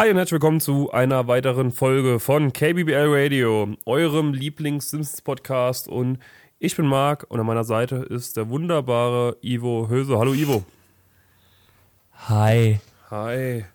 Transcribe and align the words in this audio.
Hi 0.00 0.08
und 0.08 0.16
herzlich 0.16 0.32
willkommen 0.32 0.60
zu 0.60 0.90
einer 0.92 1.26
weiteren 1.26 1.72
Folge 1.72 2.20
von 2.20 2.54
KBBL 2.54 3.08
Radio, 3.10 3.68
eurem 3.84 4.32
Lieblings-Simpsons-Podcast. 4.32 5.88
Und 5.88 6.18
ich 6.58 6.74
bin 6.74 6.86
Marc 6.86 7.26
und 7.28 7.38
an 7.38 7.44
meiner 7.44 7.64
Seite 7.64 7.96
ist 7.96 8.38
der 8.38 8.48
wunderbare 8.48 9.36
Ivo 9.42 9.88
Höse. 9.90 10.16
Hallo 10.18 10.32
Ivo. 10.32 10.64
Hi. 12.30 12.80
Hi. 13.10 13.66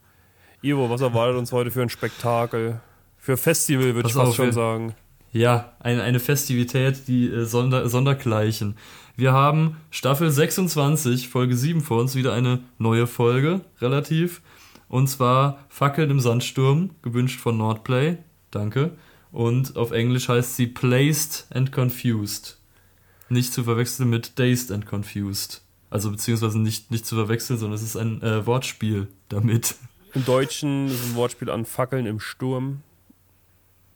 Ivo, 0.63 0.89
was 0.89 1.01
erwartet 1.01 1.37
uns 1.37 1.51
heute 1.51 1.69
für 1.69 1.83
ein 1.83 1.89
Spektakel? 1.89 2.81
Für 3.19 3.37
Festival, 3.37 3.93
würde 3.93 4.09
ich 4.09 4.15
fast 4.15 4.29
auf, 4.29 4.35
schon 4.35 4.51
sagen. 4.51 4.95
Ja, 5.31 5.73
eine, 5.79 6.01
eine 6.01 6.19
Festivität, 6.19 7.07
die 7.07 7.27
äh, 7.27 7.45
Sonder, 7.45 7.87
Sondergleichen. 7.87 8.77
Wir 9.15 9.31
haben 9.31 9.77
Staffel 9.91 10.31
26, 10.31 11.29
Folge 11.29 11.55
7 11.55 11.81
vor 11.81 12.01
uns, 12.01 12.15
wieder 12.15 12.33
eine 12.33 12.61
neue 12.79 13.05
Folge, 13.05 13.61
relativ. 13.79 14.41
Und 14.87 15.07
zwar 15.07 15.65
Fackeln 15.69 16.09
im 16.09 16.19
Sandsturm, 16.19 16.91
gewünscht 17.01 17.39
von 17.39 17.57
Nordplay. 17.57 18.17
Danke. 18.51 18.97
Und 19.31 19.75
auf 19.75 19.91
Englisch 19.91 20.29
heißt 20.29 20.55
sie 20.55 20.67
Placed 20.67 21.47
and 21.53 21.71
Confused. 21.71 22.57
Nicht 23.29 23.53
zu 23.53 23.63
verwechseln 23.63 24.09
mit 24.09 24.37
Dazed 24.39 24.71
and 24.71 24.85
Confused. 24.85 25.61
Also 25.89 26.11
beziehungsweise 26.11 26.59
nicht, 26.59 26.91
nicht 26.91 27.05
zu 27.05 27.15
verwechseln, 27.15 27.57
sondern 27.57 27.75
es 27.75 27.83
ist 27.83 27.95
ein 27.95 28.21
äh, 28.21 28.45
Wortspiel 28.45 29.07
damit. 29.29 29.75
Im 30.13 30.23
Deutschen 30.25 30.87
ist 30.87 31.03
ein 31.05 31.15
Wortspiel 31.15 31.49
an 31.49 31.65
Fackeln 31.65 32.05
im 32.05 32.19
Sturm. 32.19 32.83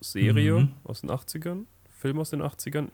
Serie 0.01 0.53
mhm. 0.53 0.71
aus 0.83 1.01
den 1.01 1.11
80ern, 1.11 1.65
Film 1.89 2.19
aus 2.19 2.29
den 2.29 2.41
80ern. 2.41 2.89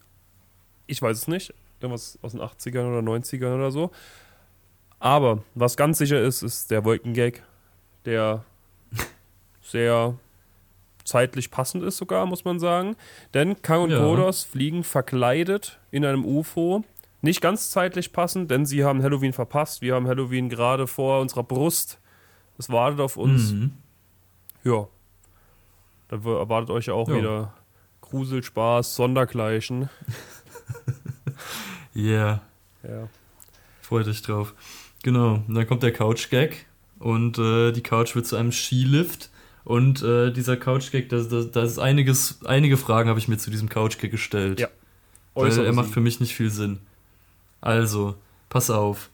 Ich 0.88 1.02
weiß 1.02 1.17
es 1.17 1.27
nicht. 1.27 1.53
Irgendwas 1.80 2.17
aus 2.22 2.31
den 2.31 2.41
80ern 2.41 2.88
oder 2.88 3.00
90ern 3.00 3.55
oder 3.55 3.72
so. 3.72 3.91
Aber 5.00 5.44
was 5.53 5.77
ganz 5.77 5.98
sicher 5.98 6.22
ist, 6.22 6.41
ist 6.41 6.72
der 6.72 6.84
Wolkengag, 6.86 7.44
der 8.05 8.44
sehr 9.62 10.16
zeitlich 11.04 11.52
passend 11.52 11.84
ist 11.84 11.98
sogar, 11.98 12.26
muss 12.26 12.45
man 12.45 12.59
sagen. 12.59 12.95
Denn 13.34 13.61
Kang 13.61 13.84
und 13.84 13.92
ja. 13.92 14.00
Kodos 14.00 14.44
fliegen 14.44 14.84
verkleidet 14.84 15.80
in 15.92 16.06
einem 16.06 16.26
UFO. 16.26 16.83
Nicht 17.22 17.42
ganz 17.42 17.72
zeitlich 17.72 18.11
passend, 18.11 18.52
denn 18.52 18.66
sie 18.66 18.83
haben 18.83 19.02
Halloween 19.02 19.33
verpasst. 19.33 19.81
Wir 19.81 19.95
haben 19.95 20.08
Halloween 20.08 20.50
gerade 20.50 20.88
vor 20.88 21.22
unserer 21.22 21.44
Brust. 21.44 22.00
Es 22.58 22.70
wartet 22.70 23.00
auf 23.00 23.17
uns. 23.17 23.52
Mhm. 23.52 23.72
Ja, 24.64 24.88
da 26.08 26.16
erwartet 26.17 26.70
euch 26.70 26.89
auch 26.89 27.09
ja. 27.09 27.16
wieder 27.16 27.53
Gruselspaß, 28.02 28.95
Sondergleichen. 28.95 29.89
yeah. 31.95 32.42
Ja. 32.83 33.09
Freut 33.81 34.08
euch 34.08 34.22
drauf. 34.22 34.53
Genau, 35.03 35.36
und 35.48 35.53
dann 35.53 35.67
kommt 35.67 35.83
der 35.83 35.94
Couch-Gag 35.94 36.66
und 37.00 37.38
äh, 37.38 37.72
die 37.72 37.84
Couch 37.84 38.16
wird 38.16 38.26
zu 38.26 38.36
einem 38.36 38.52
Skilift. 38.52 39.30
Und 39.64 40.04
äh, 40.04 40.32
dieser 40.32 40.58
Couch-Gag, 40.58 41.10
da, 41.10 41.20
da, 41.22 41.42
da 41.42 41.64
ist 41.64 41.80
einiges, 41.80 42.40
einige 42.46 42.78
Fragen 42.78 43.10
habe 43.10 43.20
ich 43.20 43.28
mir 43.28 43.38
zu 43.38 43.50
diesem 43.50 43.68
Couch-Gag 43.68 44.12
gestellt. 44.12 44.60
Ja. 44.60 44.68
Weil 45.34 45.58
er 45.58 45.73
macht 45.73 45.90
für 45.90 46.02
mich 46.02 46.20
nicht 46.20 46.36
viel 46.36 46.52
Sinn. 46.52 46.80
Also, 47.62 48.16
pass 48.48 48.70
auf. 48.70 49.10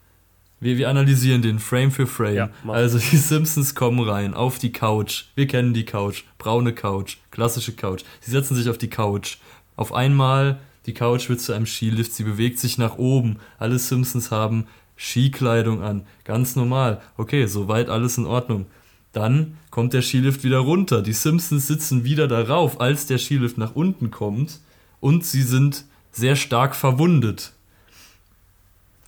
Wir, 0.60 0.78
wir 0.78 0.90
analysieren 0.90 1.42
den 1.42 1.58
Frame 1.58 1.90
für 1.90 2.06
Frame. 2.06 2.36
Ja, 2.36 2.50
also 2.68 3.00
die 3.00 3.18
Simpsons 3.18 3.74
kommen 3.74 4.08
rein 4.08 4.34
auf 4.34 4.60
die 4.60 4.72
Couch. 4.72 5.26
Wir 5.36 5.48
kennen 5.48 5.74
die 5.74 5.86
Couch. 5.86 6.24
Braune 6.38 6.74
Couch. 6.74 7.18
Klassische 7.32 7.72
Couch. 7.72 8.04
Sie 8.20 8.30
setzen 8.30 8.56
sich 8.56 8.70
auf 8.70 8.78
die 8.78 8.90
Couch. 8.90 9.38
Auf 9.76 9.94
einmal, 9.94 10.60
die 10.86 10.94
Couch 10.94 11.30
wird 11.30 11.42
zu 11.42 11.54
einem 11.54 11.66
Skilift. 11.66 12.14
Sie 12.14 12.24
bewegt 12.24 12.60
sich 12.60 12.78
nach 12.78 12.98
oben. 12.98 13.40
Alle 13.58 13.80
Simpsons 13.80 14.30
haben 14.30 14.68
Skikleidung 15.02 15.82
an. 15.82 16.04
Ganz 16.26 16.56
normal. 16.56 17.02
Okay, 17.18 17.48
soweit 17.48 17.90
alles 17.90 18.18
in 18.20 18.26
Ordnung. 18.26 18.68
Dann 19.14 19.58
kommt 19.72 19.94
der 19.94 20.04
Skilift 20.04 20.44
wieder 20.44 20.60
runter. 20.60 21.02
Die 21.02 21.14
Simpsons 21.14 21.68
sitzen 21.68 22.04
wieder 22.04 22.28
darauf, 22.28 22.80
als 22.80 23.08
der 23.08 23.18
Skilift 23.18 23.58
nach 23.58 23.76
unten 23.76 24.12
kommt. 24.12 24.60
Und 25.00 25.26
sie 25.26 25.42
sind 25.42 25.86
sehr 26.12 26.36
stark 26.36 26.76
verwundet. 26.76 27.54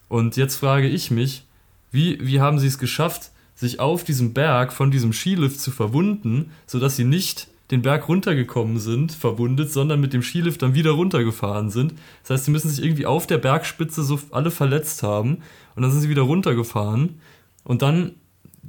Und 0.10 0.36
jetzt 0.36 0.56
frage 0.56 0.88
ich 0.88 1.12
mich, 1.12 1.46
wie, 1.92 2.18
wie 2.22 2.42
haben 2.42 2.58
sie 2.58 2.68
es 2.68 2.80
geschafft, 2.80 3.32
sich 3.56 3.80
auf 3.80 4.04
diesem 4.04 4.34
Berg 4.34 4.74
von 4.74 4.90
diesem 4.90 5.14
Skilift 5.14 5.60
zu 5.60 5.70
verwunden, 5.70 6.52
sodass 6.66 6.96
sie 6.96 7.04
nicht 7.04 7.48
den 7.74 7.82
Berg 7.82 8.08
runtergekommen 8.08 8.80
sind, 8.80 9.12
verwundet, 9.12 9.72
sondern 9.72 10.00
mit 10.00 10.14
dem 10.14 10.22
Skilift 10.22 10.62
dann 10.62 10.76
wieder 10.76 10.92
runtergefahren 10.92 11.70
sind. 11.70 11.96
Das 12.22 12.30
heißt, 12.30 12.46
sie 12.46 12.52
müssen 12.52 12.70
sich 12.70 12.84
irgendwie 12.84 13.06
auf 13.06 13.28
der 13.28 13.40
Bergspitze 13.40 14.04
so 14.04 14.20
alle 14.32 14.52
verletzt 14.52 15.04
haben. 15.04 15.40
Und 15.76 15.82
dann 15.82 15.92
sind 15.92 16.02
sie 16.02 16.10
wieder 16.10 16.22
runtergefahren. 16.22 17.20
Und 17.64 17.82
dann 17.82 18.14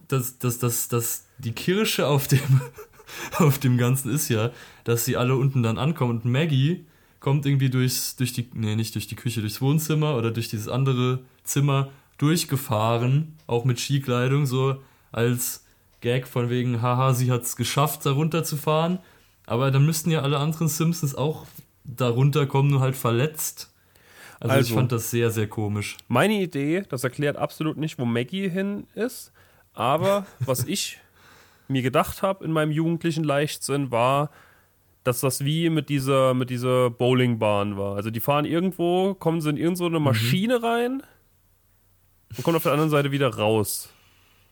das, 0.09 0.39
das, 0.39 0.59
das, 0.59 0.89
das, 0.89 1.27
die 1.39 1.53
Kirsche 1.53 2.07
auf 2.07 2.29
dem, 2.29 2.41
auf 3.39 3.59
dem 3.59 3.77
Ganzen 3.77 4.11
ist 4.11 4.29
ja, 4.29 4.51
dass 4.85 5.05
sie 5.05 5.17
alle 5.17 5.37
unten 5.37 5.63
dann 5.63 5.79
ankommen. 5.79 6.23
Und 6.23 6.25
Maggie 6.25 6.87
kommt 7.21 7.47
irgendwie 7.47 7.71
durchs, 7.71 8.17
durch 8.17 8.33
die, 8.33 8.49
nee, 8.55 8.75
nicht 8.75 8.95
durch 8.95 9.07
die 9.07 9.17
Küche, 9.17 9.41
durchs 9.41 9.61
Wohnzimmer 9.61 10.17
oder 10.17 10.31
durch 10.31 10.49
dieses 10.49 10.69
andere 10.69 11.21
Zimmer 11.43 11.91
durchgefahren, 12.19 13.35
auch 13.47 13.65
mit 13.65 13.79
Skikleidung, 13.79 14.47
so 14.47 14.77
als 15.13 15.64
Gag 16.05 16.29
von 16.29 16.51
wegen, 16.51 16.83
haha, 16.83 17.15
sie 17.15 17.33
hat 17.33 17.43
es 17.43 17.57
geschafft, 17.57 18.05
da 18.05 18.13
runterzufahren. 18.13 18.99
Aber 19.47 19.71
dann 19.71 19.85
müssten 19.85 20.11
ja 20.11 20.21
alle 20.21 20.39
anderen 20.39 20.69
Simpsons 20.69 21.15
auch 21.15 21.47
da 21.83 22.09
runterkommen, 22.09 22.71
nur 22.71 22.81
halt 22.81 22.95
verletzt. 22.95 23.73
Also, 24.39 24.55
also, 24.55 24.69
ich 24.69 24.75
fand 24.75 24.93
das 24.93 25.11
sehr, 25.11 25.31
sehr 25.31 25.49
komisch. 25.49 25.97
Meine 26.07 26.35
Idee, 26.35 26.85
das 26.89 27.05
erklärt 27.05 27.37
absolut 27.37 27.79
nicht, 27.79 27.99
wo 27.99 28.05
Maggie 28.05 28.51
hin 28.51 28.87
ist. 28.95 29.33
Aber 29.73 30.27
was 30.41 30.65
ich 30.65 31.01
mir 31.69 31.81
gedacht 31.81 32.23
habe 32.23 32.45
in 32.45 32.53
meinem 32.53 32.71
jugendlichen 32.71 33.25
Leichtsinn 33.25 33.91
war, 33.91 34.31
dass 35.05 35.21
das 35.21 35.45
wie 35.45 35.71
mit 35.71 35.89
dieser, 35.89 36.35
mit 36.35 36.51
dieser 36.51 36.91
Bowlingbahn 36.91 37.79
war. 37.79 37.97
Also 37.97 38.11
die 38.11 38.21
fahren 38.21 38.45
irgendwo, 38.45 39.15
kommen 39.15 39.41
sie 39.41 39.51
in 39.51 39.57
irgendeine 39.57 39.99
mhm. 39.99 40.05
Maschine 40.05 40.59
mhm. 40.59 40.65
rein 40.65 41.03
und 42.37 42.45
kommen 42.45 42.57
auf 42.57 42.63
der 42.63 42.73
anderen 42.73 42.91
Seite 42.91 43.11
wieder 43.11 43.35
raus. 43.35 43.94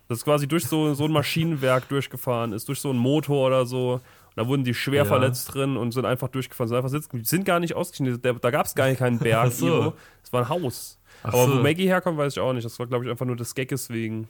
Das 0.09 0.19
ist 0.19 0.25
quasi 0.25 0.47
durch 0.47 0.67
so, 0.67 0.95
so 0.95 1.05
ein 1.05 1.13
Maschinenwerk 1.13 1.89
durchgefahren 1.89 2.53
ist, 2.53 2.69
durch 2.69 2.81
so 2.81 2.91
einen 2.91 2.99
Motor 2.99 3.47
oder 3.47 3.67
so. 3.67 3.95
Und 3.95 4.03
da 4.37 4.47
wurden 4.47 4.65
die 4.65 4.75
schwer 4.75 5.03
ja. 5.03 5.05
verletzt 5.05 5.55
drin 5.55 5.77
und 5.77 5.93
sind 5.93 6.05
einfach 6.05 6.29
durchgefahren, 6.29 6.69
sind 6.69 6.77
einfach 6.77 6.91
sitzen. 6.91 7.19
Die 7.19 7.25
sind 7.25 7.45
gar 7.45 7.61
nicht 7.61 7.75
ausgestiegen. 7.75 8.21
Da 8.21 8.51
gab 8.51 8.67
es 8.67 8.75
gar 8.75 8.93
keinen 8.95 9.19
Berg. 9.19 9.47
Es 9.53 9.59
so. 9.59 9.95
war 10.31 10.43
ein 10.43 10.49
Haus. 10.49 10.99
Ach 11.23 11.33
Aber 11.33 11.47
so. 11.47 11.59
wo 11.59 11.63
Maggie 11.63 11.87
herkommt, 11.87 12.19
weiß 12.19 12.35
ich 12.35 12.41
auch 12.41 12.53
nicht. 12.53 12.65
Das 12.65 12.79
war, 12.79 12.87
glaube 12.87 13.05
ich, 13.05 13.11
einfach 13.11 13.27
nur 13.27 13.37
des 13.37 13.55
Gagges 13.55 13.91
wegen. 13.91 14.29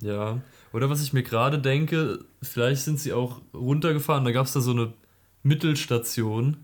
Ja. 0.00 0.40
Oder 0.72 0.90
was 0.90 1.02
ich 1.02 1.12
mir 1.12 1.22
gerade 1.22 1.58
denke, 1.58 2.20
vielleicht 2.42 2.82
sind 2.82 3.00
sie 3.00 3.12
auch 3.12 3.40
runtergefahren, 3.54 4.24
da 4.24 4.32
gab 4.32 4.46
es 4.46 4.52
da 4.52 4.60
so 4.60 4.72
eine 4.72 4.92
Mittelstation 5.42 6.58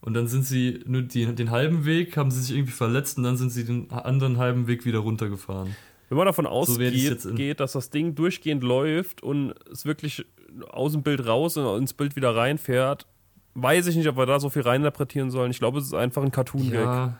und 0.00 0.14
dann 0.14 0.26
sind 0.26 0.46
sie 0.46 0.82
nur 0.86 1.02
die, 1.02 1.26
den 1.34 1.50
halben 1.50 1.84
Weg, 1.84 2.16
haben 2.16 2.30
sie 2.30 2.40
sich 2.40 2.56
irgendwie 2.56 2.72
verletzt 2.72 3.18
und 3.18 3.24
dann 3.24 3.36
sind 3.36 3.50
sie 3.50 3.64
den 3.64 3.90
anderen 3.90 4.38
halben 4.38 4.66
Weg 4.66 4.84
wieder 4.84 5.00
runtergefahren. 5.00 5.76
Wenn 6.10 6.16
man 6.16 6.26
davon 6.26 6.46
ausgeht, 6.46 7.20
so 7.20 7.32
geht, 7.34 7.60
dass 7.60 7.72
das 7.72 7.90
Ding 7.90 8.16
durchgehend 8.16 8.64
läuft 8.64 9.22
und 9.22 9.54
es 9.70 9.84
wirklich 9.84 10.26
aus 10.68 10.90
dem 10.90 11.04
Bild 11.04 11.24
raus 11.24 11.56
und 11.56 11.78
ins 11.78 11.92
Bild 11.92 12.16
wieder 12.16 12.34
reinfährt, 12.34 13.06
weiß 13.54 13.86
ich 13.86 13.94
nicht, 13.94 14.08
ob 14.08 14.16
wir 14.16 14.26
da 14.26 14.40
so 14.40 14.50
viel 14.50 14.62
reininterpretieren 14.62 15.30
sollen. 15.30 15.52
Ich 15.52 15.60
glaube, 15.60 15.78
es 15.78 15.86
ist 15.86 15.94
einfach 15.94 16.24
ein 16.24 16.32
Cartoon-Gag. 16.32 16.84
Ja, 16.84 17.18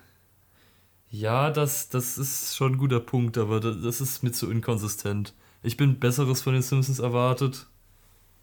ja 1.08 1.50
das, 1.50 1.88
das 1.88 2.18
ist 2.18 2.56
schon 2.56 2.72
ein 2.72 2.78
guter 2.78 2.98
Punkt, 2.98 3.38
aber 3.38 3.60
das 3.60 4.00
ist 4.00 4.24
mir 4.24 4.32
zu 4.32 4.50
inkonsistent. 4.50 5.34
Ich 5.62 5.76
bin 5.76 6.00
Besseres 6.00 6.42
von 6.42 6.54
den 6.54 6.62
Simpsons 6.62 6.98
erwartet. 6.98 7.68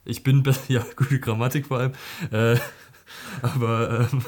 Ich 0.06 0.24
bin, 0.24 0.44
ja, 0.70 0.86
gute 0.96 1.20
Grammatik 1.20 1.66
vor 1.66 1.80
allem. 1.80 1.94
Äh, 2.32 2.58
aber, 3.42 4.08
ähm, 4.14 4.24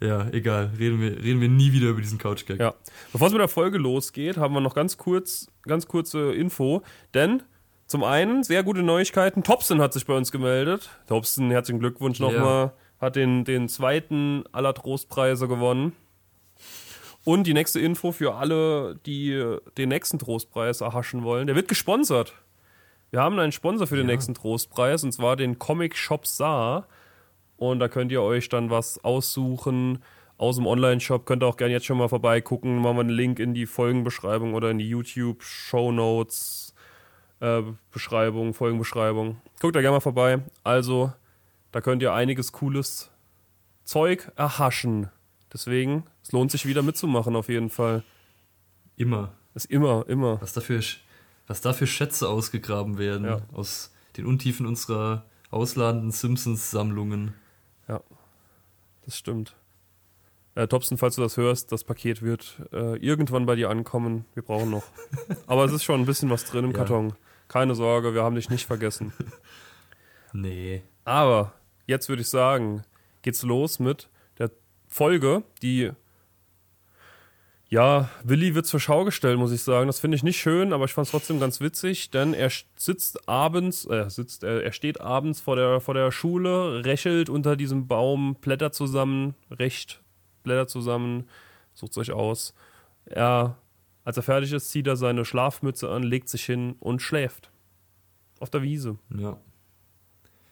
ja, 0.00 0.28
egal. 0.30 0.70
Reden 0.78 1.00
wir, 1.00 1.22
reden 1.22 1.40
wir 1.40 1.48
nie 1.48 1.72
wieder 1.72 1.88
über 1.88 2.00
diesen 2.00 2.18
Couch-Gag. 2.18 2.60
Ja. 2.60 2.74
Bevor 3.12 3.26
es 3.26 3.32
mit 3.32 3.40
der 3.40 3.48
Folge 3.48 3.78
losgeht, 3.78 4.36
haben 4.36 4.54
wir 4.54 4.60
noch 4.60 4.74
ganz 4.74 4.96
kurz, 4.96 5.48
ganz 5.62 5.88
kurze 5.88 6.32
Info. 6.32 6.82
Denn 7.14 7.42
zum 7.86 8.04
einen, 8.04 8.44
sehr 8.44 8.62
gute 8.62 8.82
Neuigkeiten. 8.82 9.42
Topson 9.42 9.80
hat 9.80 9.92
sich 9.92 10.06
bei 10.06 10.14
uns 10.14 10.30
gemeldet. 10.30 10.90
Topson, 11.08 11.50
herzlichen 11.50 11.80
Glückwunsch 11.80 12.20
nochmal. 12.20 12.66
Ja. 12.66 12.72
Hat 13.00 13.16
den, 13.16 13.44
den 13.44 13.68
zweiten 13.68 14.44
aller 14.52 14.74
Trostpreise 14.74 15.48
gewonnen. 15.48 15.92
Und 17.24 17.46
die 17.46 17.54
nächste 17.54 17.80
Info 17.80 18.12
für 18.12 18.34
alle, 18.34 18.96
die 19.04 19.56
den 19.76 19.88
nächsten 19.88 20.18
Trostpreis 20.18 20.80
erhaschen 20.80 21.24
wollen. 21.24 21.46
Der 21.46 21.56
wird 21.56 21.68
gesponsert. 21.68 22.34
Wir 23.10 23.20
haben 23.20 23.38
einen 23.38 23.52
Sponsor 23.52 23.86
für 23.86 23.96
den 23.96 24.06
ja. 24.06 24.14
nächsten 24.14 24.34
Trostpreis 24.34 25.02
und 25.02 25.12
zwar 25.12 25.36
den 25.36 25.58
Comic 25.58 25.96
Shop 25.96 26.26
Saar. 26.26 26.86
Und 27.58 27.80
da 27.80 27.88
könnt 27.88 28.12
ihr 28.12 28.22
euch 28.22 28.48
dann 28.48 28.70
was 28.70 29.04
aussuchen 29.04 29.98
aus 30.38 30.56
dem 30.56 30.66
Online-Shop. 30.66 31.26
Könnt 31.26 31.42
ihr 31.42 31.46
auch 31.46 31.56
gerne 31.56 31.74
jetzt 31.74 31.86
schon 31.86 31.98
mal 31.98 32.08
vorbeigucken. 32.08 32.78
Machen 32.78 32.96
wir 32.96 33.00
einen 33.00 33.10
Link 33.10 33.40
in 33.40 33.52
die 33.52 33.66
Folgenbeschreibung 33.66 34.54
oder 34.54 34.70
in 34.70 34.78
die 34.78 34.88
YouTube-Show 34.88 35.92
Notes. 35.92 36.74
Äh, 37.40 37.62
Beschreibung, 37.90 38.54
Folgenbeschreibung. 38.54 39.40
Guckt 39.60 39.76
da 39.76 39.80
gerne 39.80 39.96
mal 39.96 40.00
vorbei. 40.00 40.40
Also, 40.62 41.12
da 41.72 41.80
könnt 41.80 42.00
ihr 42.00 42.12
einiges 42.12 42.52
cooles 42.52 43.10
Zeug 43.84 44.30
erhaschen. 44.36 45.10
Deswegen, 45.52 46.04
es 46.22 46.32
lohnt 46.32 46.50
sich 46.52 46.66
wieder 46.66 46.82
mitzumachen, 46.82 47.34
auf 47.34 47.48
jeden 47.48 47.70
Fall. 47.70 48.04
Immer. 48.96 49.32
Ist 49.54 49.66
immer, 49.66 50.04
immer. 50.08 50.40
Was 50.40 50.52
dafür, 50.52 50.80
was 51.48 51.60
dafür 51.60 51.86
Schätze 51.88 52.28
ausgegraben 52.28 52.98
werden. 52.98 53.26
Ja. 53.26 53.40
Aus 53.52 53.92
den 54.16 54.26
Untiefen 54.26 54.66
unserer 54.66 55.24
ausladenden 55.50 56.12
Simpsons-Sammlungen. 56.12 57.34
Ja, 57.88 58.02
das 59.04 59.16
stimmt. 59.16 59.56
Äh, 60.54 60.66
Thompson, 60.66 60.98
falls 60.98 61.14
du 61.14 61.22
das 61.22 61.36
hörst, 61.36 61.72
das 61.72 61.84
Paket 61.84 62.22
wird 62.22 62.60
äh, 62.72 62.96
irgendwann 62.98 63.46
bei 63.46 63.54
dir 63.54 63.70
ankommen. 63.70 64.24
Wir 64.34 64.42
brauchen 64.42 64.70
noch. 64.70 64.84
Aber 65.46 65.64
es 65.64 65.72
ist 65.72 65.84
schon 65.84 66.00
ein 66.00 66.06
bisschen 66.06 66.30
was 66.30 66.44
drin 66.44 66.64
im 66.64 66.72
ja. 66.72 66.78
Karton. 66.78 67.14
Keine 67.46 67.74
Sorge, 67.74 68.12
wir 68.12 68.22
haben 68.22 68.34
dich 68.34 68.50
nicht 68.50 68.66
vergessen. 68.66 69.12
Nee. 70.34 70.82
Aber 71.06 71.54
jetzt 71.86 72.10
würde 72.10 72.20
ich 72.20 72.28
sagen, 72.28 72.82
geht's 73.22 73.42
los 73.42 73.78
mit 73.78 74.10
der 74.38 74.50
Folge, 74.86 75.42
die 75.62 75.92
ja, 77.70 78.08
Willi 78.24 78.54
wird 78.54 78.66
zur 78.66 78.80
Schau 78.80 79.04
gestellt, 79.04 79.38
muss 79.38 79.52
ich 79.52 79.62
sagen. 79.62 79.88
Das 79.88 80.00
finde 80.00 80.16
ich 80.16 80.22
nicht 80.22 80.40
schön, 80.40 80.72
aber 80.72 80.86
ich 80.86 80.94
fand 80.94 81.06
es 81.06 81.10
trotzdem 81.10 81.38
ganz 81.38 81.60
witzig, 81.60 82.10
denn 82.10 82.32
er 82.32 82.50
sitzt 82.76 83.28
abends, 83.28 83.84
äh, 83.86 84.08
sitzt, 84.08 84.42
äh, 84.42 84.62
er 84.62 84.72
steht 84.72 85.02
abends 85.02 85.42
vor 85.42 85.56
der, 85.56 85.80
vor 85.80 85.92
der 85.92 86.10
Schule, 86.10 86.84
rächelt 86.86 87.28
unter 87.28 87.56
diesem 87.56 87.86
Baum, 87.86 88.36
Blätter 88.40 88.72
zusammen, 88.72 89.34
recht 89.50 90.02
Blätter 90.44 90.66
zusammen, 90.66 91.28
sucht 91.74 91.98
euch 91.98 92.12
aus. 92.12 92.54
Er, 93.04 93.58
als 94.02 94.16
er 94.16 94.22
fertig 94.22 94.52
ist, 94.54 94.70
zieht 94.70 94.86
er 94.86 94.96
seine 94.96 95.26
Schlafmütze 95.26 95.90
an, 95.90 96.02
legt 96.02 96.30
sich 96.30 96.44
hin 96.44 96.76
und 96.80 97.02
schläft. 97.02 97.50
Auf 98.40 98.48
der 98.48 98.62
Wiese. 98.62 98.98
Ja. 99.14 99.38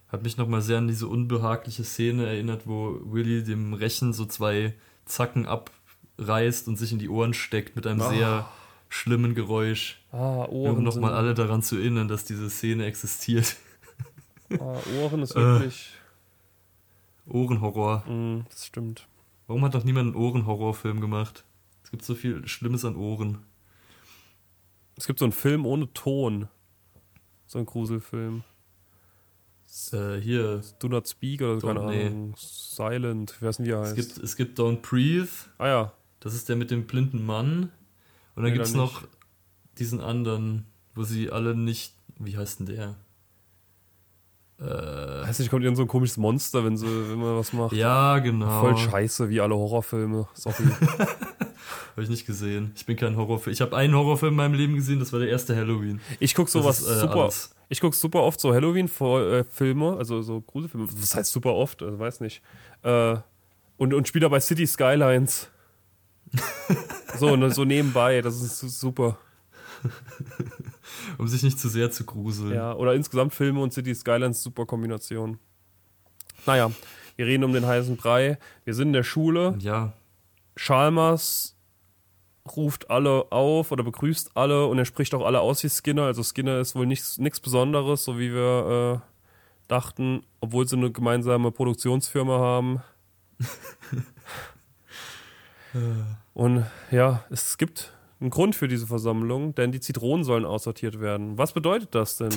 Hat 0.08 0.22
mich 0.22 0.36
nochmal 0.36 0.60
sehr 0.60 0.78
an 0.78 0.88
diese 0.88 1.08
unbehagliche 1.08 1.84
Szene 1.84 2.26
erinnert, 2.26 2.66
wo 2.66 3.00
Willi 3.04 3.42
dem 3.42 3.72
Rechen 3.72 4.12
so 4.12 4.26
zwei 4.26 4.74
Zacken 5.06 5.46
ab 5.46 5.70
reißt 6.18 6.68
und 6.68 6.76
sich 6.76 6.92
in 6.92 6.98
die 6.98 7.08
Ohren 7.08 7.34
steckt 7.34 7.76
mit 7.76 7.86
einem 7.86 8.00
oh. 8.00 8.10
sehr 8.10 8.48
schlimmen 8.88 9.34
Geräusch. 9.34 10.00
Ah, 10.12 10.46
Ohren. 10.46 10.78
Um 10.78 10.82
nochmal 10.84 11.14
alle 11.14 11.34
daran 11.34 11.62
zu 11.62 11.76
erinnern, 11.76 12.08
dass 12.08 12.24
diese 12.24 12.50
Szene 12.50 12.86
existiert. 12.86 13.56
Ah, 14.58 14.78
Ohren 15.00 15.22
ist 15.22 15.34
wirklich. 15.34 15.90
Äh, 17.26 17.30
Ohrenhorror. 17.30 18.04
Mm, 18.08 18.44
das 18.48 18.66
stimmt. 18.66 19.08
Warum 19.46 19.64
hat 19.64 19.74
doch 19.74 19.84
niemand 19.84 20.14
einen 20.14 20.24
Ohrenhorrorfilm 20.24 21.00
gemacht? 21.00 21.44
Es 21.82 21.90
gibt 21.90 22.04
so 22.04 22.14
viel 22.14 22.46
Schlimmes 22.46 22.84
an 22.84 22.96
Ohren. 22.96 23.38
Es 24.96 25.06
gibt 25.06 25.18
so 25.18 25.24
einen 25.24 25.32
Film 25.32 25.66
ohne 25.66 25.92
Ton. 25.92 26.48
So 27.46 27.58
ein 27.58 27.66
Gruselfilm. 27.66 28.44
Äh, 29.92 30.16
hier. 30.20 30.62
Do 30.78 30.88
Not 30.88 31.08
Speak 31.08 31.42
oder 31.42 31.60
keine 31.60 31.80
Ahnung. 31.80 32.34
Silent, 32.36 33.36
wie 33.40 33.64
wie 33.64 33.70
er 33.70 33.80
heißt? 33.80 33.98
Es 33.98 34.14
gibt, 34.14 34.24
es 34.24 34.36
gibt 34.36 34.58
Don't 34.58 34.80
Breathe. 34.80 35.28
Ah 35.58 35.68
ja. 35.68 35.92
Das 36.26 36.34
ist 36.34 36.48
der 36.48 36.56
mit 36.56 36.72
dem 36.72 36.88
blinden 36.88 37.24
Mann. 37.24 37.70
Und 38.34 38.42
dann 38.42 38.46
nee, 38.46 38.50
gibt 38.50 38.66
es 38.66 38.74
noch 38.74 39.04
diesen 39.78 40.00
anderen, 40.00 40.66
wo 40.92 41.04
sie 41.04 41.30
alle 41.30 41.54
nicht. 41.54 41.94
Wie 42.18 42.36
heißt 42.36 42.58
denn 42.58 42.66
der? 42.66 42.96
Äh, 44.58 45.24
heißt 45.24 45.38
nicht, 45.38 45.50
kommt 45.50 45.62
irgend 45.62 45.76
so 45.76 45.84
ein 45.84 45.88
komisches 45.88 46.16
Monster, 46.16 46.64
wenn, 46.64 46.76
sie, 46.76 46.84
wenn 46.84 47.20
man 47.20 47.36
was 47.36 47.52
macht. 47.52 47.74
Ja, 47.74 48.18
genau. 48.18 48.60
Voll 48.60 48.76
scheiße, 48.76 49.30
wie 49.30 49.40
alle 49.40 49.54
Horrorfilme. 49.54 50.26
Sorry. 50.34 50.64
Habe 51.92 52.02
ich 52.02 52.08
nicht 52.08 52.26
gesehen. 52.26 52.72
Ich 52.74 52.84
bin 52.86 52.96
kein 52.96 53.16
Horrorfilm. 53.16 53.52
Ich 53.52 53.60
habe 53.60 53.76
einen 53.76 53.94
Horrorfilm 53.94 54.32
in 54.32 54.36
meinem 54.36 54.54
Leben 54.54 54.74
gesehen, 54.74 54.98
das 54.98 55.12
war 55.12 55.20
der 55.20 55.28
erste 55.28 55.54
Halloween. 55.54 56.00
Ich 56.18 56.34
gucke 56.34 56.50
sowas 56.50 56.80
ist, 56.80 56.88
äh, 56.88 57.00
super. 57.02 57.22
Alles. 57.22 57.54
Ich 57.68 57.80
gucke 57.80 57.94
super 57.94 58.24
oft 58.24 58.40
so 58.40 58.52
Halloween-Filme, 58.52 59.96
also 59.96 60.22
so 60.22 60.40
Gruselfilme. 60.40 60.88
Was 60.90 61.14
heißt 61.14 61.30
super 61.30 61.54
oft? 61.54 61.84
Also 61.84 62.00
weiß 62.00 62.18
nicht. 62.18 62.42
Äh, 62.82 63.16
und, 63.76 63.94
und 63.94 64.08
spiele 64.08 64.24
dabei 64.24 64.40
City 64.40 64.66
Skylines. 64.66 65.50
So, 67.18 67.36
ne, 67.36 67.50
so 67.50 67.64
nebenbei. 67.64 68.22
Das 68.22 68.40
ist 68.40 68.60
super. 68.80 69.18
um 71.18 71.28
sich 71.28 71.42
nicht 71.42 71.58
zu 71.58 71.68
sehr 71.68 71.90
zu 71.90 72.04
gruseln. 72.04 72.54
Ja, 72.54 72.74
oder 72.74 72.94
insgesamt 72.94 73.34
Filme 73.34 73.60
und 73.60 73.72
City 73.72 73.94
Skylines, 73.94 74.42
super 74.42 74.66
Kombination. 74.66 75.38
Naja, 76.46 76.70
wir 77.16 77.26
reden 77.26 77.44
um 77.44 77.52
den 77.52 77.66
heißen 77.66 77.96
Brei. 77.96 78.38
Wir 78.64 78.74
sind 78.74 78.88
in 78.88 78.92
der 78.92 79.02
Schule. 79.02 79.56
Ja. 79.58 79.92
Chalmers 80.54 81.56
ruft 82.56 82.90
alle 82.90 83.32
auf 83.32 83.72
oder 83.72 83.82
begrüßt 83.82 84.36
alle 84.36 84.66
und 84.66 84.78
er 84.78 84.84
spricht 84.84 85.14
auch 85.14 85.24
alle 85.24 85.40
aus 85.40 85.64
wie 85.64 85.68
Skinner. 85.68 86.04
Also 86.04 86.22
Skinner 86.22 86.60
ist 86.60 86.76
wohl 86.76 86.86
nichts 86.86 87.40
Besonderes, 87.40 88.04
so 88.04 88.18
wie 88.18 88.32
wir 88.32 89.02
äh, 89.02 89.06
dachten, 89.68 90.22
obwohl 90.40 90.68
sie 90.68 90.76
eine 90.76 90.92
gemeinsame 90.92 91.50
Produktionsfirma 91.50 92.38
haben. 92.38 92.82
und 96.34 96.64
ja, 96.90 97.24
es 97.30 97.58
gibt 97.58 97.92
einen 98.20 98.30
Grund 98.30 98.54
für 98.54 98.68
diese 98.68 98.86
Versammlung, 98.86 99.54
denn 99.54 99.72
die 99.72 99.80
Zitronen 99.80 100.24
sollen 100.24 100.44
aussortiert 100.44 101.00
werden. 101.00 101.38
Was 101.38 101.52
bedeutet 101.52 101.94
das 101.94 102.16
denn? 102.16 102.32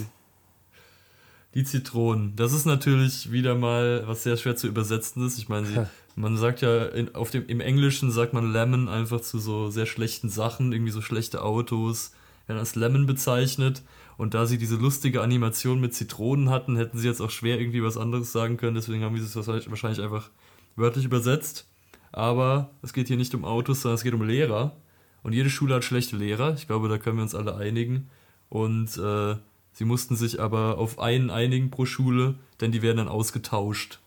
Die 1.55 1.63
Zitronen. 1.63 2.35
Das 2.35 2.53
ist 2.53 2.65
natürlich 2.65 3.31
wieder 3.31 3.55
mal 3.55 4.03
was 4.05 4.23
sehr 4.23 4.37
schwer 4.37 4.55
zu 4.55 4.67
übersetzen 4.67 5.25
ist. 5.25 5.39
Ich 5.39 5.49
meine, 5.49 5.65
sie, 5.65 5.79
man 6.15 6.37
sagt 6.37 6.61
ja 6.61 6.85
in, 6.85 7.15
auf 7.15 7.31
dem, 7.31 7.47
im 7.47 7.59
Englischen 7.59 8.11
sagt 8.11 8.33
man 8.33 8.51
Lemon 8.51 8.87
einfach 8.87 9.21
zu 9.21 9.39
so 9.39 9.69
sehr 9.71 9.87
schlechten 9.87 10.29
Sachen, 10.29 10.73
irgendwie 10.73 10.91
so 10.91 11.01
schlechte 11.01 11.41
Autos, 11.41 12.11
werden 12.45 12.59
als 12.59 12.75
Lemon 12.75 13.05
bezeichnet. 13.05 13.81
Und 14.17 14.33
da 14.33 14.45
sie 14.45 14.57
diese 14.57 14.75
lustige 14.75 15.21
Animation 15.21 15.79
mit 15.79 15.95
Zitronen 15.95 16.49
hatten, 16.49 16.75
hätten 16.75 16.97
sie 16.97 17.07
jetzt 17.07 17.21
auch 17.21 17.31
schwer 17.31 17.59
irgendwie 17.59 17.83
was 17.83 17.97
anderes 17.97 18.31
sagen 18.31 18.57
können. 18.57 18.75
Deswegen 18.75 19.03
haben 19.03 19.17
sie 19.17 19.23
es 19.23 19.35
wahrscheinlich 19.35 20.01
einfach 20.01 20.29
wörtlich 20.75 21.05
übersetzt. 21.05 21.67
Aber 22.11 22.71
es 22.81 22.93
geht 22.93 23.07
hier 23.07 23.17
nicht 23.17 23.35
um 23.35 23.45
Autos, 23.45 23.81
sondern 23.81 23.95
es 23.95 24.03
geht 24.03 24.13
um 24.13 24.23
Lehrer. 24.23 24.75
Und 25.23 25.33
jede 25.33 25.49
Schule 25.49 25.75
hat 25.75 25.83
schlechte 25.83 26.15
Lehrer. 26.15 26.53
Ich 26.53 26.67
glaube, 26.67 26.89
da 26.89 26.97
können 26.97 27.17
wir 27.17 27.23
uns 27.23 27.35
alle 27.35 27.55
einigen. 27.55 28.09
Und 28.49 28.97
äh, 28.97 29.35
sie 29.73 29.85
mussten 29.85 30.15
sich 30.15 30.39
aber 30.39 30.77
auf 30.77 30.99
einen 30.99 31.29
einigen 31.29 31.69
pro 31.69 31.85
Schule, 31.85 32.35
denn 32.61 32.71
die 32.71 32.81
werden 32.81 32.97
dann 32.97 33.07
ausgetauscht. 33.07 33.99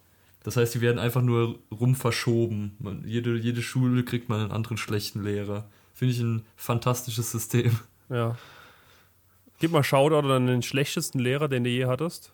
Das 0.42 0.56
heißt, 0.56 0.74
die 0.74 0.80
werden 0.80 0.98
einfach 0.98 1.22
nur 1.22 1.58
rum 1.70 1.94
verschoben. 1.94 2.74
Man, 2.80 3.04
jede, 3.06 3.36
jede 3.36 3.62
Schule 3.62 4.04
kriegt 4.04 4.28
mal 4.28 4.40
einen 4.40 4.50
anderen 4.50 4.76
schlechten 4.76 5.22
Lehrer. 5.22 5.68
Finde 5.94 6.14
ich 6.14 6.20
ein 6.20 6.44
fantastisches 6.56 7.30
System. 7.30 7.78
Ja. 8.08 8.36
Gib 9.60 9.70
mal 9.70 9.84
Shoutout 9.84 10.28
an 10.28 10.48
den 10.48 10.62
schlechtesten 10.62 11.20
Lehrer, 11.20 11.48
den 11.48 11.62
du 11.62 11.70
je 11.70 11.86
hattest. 11.86 12.32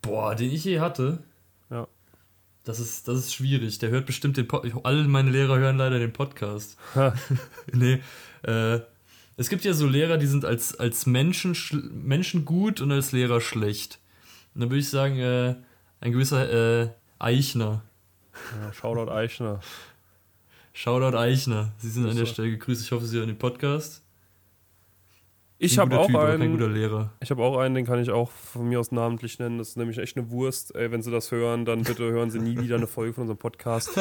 Boah, 0.00 0.34
den 0.34 0.50
ich 0.50 0.64
je 0.64 0.80
hatte? 0.80 1.22
Das 2.66 2.80
ist, 2.80 3.06
das 3.06 3.18
ist 3.18 3.32
schwierig. 3.32 3.78
Der 3.78 3.90
hört 3.90 4.06
bestimmt 4.06 4.36
den 4.36 4.48
Podcast. 4.48 4.74
Alle 4.84 5.06
meine 5.06 5.30
Lehrer 5.30 5.56
hören 5.56 5.76
leider 5.76 6.00
den 6.00 6.12
Podcast. 6.12 6.76
nee. 7.72 8.00
Äh, 8.42 8.80
es 9.36 9.48
gibt 9.48 9.64
ja 9.64 9.72
so 9.72 9.86
Lehrer, 9.86 10.18
die 10.18 10.26
sind 10.26 10.44
als, 10.44 10.74
als 10.74 11.06
Menschen, 11.06 12.02
Menschen 12.04 12.44
gut 12.44 12.80
und 12.80 12.90
als 12.90 13.12
Lehrer 13.12 13.40
schlecht. 13.40 14.00
Und 14.52 14.62
dann 14.62 14.70
würde 14.70 14.80
ich 14.80 14.88
sagen, 14.88 15.16
äh, 15.16 15.54
ein 16.00 16.10
gewisser 16.10 16.82
äh, 16.82 16.88
Eichner. 17.20 17.84
Ja, 18.60 18.72
Shoutout 18.72 19.12
Eichner. 19.12 19.60
Shoutout 20.72 21.16
Eichner. 21.16 21.72
Sie 21.78 21.88
sind 21.88 22.08
an 22.08 22.16
der 22.16 22.26
Stelle 22.26 22.50
gegrüßt. 22.50 22.82
Ich 22.82 22.90
hoffe, 22.90 23.06
Sie 23.06 23.16
hören 23.16 23.28
den 23.28 23.38
Podcast. 23.38 24.02
Ich 25.58 25.78
habe 25.78 25.98
auch 25.98 26.06
typ, 26.06 26.16
einen. 26.16 27.10
Ich 27.20 27.30
habe 27.30 27.42
auch 27.42 27.56
einen, 27.56 27.74
den 27.74 27.86
kann 27.86 27.98
ich 27.98 28.10
auch 28.10 28.30
von 28.30 28.68
mir 28.68 28.78
aus 28.78 28.92
namentlich 28.92 29.38
nennen. 29.38 29.56
Das 29.56 29.70
ist 29.70 29.76
nämlich 29.76 29.96
echt 29.96 30.16
eine 30.16 30.30
Wurst. 30.30 30.74
Ey, 30.74 30.90
wenn 30.90 31.00
Sie 31.02 31.10
das 31.10 31.32
hören, 31.32 31.64
dann 31.64 31.82
bitte 31.82 32.04
hören 32.04 32.30
Sie 32.30 32.40
nie 32.40 32.58
wieder 32.58 32.76
eine 32.76 32.86
Folge 32.86 33.14
von 33.14 33.22
unserem 33.22 33.38
Podcast. 33.38 33.96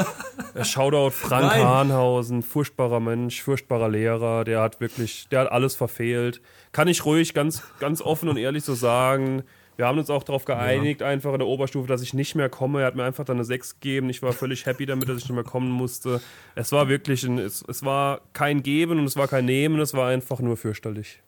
Äh, 0.54 0.64
Shoutout 0.64 1.12
Frank 1.12 1.48
Nein. 1.48 1.66
Hahnhausen, 1.66 2.42
furchtbarer 2.42 3.02
Mensch, 3.02 3.42
furchtbarer 3.42 3.90
Lehrer. 3.90 4.46
Der 4.46 4.62
hat 4.62 4.80
wirklich, 4.80 5.28
der 5.30 5.42
hat 5.42 5.52
alles 5.52 5.76
verfehlt. 5.76 6.42
Kann 6.72 6.88
ich 6.88 7.04
ruhig 7.04 7.34
ganz, 7.34 7.62
ganz 7.82 8.02
offen 8.02 8.30
und 8.30 8.38
ehrlich 8.38 8.64
so 8.64 8.74
sagen. 8.74 9.44
Wir 9.76 9.86
haben 9.86 9.98
uns 9.98 10.10
auch 10.10 10.24
darauf 10.24 10.46
geeinigt, 10.46 11.02
ja. 11.02 11.08
einfach 11.08 11.34
in 11.34 11.40
der 11.40 11.48
Oberstufe, 11.48 11.88
dass 11.88 12.02
ich 12.02 12.14
nicht 12.14 12.36
mehr 12.36 12.48
komme. 12.48 12.82
Er 12.82 12.88
hat 12.88 12.96
mir 12.96 13.04
einfach 13.04 13.26
dann 13.26 13.36
eine 13.36 13.44
6 13.44 13.82
gegeben. 13.82 14.10
Ich 14.10 14.22
war 14.22 14.32
völlig 14.32 14.66
happy 14.66 14.86
damit, 14.86 15.10
dass 15.10 15.18
ich 15.18 15.24
nicht 15.24 15.36
mehr 15.36 15.44
kommen 15.44 15.70
musste. 15.70 16.22
Es 16.56 16.72
war 16.72 16.88
wirklich 16.88 17.24
ein, 17.26 17.38
es, 17.38 17.62
es 17.68 17.84
war 17.84 18.22
kein 18.32 18.64
Geben 18.64 19.00
und 19.00 19.06
es 19.06 19.18
war 19.18 19.28
kein 19.28 19.44
Nehmen, 19.44 19.80
es 19.82 19.94
war 19.94 20.08
einfach 20.08 20.40
nur 20.40 20.56
fürchterlich. 20.56 21.22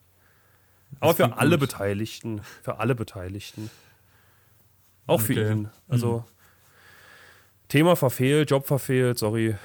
Aber 1.00 1.14
für 1.14 1.36
alle 1.36 1.58
gut. 1.58 1.68
Beteiligten. 1.68 2.40
Für 2.62 2.78
alle 2.78 2.94
Beteiligten. 2.94 3.70
Auch 5.06 5.22
okay. 5.22 5.34
für 5.34 5.52
ihn. 5.52 5.68
Also, 5.88 6.18
mhm. 6.18 6.24
Thema 7.68 7.96
verfehlt, 7.96 8.50
Job 8.50 8.66
verfehlt, 8.66 9.18
sorry. 9.18 9.56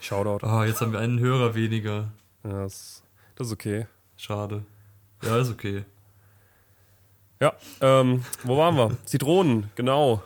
Shoutout. 0.00 0.46
Ah, 0.46 0.60
oh, 0.60 0.64
jetzt 0.64 0.80
haben 0.80 0.92
wir 0.92 1.00
einen 1.00 1.18
Hörer 1.18 1.54
weniger. 1.54 2.12
Ja, 2.44 2.62
das, 2.62 3.02
das 3.34 3.48
ist 3.48 3.52
okay. 3.52 3.86
Schade. 4.16 4.64
Ja, 5.22 5.38
ist 5.38 5.50
okay. 5.50 5.84
Ja, 7.40 7.54
ähm, 7.80 8.24
wo 8.44 8.56
waren 8.56 8.76
wir? 8.76 8.96
Zitronen, 9.04 9.70
genau. 9.74 10.22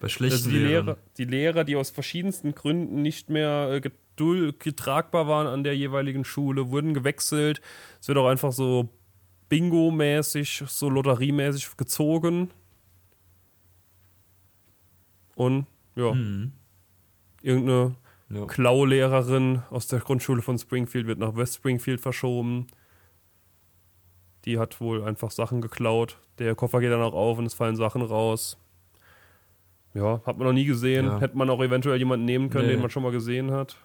Bei 0.00 0.08
schlechten 0.08 0.36
also 0.36 0.50
die 0.50 0.58
Lehrer, 0.58 0.96
die 1.16 1.24
Lehrer, 1.24 1.64
die 1.64 1.76
aus 1.76 1.90
verschiedensten 1.90 2.54
Gründen 2.54 3.02
nicht 3.02 3.30
mehr 3.30 3.80
äh, 3.84 3.90
getragbar 4.16 5.26
waren 5.26 5.46
an 5.46 5.64
der 5.64 5.76
jeweiligen 5.76 6.24
Schule, 6.24 6.70
wurden 6.70 6.94
gewechselt. 6.94 7.60
Es 8.00 8.08
wird 8.08 8.18
auch 8.18 8.28
einfach 8.28 8.52
so 8.52 8.88
Bingo-mäßig, 9.48 10.64
so 10.66 10.88
Lotteriemäßig 10.88 11.76
gezogen. 11.76 12.50
Und 15.34 15.66
ja, 15.96 16.12
hm. 16.12 16.52
irgendeine 17.42 17.96
ja. 18.30 18.46
Klaulehrerin 18.46 19.62
aus 19.70 19.86
der 19.86 20.00
Grundschule 20.00 20.42
von 20.42 20.58
Springfield 20.58 21.06
wird 21.06 21.18
nach 21.18 21.36
West 21.36 21.56
Springfield 21.56 22.00
verschoben. 22.00 22.66
Die 24.44 24.58
hat 24.58 24.80
wohl 24.80 25.02
einfach 25.02 25.30
Sachen 25.30 25.60
geklaut. 25.60 26.18
Der 26.38 26.54
Koffer 26.54 26.80
geht 26.80 26.90
dann 26.90 27.02
auch 27.02 27.14
auf 27.14 27.38
und 27.38 27.46
es 27.46 27.54
fallen 27.54 27.76
Sachen 27.76 28.02
raus. 28.02 28.58
Ja, 29.94 30.20
hat 30.26 30.36
man 30.36 30.48
noch 30.48 30.52
nie 30.52 30.64
gesehen. 30.64 31.06
Ja. 31.06 31.20
Hätte 31.20 31.36
man 31.36 31.48
auch 31.48 31.62
eventuell 31.62 31.98
jemanden 31.98 32.26
nehmen 32.26 32.50
können, 32.50 32.66
nee. 32.66 32.72
den 32.72 32.80
man 32.80 32.90
schon 32.90 33.04
mal 33.04 33.12
gesehen 33.12 33.52
hat. 33.52 33.76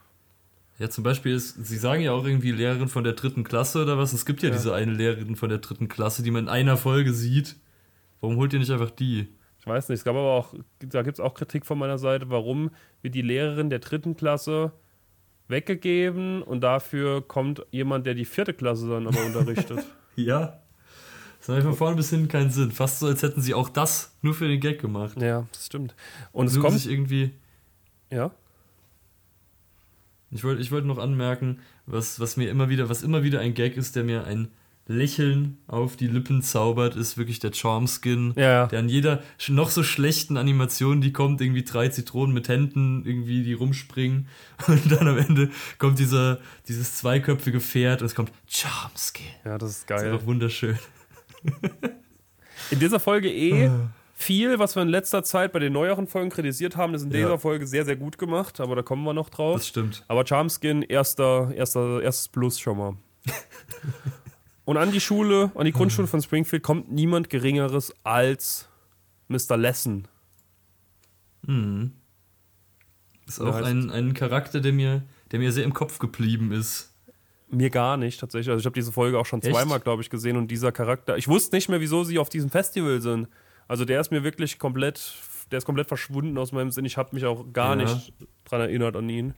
Ja, 0.79 0.89
zum 0.89 1.03
Beispiel 1.03 1.33
ist, 1.33 1.65
sie 1.65 1.77
sagen 1.77 2.01
ja 2.01 2.13
auch 2.13 2.25
irgendwie 2.25 2.51
Lehrerin 2.51 2.87
von 2.87 3.03
der 3.03 3.13
dritten 3.13 3.43
Klasse 3.43 3.83
oder 3.83 3.97
was. 3.97 4.13
Es 4.13 4.25
gibt 4.25 4.41
ja, 4.41 4.49
ja, 4.49 4.55
diese 4.55 4.73
eine 4.73 4.93
Lehrerin 4.93 5.35
von 5.35 5.49
der 5.49 5.57
dritten 5.57 5.89
Klasse, 5.89 6.23
die 6.23 6.31
man 6.31 6.45
in 6.45 6.49
einer 6.49 6.77
Folge 6.77 7.13
sieht. 7.13 7.57
Warum 8.21 8.37
holt 8.37 8.53
ihr 8.53 8.59
nicht 8.59 8.71
einfach 8.71 8.91
die? 8.91 9.27
Ich 9.59 9.67
weiß 9.67 9.89
nicht, 9.89 9.99
es 9.99 10.05
gab 10.05 10.15
aber 10.15 10.31
auch, 10.31 10.53
da 10.79 11.01
gibt 11.01 11.19
es 11.19 11.19
auch 11.19 11.33
Kritik 11.33 11.65
von 11.65 11.77
meiner 11.77 11.97
Seite, 11.97 12.29
warum 12.29 12.71
wird 13.01 13.13
die 13.13 13.21
Lehrerin 13.21 13.69
der 13.69 13.79
dritten 13.79 14.15
Klasse 14.15 14.71
weggegeben 15.49 16.41
und 16.43 16.61
dafür 16.61 17.27
kommt 17.27 17.65
jemand, 17.71 18.05
der 18.05 18.13
die 18.13 18.25
vierte 18.25 18.53
Klasse 18.53 18.87
dann 18.87 19.05
aber 19.05 19.25
unterrichtet. 19.25 19.85
ja. 20.15 20.61
Das 21.39 21.49
hat 21.49 21.63
von 21.63 21.73
vorne 21.73 21.95
bis 21.97 22.09
hinten 22.09 22.29
keinen 22.29 22.51
Sinn. 22.51 22.71
Fast 22.71 22.99
so, 22.99 23.07
als 23.07 23.21
hätten 23.23 23.41
sie 23.41 23.53
auch 23.53 23.69
das 23.69 24.15
nur 24.21 24.33
für 24.33 24.47
den 24.47 24.59
Gag 24.59 24.79
gemacht. 24.79 25.21
Ja, 25.21 25.45
das 25.51 25.65
stimmt. 25.65 25.95
Und 26.31 26.47
es 26.47 26.59
kommt 26.59 26.77
sich 26.77 26.89
irgendwie. 26.89 27.31
Ja. 28.11 28.31
Ich 30.31 30.43
wollte 30.43 30.61
ich 30.61 30.71
wollt 30.71 30.85
noch 30.85 30.97
anmerken, 30.97 31.59
was, 31.85 32.19
was 32.19 32.37
mir 32.37 32.49
immer 32.49 32.69
wieder, 32.69 32.89
was 32.89 33.03
immer 33.03 33.23
wieder 33.23 33.39
ein 33.39 33.53
Gag 33.53 33.77
ist, 33.77 33.95
der 33.95 34.03
mir 34.03 34.25
ein 34.25 34.49
Lächeln 34.89 35.59
auf 35.67 35.95
die 35.95 36.07
Lippen 36.07 36.41
zaubert, 36.41 36.95
ist 36.95 37.15
wirklich 37.15 37.37
der 37.37 37.53
Charmskin, 37.53 38.33
ja. 38.35 38.65
der 38.65 38.79
an 38.79 38.89
jeder 38.89 39.21
noch 39.47 39.69
so 39.69 39.83
schlechten 39.83 40.35
Animation, 40.35 40.99
die 40.99 41.13
kommt, 41.13 41.41
irgendwie 41.41 41.63
drei 41.63 41.89
Zitronen 41.89 42.33
mit 42.33 42.49
Händen, 42.49 43.05
irgendwie 43.05 43.43
die 43.43 43.53
rumspringen 43.53 44.27
und 44.67 44.91
dann 44.91 45.07
am 45.07 45.17
Ende 45.17 45.51
kommt 45.77 45.99
dieser, 45.99 46.39
dieses 46.67 46.95
zweiköpfige 46.97 47.59
Pferd 47.59 48.01
und 48.01 48.07
es 48.07 48.15
kommt 48.15 48.31
Charmskin. 48.47 49.27
Ja, 49.45 49.59
das 49.59 49.69
ist 49.71 49.87
geil. 49.87 49.97
Das 49.97 50.07
ist 50.07 50.13
einfach 50.13 50.25
wunderschön. 50.25 50.79
In 52.71 52.79
dieser 52.79 52.99
Folge 52.99 53.31
eh 53.31 53.67
ah. 53.67 53.91
Viel, 54.19 54.59
was 54.59 54.75
wir 54.75 54.83
in 54.83 54.89
letzter 54.89 55.23
Zeit 55.23 55.53
bei 55.53 55.59
den 55.59 55.71
neueren 55.71 56.05
Folgen 56.05 56.29
kritisiert 56.29 56.75
haben, 56.75 56.93
ist 56.93 57.03
in 57.03 57.09
dieser 57.09 57.29
ja. 57.29 57.37
Folge 57.37 57.65
sehr, 57.65 57.85
sehr 57.85 57.95
gut 57.95 58.17
gemacht, 58.17 58.59
aber 58.59 58.75
da 58.75 58.81
kommen 58.81 59.03
wir 59.05 59.13
noch 59.13 59.29
drauf. 59.29 59.55
Das 59.55 59.67
stimmt. 59.67 60.03
Aber 60.09 60.25
Charmskin, 60.27 60.81
erster, 60.81 61.53
erster, 61.55 62.01
erstes 62.01 62.27
Plus 62.27 62.59
schon 62.59 62.77
mal. 62.77 62.97
Und 64.65 64.77
an 64.77 64.91
die 64.91 64.99
Schule, 64.99 65.51
an 65.55 65.65
die 65.65 65.71
Grundschule 65.71 66.07
von 66.07 66.21
Springfield 66.21 66.63
kommt 66.63 66.91
niemand 66.91 67.29
Geringeres 67.29 67.93
als 68.03 68.67
Mr. 69.29 69.55
Lesson. 69.57 70.07
Mhm. 71.47 71.93
Ist 73.25 73.39
auch 73.39 73.55
ein, 73.55 73.89
ein 73.89 74.13
Charakter, 74.13 74.59
der 74.59 74.73
mir, 74.73 75.03
der 75.31 75.39
mir 75.39 75.53
sehr 75.53 75.63
im 75.63 75.73
Kopf 75.73 75.97
geblieben 75.97 76.51
ist. 76.51 76.93
Mir 77.47 77.69
gar 77.69 77.95
nicht, 77.95 78.19
tatsächlich. 78.19 78.49
Also 78.49 78.59
ich 78.59 78.65
habe 78.65 78.75
diese 78.75 78.91
Folge 78.91 79.17
auch 79.17 79.25
schon 79.25 79.41
Echt? 79.41 79.51
zweimal, 79.51 79.79
glaube 79.79 80.01
ich, 80.01 80.09
gesehen 80.09 80.35
und 80.35 80.51
dieser 80.51 80.71
Charakter. 80.73 81.17
Ich 81.17 81.27
wusste 81.29 81.55
nicht 81.55 81.69
mehr, 81.69 81.79
wieso 81.79 82.03
sie 82.03 82.19
auf 82.19 82.29
diesem 82.29 82.49
Festival 82.49 83.01
sind. 83.01 83.29
Also 83.69 83.85
der 83.85 84.01
ist 84.01 84.11
mir 84.11 84.25
wirklich 84.25 84.59
komplett, 84.59 85.13
der 85.51 85.59
ist 85.59 85.65
komplett 85.65 85.87
verschwunden 85.87 86.37
aus 86.37 86.51
meinem 86.51 86.71
Sinn. 86.71 86.83
Ich 86.83 86.97
habe 86.97 87.15
mich 87.15 87.25
auch 87.25 87.53
gar 87.53 87.77
ja. 87.77 87.85
nicht 87.85 88.11
dran 88.43 88.59
erinnert 88.59 88.97
an 88.97 89.07
ihn. 89.07 89.33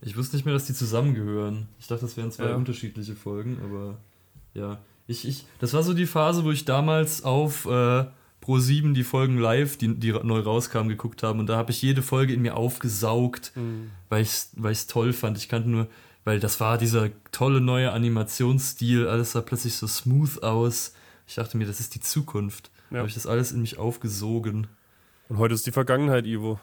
Ich 0.00 0.16
wusste 0.16 0.34
nicht 0.34 0.44
mehr, 0.44 0.54
dass 0.54 0.66
die 0.66 0.74
zusammengehören. 0.74 1.68
Ich 1.78 1.86
dachte, 1.86 2.02
das 2.02 2.16
wären 2.16 2.32
zwei 2.32 2.48
ja. 2.48 2.56
unterschiedliche 2.56 3.14
Folgen, 3.14 3.58
aber 3.62 3.98
ja. 4.54 4.78
Ich, 5.06 5.26
ich, 5.26 5.46
das 5.60 5.72
war 5.72 5.84
so 5.84 5.94
die 5.94 6.06
Phase, 6.06 6.44
wo 6.44 6.50
ich 6.50 6.64
damals 6.64 7.22
auf 7.22 7.64
äh, 7.66 8.04
Pro7 8.42 8.92
die 8.92 9.04
Folgen 9.04 9.38
live, 9.38 9.76
die, 9.76 9.94
die 9.94 10.12
neu 10.12 10.40
rauskamen, 10.40 10.88
geguckt 10.88 11.22
habe. 11.22 11.38
Und 11.38 11.46
da 11.46 11.56
habe 11.56 11.70
ich 11.70 11.80
jede 11.80 12.02
Folge 12.02 12.34
in 12.34 12.42
mir 12.42 12.56
aufgesaugt, 12.56 13.52
mhm. 13.54 13.90
weil 14.08 14.22
ich 14.22 14.28
es 14.28 14.50
weil 14.56 14.74
toll 14.74 15.12
fand. 15.12 15.38
Ich 15.38 15.48
kannte 15.48 15.68
nur 15.68 15.88
weil 16.28 16.40
das 16.40 16.60
war 16.60 16.76
dieser 16.76 17.08
tolle 17.32 17.62
neue 17.62 17.90
Animationsstil, 17.90 19.08
alles 19.08 19.32
sah 19.32 19.40
plötzlich 19.40 19.76
so 19.76 19.86
smooth 19.86 20.42
aus. 20.42 20.92
Ich 21.26 21.36
dachte 21.36 21.56
mir, 21.56 21.66
das 21.66 21.80
ist 21.80 21.94
die 21.94 22.00
Zukunft. 22.00 22.70
Ja. 22.90 22.98
Habe 22.98 23.08
ich 23.08 23.14
das 23.14 23.26
alles 23.26 23.52
in 23.52 23.60
mich 23.60 23.78
aufgesogen. 23.78 24.66
Und 25.28 25.38
heute 25.38 25.54
ist 25.54 25.66
die 25.66 25.72
Vergangenheit, 25.72 26.26
Ivo. 26.26 26.58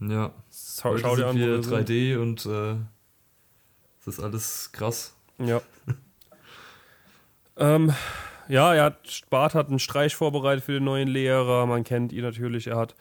Ja. 0.00 0.32
Schau, 0.50 0.90
heute 0.90 1.00
schau 1.00 1.16
dir 1.16 1.26
an, 1.26 1.36
wir 1.36 1.60
3D 1.60 2.18
und 2.18 2.46
äh, 2.46 2.76
das 4.04 4.14
ist 4.14 4.20
alles 4.20 4.72
krass. 4.72 5.14
Ja. 5.38 5.60
ähm, 7.56 7.92
ja, 8.48 8.74
er 8.74 8.84
hat, 8.84 9.22
Bart 9.28 9.54
hat 9.54 9.68
einen 9.68 9.78
Streich 9.78 10.16
vorbereitet 10.16 10.64
für 10.64 10.72
den 10.72 10.84
neuen 10.84 11.08
Lehrer. 11.08 11.66
Man 11.66 11.84
kennt 11.84 12.12
ihn 12.12 12.22
natürlich. 12.22 12.68
Er 12.68 12.76
hat 12.76 12.94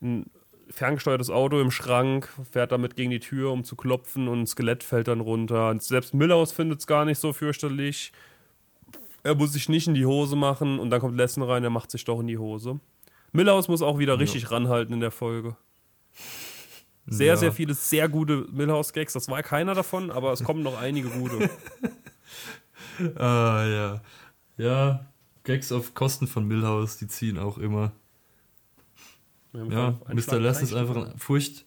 einen 0.00 0.30
ferngesteuertes 0.70 1.30
Auto 1.30 1.60
im 1.60 1.70
Schrank, 1.70 2.28
fährt 2.50 2.72
damit 2.72 2.96
gegen 2.96 3.10
die 3.10 3.20
Tür, 3.20 3.52
um 3.52 3.64
zu 3.64 3.76
klopfen 3.76 4.28
und 4.28 4.42
ein 4.42 4.46
Skelett 4.46 4.82
fällt 4.82 5.08
dann 5.08 5.20
runter. 5.20 5.70
Und 5.70 5.82
selbst 5.82 6.14
Millhaus 6.14 6.52
findet 6.52 6.80
es 6.80 6.86
gar 6.86 7.04
nicht 7.04 7.18
so 7.18 7.32
fürchterlich. 7.32 8.12
Er 9.28 9.34
muss 9.34 9.52
sich 9.52 9.68
nicht 9.68 9.86
in 9.86 9.92
die 9.92 10.06
Hose 10.06 10.36
machen 10.36 10.78
und 10.78 10.88
dann 10.88 11.00
kommt 11.00 11.14
Lessen 11.14 11.42
rein, 11.42 11.62
er 11.62 11.68
macht 11.68 11.90
sich 11.90 12.02
doch 12.02 12.18
in 12.18 12.28
die 12.28 12.38
Hose. 12.38 12.80
Millhaus 13.30 13.68
muss 13.68 13.82
auch 13.82 13.98
wieder 13.98 14.18
richtig 14.18 14.44
ja. 14.44 14.48
ranhalten 14.48 14.94
in 14.94 15.00
der 15.00 15.10
Folge. 15.10 15.54
Sehr, 17.06 17.26
ja. 17.26 17.36
sehr 17.36 17.52
viele 17.52 17.74
sehr 17.74 18.08
gute 18.08 18.46
Millhouse-Gags. 18.50 19.12
Das 19.12 19.28
war 19.28 19.42
keiner 19.42 19.74
davon, 19.74 20.10
aber 20.10 20.32
es 20.32 20.42
kommen 20.42 20.62
noch 20.62 20.80
einige 20.80 21.10
gute. 21.10 21.50
ah, 23.16 23.66
ja. 23.66 24.00
Ja, 24.56 25.06
Gags 25.44 25.72
auf 25.72 25.92
Kosten 25.92 26.26
von 26.26 26.48
Millhouse, 26.48 26.96
die 26.96 27.06
ziehen 27.06 27.38
auch 27.38 27.58
immer. 27.58 27.92
Ja, 29.52 29.98
Mr. 30.10 30.40
Les 30.40 30.62
ist 30.62 30.72
einfach 30.72 30.96
ein, 30.96 31.18
Furcht, 31.18 31.66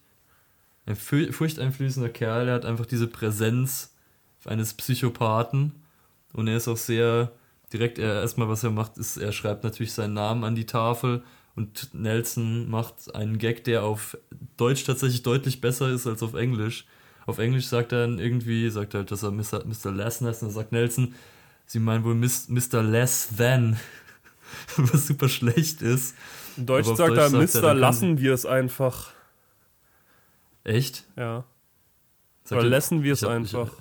ein 0.87 0.95
furchteinflößender 0.95 2.09
Kerl. 2.09 2.47
Er 2.47 2.55
hat 2.55 2.65
einfach 2.65 2.87
diese 2.87 3.05
Präsenz 3.05 3.93
eines 4.45 4.73
Psychopathen. 4.73 5.73
Und 6.33 6.47
er 6.47 6.57
ist 6.57 6.67
auch 6.67 6.77
sehr 6.77 7.31
direkt, 7.73 7.99
er 7.99 8.21
erstmal, 8.21 8.49
was 8.49 8.63
er 8.63 8.71
macht, 8.71 8.97
ist, 8.97 9.17
er 9.17 9.31
schreibt 9.31 9.63
natürlich 9.63 9.93
seinen 9.93 10.13
Namen 10.13 10.43
an 10.43 10.55
die 10.55 10.65
Tafel. 10.65 11.23
Und 11.55 11.93
Nelson 11.93 12.69
macht 12.69 13.13
einen 13.13 13.37
Gag, 13.37 13.63
der 13.65 13.83
auf 13.83 14.17
Deutsch 14.57 14.85
tatsächlich 14.85 15.23
deutlich 15.23 15.61
besser 15.61 15.89
ist 15.89 16.07
als 16.07 16.23
auf 16.23 16.33
Englisch. 16.33 16.85
Auf 17.25 17.39
Englisch 17.39 17.67
sagt 17.67 17.91
er 17.91 18.01
dann 18.01 18.19
irgendwie, 18.19 18.69
sagt 18.69 18.93
er 18.93 18.99
halt, 18.99 19.11
dass 19.11 19.23
er 19.23 19.31
Mr. 19.31 19.63
Mr. 19.65 19.91
Less 19.91 20.21
heißt. 20.21 20.41
Und 20.41 20.49
dann 20.49 20.55
sagt 20.55 20.71
Nelson, 20.71 21.13
sie 21.65 21.79
meinen 21.79 22.03
wohl 22.03 22.15
Mr. 22.15 22.81
Less 22.81 23.29
Than. 23.37 23.77
Was 24.77 25.07
super 25.07 25.29
schlecht 25.29 25.81
ist. 25.81 26.15
In 26.57 26.65
Deutsch 26.65 26.87
sagt 26.87 26.99
Deutsch 26.99 27.17
er, 27.17 27.29
Mister, 27.29 27.69
er, 27.69 27.73
lassen 27.73 28.19
wir 28.19 28.33
es 28.33 28.45
einfach. 28.45 29.11
Echt? 30.63 31.05
Ja. 31.15 31.45
Sagt 32.43 32.59
oder 32.59 32.67
er, 32.67 32.71
lassen 32.71 33.03
wir 33.03 33.13
es 33.13 33.23
einfach. 33.23 33.71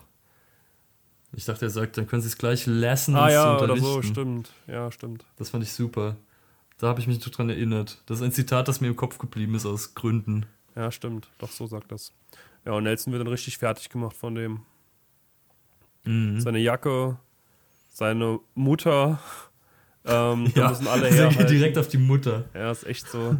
Ich, 1.32 1.44
dachte, 1.44 1.66
er 1.66 1.70
sagt, 1.70 1.96
dann 1.96 2.06
können 2.06 2.22
sie 2.22 2.28
es 2.28 2.38
gleich 2.38 2.66
lassen. 2.66 3.14
Ah 3.14 3.30
ja, 3.30 3.58
oder 3.60 3.76
so, 3.76 4.02
stimmt. 4.02 4.50
Ja, 4.66 4.90
stimmt. 4.90 5.24
Das 5.36 5.50
fand 5.50 5.62
ich 5.62 5.72
super. 5.72 6.16
Da 6.78 6.88
habe 6.88 7.00
ich 7.00 7.06
mich 7.06 7.18
dran 7.18 7.48
erinnert. 7.48 8.02
Das 8.06 8.18
ist 8.18 8.24
ein 8.24 8.32
Zitat, 8.32 8.66
das 8.66 8.80
mir 8.80 8.88
im 8.88 8.96
Kopf 8.96 9.18
geblieben 9.18 9.54
ist 9.54 9.66
aus 9.66 9.94
Gründen. 9.94 10.46
Ja, 10.74 10.90
stimmt. 10.90 11.28
Doch, 11.38 11.50
so 11.50 11.66
sagt 11.66 11.92
das. 11.92 12.12
Ja, 12.64 12.72
und 12.72 12.84
Nelson 12.84 13.12
wird 13.12 13.20
dann 13.20 13.28
richtig 13.28 13.58
fertig 13.58 13.90
gemacht 13.90 14.16
von 14.16 14.34
dem. 14.34 14.62
Mhm. 16.04 16.40
Seine 16.40 16.58
Jacke, 16.58 17.18
seine 17.88 18.40
Mutter 18.54 19.20
ähm, 20.04 20.50
ja, 20.54 20.70
müssen 20.70 20.88
alle 20.88 21.08
her. 21.10 21.28
Direkt 21.44 21.78
auf 21.78 21.88
die 21.88 21.98
Mutter. 21.98 22.48
Ja, 22.54 22.70
ist 22.70 22.86
echt 22.86 23.08
so. 23.08 23.36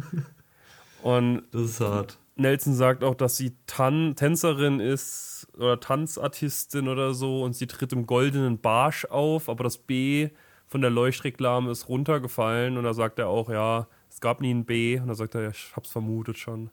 Und 1.01 1.43
das 1.51 1.61
ist 1.63 1.79
hart. 1.79 2.19
Nelson 2.35 2.73
sagt 2.73 3.03
auch, 3.03 3.15
dass 3.15 3.37
sie 3.37 3.55
Tan 3.67 4.15
Tänzerin 4.15 4.79
ist 4.79 5.47
oder 5.57 5.79
Tanzartistin 5.79 6.87
oder 6.87 7.13
so 7.13 7.43
und 7.43 7.53
sie 7.53 7.67
tritt 7.67 7.93
im 7.93 8.05
goldenen 8.05 8.59
Barsch 8.59 9.05
auf, 9.05 9.49
aber 9.49 9.63
das 9.63 9.77
B 9.77 10.29
von 10.67 10.81
der 10.81 10.89
Leuchtreklame 10.89 11.69
ist 11.71 11.89
runtergefallen 11.89 12.77
und 12.77 12.83
da 12.83 12.93
sagt 12.93 13.19
er 13.19 13.27
auch, 13.27 13.49
ja, 13.49 13.87
es 14.09 14.21
gab 14.21 14.41
nie 14.41 14.53
ein 14.53 14.65
B 14.65 14.99
und 14.99 15.07
da 15.07 15.15
sagt 15.15 15.35
er, 15.35 15.43
ja, 15.43 15.49
ich 15.49 15.75
hab's 15.75 15.91
vermutet 15.91 16.37
schon. 16.37 16.69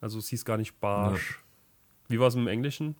Also 0.00 0.18
es 0.18 0.28
hieß 0.28 0.44
gar 0.44 0.56
nicht 0.56 0.80
Barsch. 0.80 1.30
Ja. 1.30 1.36
Wie 2.08 2.20
war 2.20 2.28
es 2.28 2.34
im 2.34 2.46
Englischen? 2.46 2.96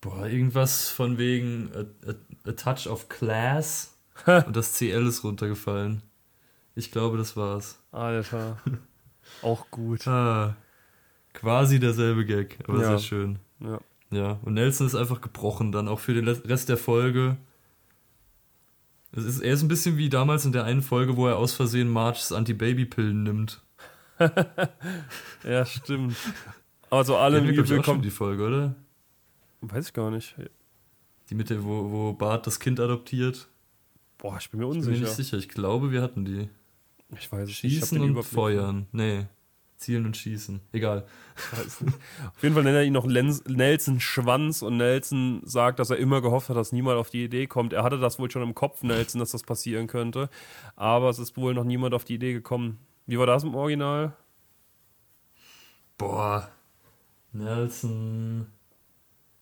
Boah, 0.00 0.26
irgendwas 0.26 0.88
von 0.88 1.18
wegen 1.18 1.70
a, 1.74 2.10
a, 2.10 2.14
a 2.48 2.52
touch 2.52 2.88
of 2.88 3.08
class 3.08 3.96
und 4.26 4.56
das 4.56 4.74
CL 4.74 5.06
ist 5.06 5.22
runtergefallen. 5.22 6.02
Ich 6.74 6.90
glaube, 6.90 7.18
das 7.18 7.36
war's. 7.36 7.78
Alter. 7.92 8.58
Auch 9.42 9.70
gut. 9.70 10.06
Ah, 10.06 10.56
quasi 11.32 11.80
derselbe 11.80 12.24
Gag, 12.24 12.58
aber 12.68 12.80
ja. 12.80 12.88
sehr 12.88 12.98
schön. 12.98 13.38
Ja. 13.60 13.80
Ja, 14.10 14.38
und 14.42 14.54
Nelson 14.54 14.86
ist 14.86 14.94
einfach 14.94 15.22
gebrochen 15.22 15.72
dann, 15.72 15.88
auch 15.88 15.98
für 15.98 16.12
den 16.12 16.28
Rest 16.28 16.68
der 16.68 16.76
Folge. 16.76 17.38
Es 19.12 19.24
ist, 19.24 19.40
er 19.40 19.54
ist 19.54 19.62
ein 19.62 19.68
bisschen 19.68 19.96
wie 19.96 20.10
damals 20.10 20.44
in 20.44 20.52
der 20.52 20.64
einen 20.64 20.82
Folge, 20.82 21.16
wo 21.16 21.26
er 21.26 21.38
aus 21.38 21.54
Versehen 21.54 21.88
Marges 21.88 22.30
Anti-Baby-Pillen 22.30 23.22
nimmt. 23.22 23.62
ja, 25.44 25.64
stimmt. 25.64 26.16
Also 26.90 27.16
alle 27.16 27.38
ja, 27.38 27.44
Übel 27.44 27.82
kommt 27.82 28.04
die 28.04 28.10
Folge, 28.10 28.46
oder? 28.46 28.74
Weiß 29.62 29.88
ich 29.88 29.94
gar 29.94 30.10
nicht. 30.10 30.34
Die 31.30 31.34
Mitte, 31.34 31.64
wo, 31.64 31.90
wo 31.90 32.12
Bart 32.12 32.46
das 32.46 32.60
Kind 32.60 32.80
adoptiert. 32.80 33.48
Boah, 34.18 34.36
ich 34.38 34.50
bin 34.50 34.60
mir 34.60 34.66
unsicher. 34.66 34.90
Ich 34.90 34.92
bin 34.92 35.00
mir 35.00 35.06
nicht 35.06 35.16
sicher. 35.16 35.38
Ich 35.38 35.48
glaube, 35.48 35.90
wir 35.90 36.02
hatten 36.02 36.24
die. 36.24 36.48
Ich 37.18 37.30
weiß 37.30 37.48
es 37.48 37.54
Schießen 37.54 38.00
nicht. 38.00 38.16
und 38.16 38.22
Feuern. 38.22 38.86
Nee. 38.92 39.26
Zielen 39.76 40.06
und 40.06 40.16
Schießen. 40.16 40.60
Egal. 40.72 41.04
Auf 42.36 42.42
jeden 42.42 42.54
Fall 42.54 42.62
nennt 42.62 42.76
er 42.76 42.84
ihn 42.84 42.92
noch 42.92 43.04
Nelson 43.04 44.00
Schwanz 44.00 44.62
und 44.62 44.76
Nelson 44.76 45.42
sagt, 45.44 45.80
dass 45.80 45.90
er 45.90 45.96
immer 45.96 46.20
gehofft 46.22 46.48
hat, 46.48 46.56
dass 46.56 46.72
niemand 46.72 46.98
auf 46.98 47.10
die 47.10 47.24
Idee 47.24 47.48
kommt. 47.48 47.72
Er 47.72 47.82
hatte 47.82 47.98
das 47.98 48.18
wohl 48.18 48.30
schon 48.30 48.42
im 48.42 48.54
Kopf, 48.54 48.82
Nelson, 48.82 49.18
dass 49.18 49.32
das 49.32 49.42
passieren 49.42 49.88
könnte. 49.88 50.30
Aber 50.76 51.10
es 51.10 51.18
ist 51.18 51.36
wohl 51.36 51.52
noch 51.54 51.64
niemand 51.64 51.94
auf 51.94 52.04
die 52.04 52.14
Idee 52.14 52.32
gekommen. 52.32 52.78
Wie 53.06 53.18
war 53.18 53.26
das 53.26 53.42
im 53.42 53.54
Original? 53.54 54.16
Boah. 55.98 56.48
Nelson. 57.32 58.46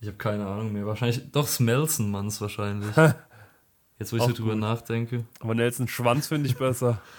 Ich 0.01 0.09
habe 0.09 0.17
keine 0.17 0.47
Ahnung 0.47 0.73
mehr. 0.73 0.87
Wahrscheinlich. 0.87 1.31
Doch, 1.33 1.47
Smelson 1.47 2.11
Manns 2.11 2.41
wahrscheinlich. 2.41 2.97
Jetzt, 3.99 4.15
wo 4.15 4.17
ich 4.17 4.23
so 4.23 4.33
drüber 4.33 4.57
nachdenke. 4.57 5.27
Aber 5.41 5.55
Nelson 5.55 5.87
Schwanz 5.87 6.29
finde 6.29 6.49
ich 6.49 6.57
besser. 6.57 7.03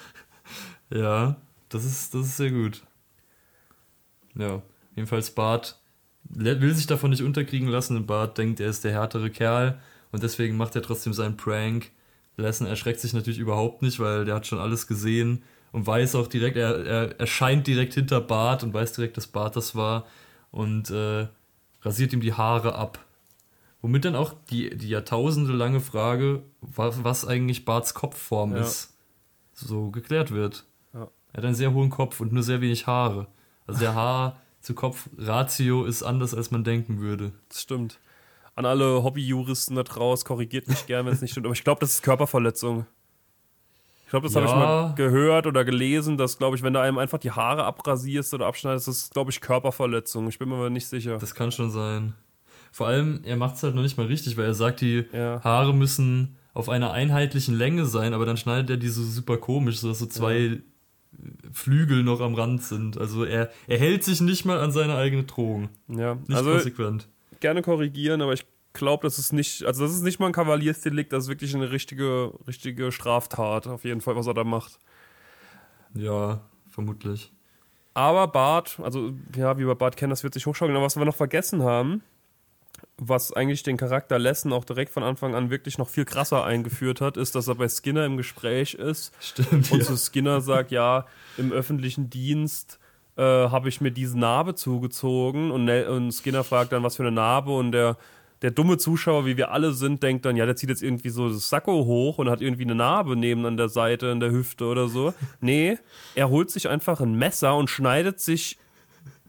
ja, 0.93 1.36
das 1.69 1.86
ist, 1.86 2.13
das 2.13 2.27
ist 2.27 2.38
sehr 2.38 2.51
gut. 2.51 2.81
Ja, 4.36 4.62
jedenfalls 4.95 5.31
Bart 5.31 5.77
will 6.24 6.74
sich 6.74 6.88
davon 6.88 7.10
nicht 7.10 7.24
unterkriegen 7.24 7.67
lassen 7.67 7.98
und 7.98 8.07
Bart 8.07 8.38
denkt, 8.38 8.60
er 8.60 8.69
ist 8.69 8.83
der 8.83 8.91
härtere 8.91 9.29
Kerl 9.29 9.79
und 10.12 10.24
deswegen 10.24 10.57
macht 10.57 10.75
er 10.75 10.81
trotzdem 10.81 11.13
seinen 11.13 11.38
Prank. 11.38 11.91
Lesson 12.38 12.67
erschreckt 12.67 13.00
sich 13.00 13.13
natürlich 13.13 13.39
überhaupt 13.39 13.81
nicht, 13.81 14.00
weil 14.00 14.25
der 14.25 14.36
hat 14.36 14.48
schon 14.48 14.60
alles 14.60 14.88
gesehen 14.88 15.43
und 15.71 15.86
weiß 15.88 16.15
auch 16.15 16.27
direkt, 16.27 16.57
er, 16.57 16.86
er 16.86 17.19
erscheint 17.19 17.67
direkt 17.67 17.93
hinter 17.93 18.21
Bart 18.21 18.63
und 18.63 18.74
weiß 18.74 18.93
direkt, 18.93 19.17
dass 19.17 19.27
Bart 19.27 19.55
das 19.55 19.75
war 19.75 20.05
und 20.51 20.89
äh, 20.89 21.27
rasiert 21.81 22.13
ihm 22.13 22.21
die 22.21 22.33
Haare 22.33 22.75
ab. 22.75 23.00
Womit 23.81 24.05
dann 24.05 24.15
auch 24.15 24.36
die, 24.50 24.75
die 24.77 24.89
jahrtausende 24.89 25.53
lange 25.53 25.79
Frage, 25.79 26.43
was, 26.62 27.03
was 27.03 27.25
eigentlich 27.25 27.65
Barts 27.65 27.93
Kopfform 27.93 28.55
ja. 28.55 28.62
ist, 28.62 28.95
so 29.53 29.89
geklärt 29.89 30.31
wird. 30.31 30.65
Er 31.33 31.38
hat 31.38 31.45
einen 31.45 31.55
sehr 31.55 31.73
hohen 31.73 31.89
Kopf 31.89 32.19
und 32.19 32.33
nur 32.33 32.43
sehr 32.43 32.61
wenig 32.61 32.88
Haare. 32.88 33.27
Also 33.67 33.79
der 33.79 33.95
Haar 33.95 34.41
zu 34.61 34.73
Kopf 34.73 35.09
Ratio 35.17 35.85
ist 35.85 36.03
anders, 36.03 36.33
als 36.33 36.51
man 36.51 36.63
denken 36.63 37.00
würde. 37.00 37.31
Das 37.50 37.61
stimmt. 37.61 38.00
An 38.55 38.65
alle 38.65 39.03
Hobbyjuristen 39.03 39.75
da 39.75 39.83
draußen, 39.83 40.25
korrigiert 40.25 40.67
mich 40.67 40.85
gerne, 40.85 41.05
wenn 41.05 41.13
es 41.13 41.21
nicht 41.21 41.31
stimmt. 41.31 41.45
Aber 41.45 41.53
ich 41.53 41.63
glaube, 41.63 41.79
das 41.79 41.93
ist 41.93 42.03
Körperverletzung. 42.03 42.85
Ich 44.03 44.09
glaube, 44.09 44.27
das 44.27 44.33
ja. 44.33 44.41
habe 44.41 44.50
ich 44.50 44.55
mal 44.55 44.93
gehört 44.95 45.47
oder 45.47 45.63
gelesen, 45.63 46.17
dass, 46.17 46.38
glaube 46.38 46.57
ich, 46.57 46.63
wenn 46.63 46.73
du 46.73 46.81
einem 46.81 46.97
einfach 46.97 47.17
die 47.17 47.31
Haare 47.31 47.63
abrasierst 47.63 48.33
oder 48.33 48.45
abschneidest, 48.45 48.89
das 48.89 48.97
ist, 49.03 49.13
glaube 49.13 49.31
ich, 49.31 49.39
Körperverletzung. 49.39 50.27
Ich 50.27 50.38
bin 50.38 50.50
mir 50.50 50.55
aber 50.55 50.69
nicht 50.69 50.88
sicher. 50.88 51.17
Das 51.17 51.33
kann 51.33 51.53
schon 51.53 51.71
sein. 51.71 52.13
Vor 52.73 52.88
allem, 52.88 53.21
er 53.23 53.38
macht 53.38 53.55
es 53.55 53.63
halt 53.63 53.73
noch 53.73 53.81
nicht 53.81 53.97
mal 53.97 54.07
richtig, 54.07 54.35
weil 54.35 54.45
er 54.45 54.53
sagt, 54.53 54.81
die 54.81 55.05
ja. 55.13 55.41
Haare 55.43 55.73
müssen 55.73 56.35
auf 56.53 56.67
einer 56.67 56.91
einheitlichen 56.91 57.55
Länge 57.55 57.85
sein, 57.85 58.13
aber 58.13 58.25
dann 58.25 58.35
schneidet 58.35 58.69
er 58.69 58.77
die 58.77 58.89
so 58.89 59.01
super 59.01 59.38
komisch, 59.38 59.79
so 59.79 59.88
dass 59.88 60.00
so 60.00 60.05
zwei 60.05 60.38
ja. 60.38 60.57
Flügel 61.51 62.03
noch 62.03 62.22
am 62.22 62.36
Rand 62.36 62.63
sind. 62.63 62.98
Also 62.98 63.24
er, 63.24 63.51
er 63.68 63.77
hält 63.77 64.03
sich 64.03 64.22
nicht 64.22 64.46
mal 64.46 64.60
an 64.60 64.72
seine 64.72 64.96
eigene 64.96 65.24
Drohung. 65.24 65.70
Ja, 65.88 66.15
nicht 66.15 66.32
also 66.32 66.51
konsequent. 66.51 67.08
Gerne 67.39 67.62
korrigieren, 67.62 68.22
aber 68.22 68.34
ich 68.34 68.46
glaube, 68.74 69.03
das 69.03 69.20
ist 69.20 69.34
nicht, 69.34 69.63
also 69.63 69.84
das 69.84 69.94
ist 69.94 70.03
nicht 70.03 70.20
mal 70.20 70.27
ein 70.27 70.34
Kavaliersdelikt, 70.34 71.12
das 71.12 71.25
ist 71.25 71.30
wirklich 71.30 71.53
eine 71.56 71.72
richtige, 71.72 72.34
richtige 72.48 72.91
Straftat, 72.91 73.68
auf 73.68 73.84
jeden 73.84 74.01
Fall, 74.01 74.15
was 74.15 74.27
er 74.27 74.34
da 74.34 74.44
macht. 74.44 74.80
Ja, 75.94 76.41
vermutlich. 76.70 77.34
Aber 77.94 78.27
Bart, 78.27 78.80
also 78.82 79.12
ja, 79.36 79.58
wie 79.58 79.68
wir 79.68 79.75
Bart 79.75 79.98
kennen, 79.98 80.12
das 80.12 80.24
wird 80.24 80.34
sich 80.34 80.46
hochschaukeln. 80.46 80.75
Aber 80.77 80.86
was 80.86 80.96
wir 80.96 81.03
noch 81.03 81.15
vergessen 81.15 81.63
haben, 81.63 82.01
was 83.03 83.34
eigentlich 83.34 83.63
den 83.63 83.77
Charakter 83.77 84.20
Lesson 84.20 84.53
auch 84.53 84.63
direkt 84.63 84.91
von 84.91 85.01
Anfang 85.01 85.34
an 85.34 85.50
wirklich 85.50 85.79
noch 85.79 85.89
viel 85.89 86.05
krasser 86.05 86.43
eingeführt 86.43 87.01
hat, 87.01 87.17
ist, 87.17 87.34
dass 87.34 87.48
er 87.48 87.55
bei 87.55 87.67
Skinner 87.67 88.05
im 88.05 88.15
Gespräch 88.15 88.75
ist 88.75 89.12
Stimmt, 89.20 89.72
und 89.72 89.79
ja. 89.79 89.86
zu 89.86 89.98
Skinner 89.98 90.39
sagt, 90.39 90.72
ja, 90.72 91.08
im 91.36 91.51
öffentlichen 91.51 92.12
Dienst 92.12 92.77
äh, 93.17 93.24
habe 93.24 93.70
ich 93.70 93.81
mir 93.81 93.89
diese 93.89 94.20
Narbe 94.20 94.53
zugezogen 94.53 95.50
und, 95.50 95.67
und, 95.67 96.12
Skinner 96.12 96.43
fragt 96.43 96.74
dann, 96.74 96.84
was 96.84 96.98
für 96.98 97.01
eine 97.01 97.12
Narbe 97.12 97.51
und 97.55 97.72
der, 97.72 97.98
der 98.43 98.51
dumme 98.51 98.77
Zuschauer, 98.77 99.25
wie 99.25 99.36
wir 99.36 99.50
alle 99.50 99.74
sind, 99.74 100.03
denkt 100.03 100.25
dann, 100.25 100.36
ja, 100.36 100.46
der 100.46 100.55
zieht 100.55 100.70
jetzt 100.70 100.84
irgendwie 100.84 101.10
so 101.10 101.27
das 101.27 101.50
Sakko 101.50 101.86
hoch 101.86 102.20
und 102.20 102.29
hat 102.29 102.39
irgendwie 102.39 102.65
eine 102.65 102.75
Narbe 102.75 103.15
neben 103.15 103.48
an 103.48 103.58
der 103.58 103.70
Seite, 103.70 104.08
in 104.08 104.20
der 104.20 104.29
Hüfte 104.29 104.65
oder 104.65 104.88
so. 104.88 105.12
Nee, 105.39 105.79
er 106.13 106.29
holt 106.29 106.51
sich 106.51 106.70
einfach 106.70 107.02
ein 107.02 107.15
Messer 107.15 107.56
und 107.56 107.67
schneidet 107.67 108.19
sich 108.19 108.60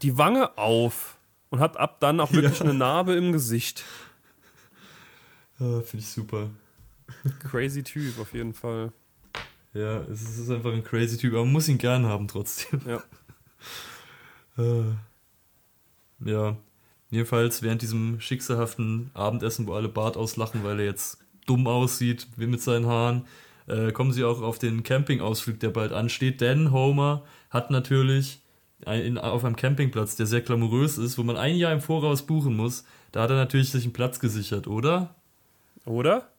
die 0.03 0.15
Wange 0.19 0.59
auf 0.59 1.12
und 1.53 1.59
hat 1.59 1.77
ab 1.77 1.99
dann 1.99 2.19
auch 2.19 2.33
wirklich 2.33 2.57
ja. 2.57 2.65
eine 2.65 2.73
Narbe 2.73 3.13
im 3.13 3.31
Gesicht. 3.31 3.83
Ja, 5.59 5.81
Finde 5.81 6.03
ich 6.03 6.09
super. 6.09 6.49
Crazy 7.47 7.83
Typ, 7.83 8.17
auf 8.17 8.33
jeden 8.33 8.55
Fall. 8.55 8.91
Ja, 9.75 10.01
es 10.11 10.23
ist 10.39 10.49
einfach 10.49 10.73
ein 10.73 10.83
crazy 10.83 11.15
Typ, 11.15 11.33
aber 11.33 11.43
man 11.43 11.53
muss 11.53 11.67
ihn 11.67 11.77
gern 11.77 12.07
haben 12.07 12.27
trotzdem. 12.27 12.81
Ja. 12.87 13.03
Äh, 14.55 14.83
ja. 16.29 16.55
Jedenfalls 17.09 17.63
während 17.63 17.81
diesem 17.81 18.19
schicksalhaften 18.19 19.09
Abendessen, 19.15 19.65
wo 19.65 19.73
alle 19.73 19.89
Bart 19.89 20.15
auslachen, 20.15 20.63
weil 20.63 20.79
er 20.79 20.85
jetzt 20.85 21.17
dumm 21.47 21.65
aussieht, 21.65 22.27
wie 22.35 22.45
mit 22.45 22.61
seinen 22.61 22.85
Haaren, 22.85 23.25
äh, 23.65 23.91
kommen 23.91 24.11
sie 24.11 24.23
auch 24.23 24.43
auf 24.43 24.59
den 24.59 24.83
Campingausflug, 24.83 25.59
der 25.59 25.69
bald 25.69 25.91
ansteht, 25.91 26.39
denn 26.39 26.71
Homer 26.71 27.23
hat 27.49 27.71
natürlich 27.71 28.42
in, 28.87 29.17
auf 29.17 29.43
einem 29.45 29.55
Campingplatz, 29.55 30.15
der 30.15 30.25
sehr 30.25 30.41
glamourös 30.41 30.97
ist, 30.97 31.17
wo 31.17 31.23
man 31.23 31.37
ein 31.37 31.55
Jahr 31.55 31.73
im 31.73 31.81
Voraus 31.81 32.25
buchen 32.25 32.55
muss, 32.55 32.85
da 33.11 33.23
hat 33.23 33.29
er 33.29 33.35
natürlich 33.35 33.71
sich 33.71 33.83
einen 33.83 33.93
Platz 33.93 34.19
gesichert, 34.19 34.67
oder? 34.67 35.15
Oder? 35.85 36.29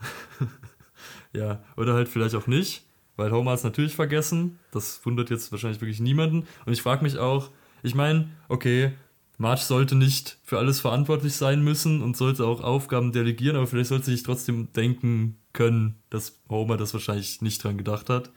ja, 1.32 1.62
oder 1.76 1.94
halt 1.94 2.08
vielleicht 2.08 2.34
auch 2.34 2.46
nicht, 2.46 2.84
weil 3.16 3.30
Homer 3.30 3.52
hat 3.52 3.58
es 3.58 3.64
natürlich 3.64 3.94
vergessen. 3.94 4.58
Das 4.72 5.04
wundert 5.04 5.30
jetzt 5.30 5.52
wahrscheinlich 5.52 5.80
wirklich 5.80 6.00
niemanden. 6.00 6.46
Und 6.66 6.72
ich 6.72 6.82
frage 6.82 7.02
mich 7.02 7.18
auch, 7.18 7.50
ich 7.82 7.94
meine, 7.94 8.30
okay, 8.48 8.92
Marge 9.36 9.62
sollte 9.62 9.94
nicht 9.94 10.38
für 10.42 10.58
alles 10.58 10.80
verantwortlich 10.80 11.34
sein 11.34 11.62
müssen 11.62 12.02
und 12.02 12.16
sollte 12.16 12.46
auch 12.46 12.60
Aufgaben 12.60 13.12
delegieren, 13.12 13.56
aber 13.56 13.66
vielleicht 13.66 13.88
sollte 13.88 14.06
sich 14.06 14.22
trotzdem 14.22 14.72
denken 14.72 15.38
können, 15.52 15.96
dass 16.10 16.40
Homer 16.48 16.76
das 16.76 16.94
wahrscheinlich 16.94 17.42
nicht 17.42 17.62
dran 17.62 17.76
gedacht 17.76 18.10
hat. 18.10 18.30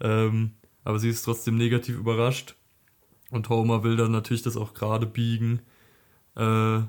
Ähm, 0.00 0.52
aber 0.88 0.98
sie 0.98 1.10
ist 1.10 1.22
trotzdem 1.22 1.58
negativ 1.58 1.98
überrascht. 1.98 2.54
Und 3.30 3.50
Homer 3.50 3.84
will 3.84 3.98
dann 3.98 4.10
natürlich 4.10 4.40
das 4.40 4.56
auch 4.56 4.72
gerade 4.72 5.04
biegen 5.04 5.60
äh, 6.34 6.80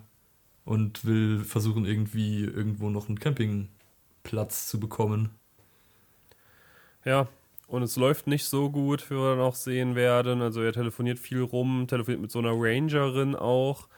und 0.64 1.04
will 1.04 1.44
versuchen, 1.44 1.84
irgendwie 1.84 2.46
irgendwo 2.46 2.90
noch 2.90 3.10
einen 3.10 3.20
Campingplatz 3.20 4.70
zu 4.70 4.80
bekommen. 4.80 5.32
Ja, 7.04 7.28
und 7.68 7.84
es 7.84 7.98
läuft 7.98 8.28
nicht 8.28 8.46
so 8.46 8.70
gut, 8.70 9.10
wie 9.10 9.16
wir 9.16 9.32
dann 9.32 9.42
auch 9.42 9.56
sehen 9.56 9.96
werden. 9.96 10.42
Also 10.42 10.62
er 10.62 10.72
telefoniert 10.72 11.20
viel 11.20 11.42
rum, 11.42 11.86
telefoniert 11.90 12.22
mit 12.22 12.32
so 12.32 12.40
einer 12.40 12.54
Rangerin 12.54 13.36
auch 13.36 13.90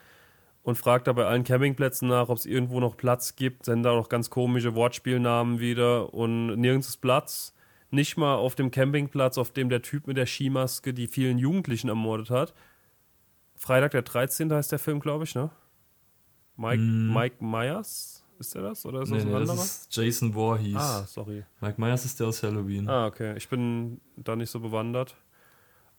und 0.64 0.74
fragt 0.74 1.06
da 1.06 1.12
bei 1.12 1.26
allen 1.26 1.44
Campingplätzen 1.44 2.08
nach, 2.08 2.28
ob 2.28 2.38
es 2.38 2.46
irgendwo 2.46 2.80
noch 2.80 2.96
Platz 2.96 3.36
gibt. 3.36 3.66
Sind 3.66 3.84
da 3.84 3.94
noch 3.94 4.08
ganz 4.08 4.30
komische 4.30 4.74
Wortspielnamen 4.74 5.60
wieder 5.60 6.12
und 6.12 6.56
nirgends 6.56 6.88
ist 6.88 6.96
Platz 6.96 7.51
nicht 7.92 8.16
mal 8.16 8.34
auf 8.34 8.54
dem 8.54 8.70
Campingplatz, 8.70 9.38
auf 9.38 9.52
dem 9.52 9.68
der 9.68 9.82
Typ 9.82 10.06
mit 10.06 10.16
der 10.16 10.26
Skimaske 10.26 10.94
die 10.94 11.06
vielen 11.06 11.38
Jugendlichen 11.38 11.88
ermordet 11.88 12.30
hat. 12.30 12.54
Freitag 13.54 13.92
der 13.92 14.02
13. 14.02 14.52
heißt 14.52 14.72
der 14.72 14.78
Film, 14.78 15.00
glaube 15.00 15.24
ich, 15.24 15.34
ne? 15.34 15.50
Mike, 16.56 16.82
mm. 16.82 17.14
Mike 17.14 17.44
Myers? 17.44 18.24
Ist 18.38 18.54
der 18.54 18.62
das? 18.62 18.84
Oder 18.84 19.02
ist 19.02 19.10
nee, 19.10 19.16
das 19.16 19.24
ein 19.24 19.30
nee, 19.30 19.36
anderer? 19.36 19.56
Das 19.56 19.64
ist 19.64 19.96
Jason 19.96 20.32
Voorhees. 20.32 20.76
Ah, 20.76 21.06
sorry. 21.06 21.44
Mike 21.60 21.80
Myers 21.80 22.04
ist 22.04 22.18
der 22.18 22.26
aus 22.26 22.42
Halloween. 22.42 22.88
Ah, 22.88 23.06
okay. 23.06 23.36
Ich 23.36 23.48
bin 23.48 24.00
da 24.16 24.34
nicht 24.34 24.50
so 24.50 24.58
bewandert. 24.58 25.16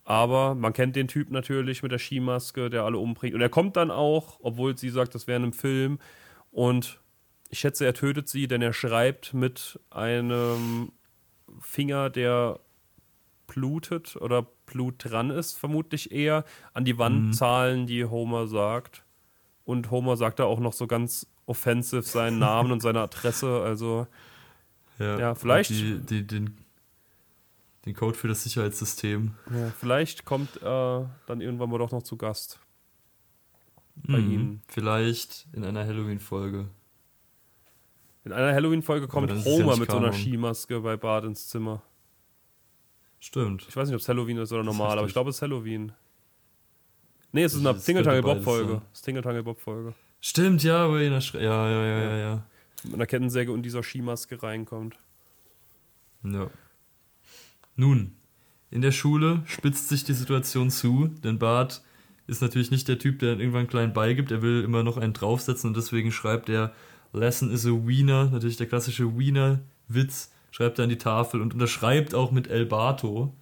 Aber 0.03 0.53
man 0.53 0.73
kennt 0.73 0.95
den 0.97 1.07
Typ 1.07 1.31
natürlich 1.31 1.81
mit 1.81 1.91
der 1.93 1.99
Skimaske, 1.99 2.69
der 2.69 2.83
alle 2.83 2.97
umbringt. 2.97 3.35
Und 3.35 3.41
er 3.41 3.49
kommt 3.49 3.77
dann 3.77 3.91
auch, 3.91 4.39
obwohl 4.41 4.77
sie 4.77 4.89
sagt, 4.89 5.15
das 5.15 5.27
wäre 5.27 5.41
ein 5.41 5.53
Film. 5.53 5.99
Und 6.51 6.99
ich 7.49 7.59
schätze, 7.59 7.85
er 7.85 7.93
tötet 7.93 8.27
sie, 8.27 8.47
denn 8.47 8.61
er 8.61 8.73
schreibt 8.73 9.33
mit 9.33 9.79
einem 9.89 10.91
Finger, 11.59 12.09
der 12.09 12.59
blutet 13.47 14.15
oder 14.15 14.47
Blut 14.65 14.95
dran 14.97 15.29
ist, 15.29 15.53
vermutlich 15.53 16.11
eher, 16.11 16.45
an 16.73 16.85
die 16.85 16.97
Wand 16.97 17.27
mhm. 17.27 17.33
zahlen, 17.33 17.87
die 17.87 18.05
Homer 18.05 18.47
sagt. 18.47 19.03
Und 19.65 19.91
Homer 19.91 20.17
sagt 20.17 20.39
da 20.39 20.45
auch 20.45 20.59
noch 20.59 20.73
so 20.73 20.87
ganz 20.87 21.27
offensive 21.45 22.01
seinen 22.03 22.39
Namen 22.39 22.71
und 22.71 22.81
seine 22.81 23.01
Adresse. 23.01 23.61
Also, 23.61 24.07
ja, 24.99 25.19
ja 25.19 25.35
vielleicht. 25.35 25.69
Die, 25.69 25.99
die, 25.99 26.25
den, 26.25 26.57
den 27.85 27.93
Code 27.93 28.17
für 28.17 28.27
das 28.27 28.43
Sicherheitssystem. 28.43 29.33
Ja, 29.51 29.71
vielleicht 29.77 30.25
kommt 30.25 30.57
äh, 30.57 30.61
dann 30.61 31.41
irgendwann 31.41 31.69
mal 31.69 31.77
doch 31.77 31.91
noch 31.91 32.03
zu 32.03 32.17
Gast. 32.17 32.59
Bei 33.95 34.17
mhm. 34.17 34.31
Ihnen. 34.31 34.61
Vielleicht 34.67 35.47
in 35.53 35.63
einer 35.63 35.85
Halloween-Folge. 35.85 36.67
In 38.25 38.31
einer 38.31 38.53
Halloween-Folge 38.53 39.07
kommt 39.07 39.31
Homer 39.45 39.73
ja 39.73 39.79
mit 39.79 39.91
so 39.91 39.97
einer 39.97 40.13
Skimaske 40.13 40.79
bei 40.79 40.95
Bart 40.95 41.25
ins 41.25 41.49
Zimmer. 41.49 41.81
Stimmt. 43.19 43.65
Ich 43.67 43.75
weiß 43.75 43.87
nicht, 43.87 43.95
ob 43.95 44.01
es 44.01 44.07
Halloween 44.07 44.37
ist 44.37 44.51
oder 44.51 44.63
normal, 44.63 44.97
aber 44.97 45.07
ich 45.07 45.13
glaube, 45.13 45.29
es 45.29 45.37
ist 45.37 45.41
Halloween. 45.41 45.91
Nee, 47.31 47.43
es 47.43 47.53
ist 47.53 47.65
eine 47.65 47.77
Tingle 47.77 48.21
Bob 48.21 48.43
Folge. 48.43 48.81
Es 48.91 48.99
ist 48.99 49.05
Tingle 49.05 49.43
Bob 49.43 49.59
Folge. 49.59 49.93
Stimmt, 50.21 50.63
ja, 50.63 50.89
wo 50.89 50.95
er 50.95 51.01
in 51.01 51.11
der 51.11 51.41
ja, 51.41 51.69
ja, 51.69 51.85
ja, 51.85 51.99
ja, 51.99 52.17
ja. 52.17 52.43
Mit 52.83 52.95
einer 52.95 53.05
Kettensäge 53.05 53.51
und 53.51 53.63
dieser 53.63 53.81
Skimaske 53.81 54.41
reinkommt. 54.41 54.97
Ja. 56.23 56.49
Nun, 57.75 58.15
in 58.71 58.81
der 58.81 58.91
Schule 58.91 59.43
spitzt 59.45 59.89
sich 59.89 60.03
die 60.03 60.13
Situation 60.13 60.69
zu, 60.69 61.07
denn 61.23 61.39
Bart 61.39 61.83
ist 62.27 62.41
natürlich 62.41 62.71
nicht 62.71 62.87
der 62.87 62.99
Typ, 62.99 63.19
der 63.19 63.39
irgendwann 63.39 63.67
klein 63.67 63.93
beigibt. 63.93 64.31
Er 64.31 64.41
will 64.41 64.63
immer 64.63 64.83
noch 64.83 64.97
einen 64.97 65.13
draufsetzen 65.13 65.69
und 65.69 65.77
deswegen 65.77 66.11
schreibt 66.11 66.49
er 66.49 66.73
Lesson 67.13 67.51
is 67.51 67.65
a 67.65 67.69
Wiener, 67.69 68.25
natürlich 68.25 68.57
der 68.57 68.67
klassische 68.67 69.17
Wiener-Witz, 69.17 70.31
schreibt 70.51 70.79
er 70.79 70.83
an 70.83 70.89
die 70.89 70.97
Tafel 70.97 71.41
und 71.41 71.53
unterschreibt 71.53 72.13
auch 72.13 72.31
mit 72.31 72.47
El 72.47 72.65
Bato. 72.65 73.35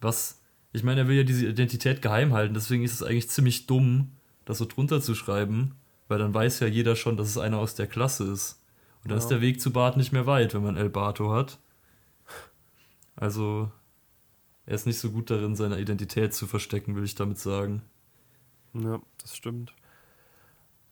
Was, 0.00 0.40
ich 0.72 0.82
meine, 0.82 1.02
er 1.02 1.08
will 1.08 1.16
ja 1.16 1.24
diese 1.24 1.46
Identität 1.46 2.02
geheim 2.02 2.32
halten, 2.32 2.54
deswegen 2.54 2.84
ist 2.84 2.94
es 2.94 3.02
eigentlich 3.02 3.28
ziemlich 3.28 3.66
dumm, 3.66 4.12
das 4.44 4.58
so 4.58 4.64
drunter 4.64 5.00
zu 5.00 5.14
schreiben, 5.14 5.74
weil 6.08 6.18
dann 6.18 6.34
weiß 6.34 6.60
ja 6.60 6.66
jeder 6.66 6.96
schon, 6.96 7.16
dass 7.16 7.28
es 7.28 7.38
einer 7.38 7.58
aus 7.58 7.74
der 7.74 7.86
Klasse 7.86 8.24
ist. 8.24 8.62
Und 9.02 9.10
dann 9.10 9.18
ja. 9.18 9.22
ist 9.24 9.28
der 9.28 9.40
Weg 9.40 9.60
zu 9.60 9.72
Bart 9.72 9.96
nicht 9.96 10.12
mehr 10.12 10.26
weit, 10.26 10.54
wenn 10.54 10.62
man 10.62 10.76
El 10.76 10.90
Bato 10.90 11.32
hat. 11.32 11.58
Also, 13.16 13.70
er 14.66 14.74
ist 14.74 14.86
nicht 14.86 14.98
so 14.98 15.10
gut 15.10 15.30
darin, 15.30 15.56
seine 15.56 15.80
Identität 15.80 16.34
zu 16.34 16.46
verstecken, 16.46 16.96
will 16.96 17.04
ich 17.04 17.14
damit 17.14 17.38
sagen. 17.38 17.82
Ja, 18.74 19.00
das 19.20 19.36
stimmt. 19.36 19.72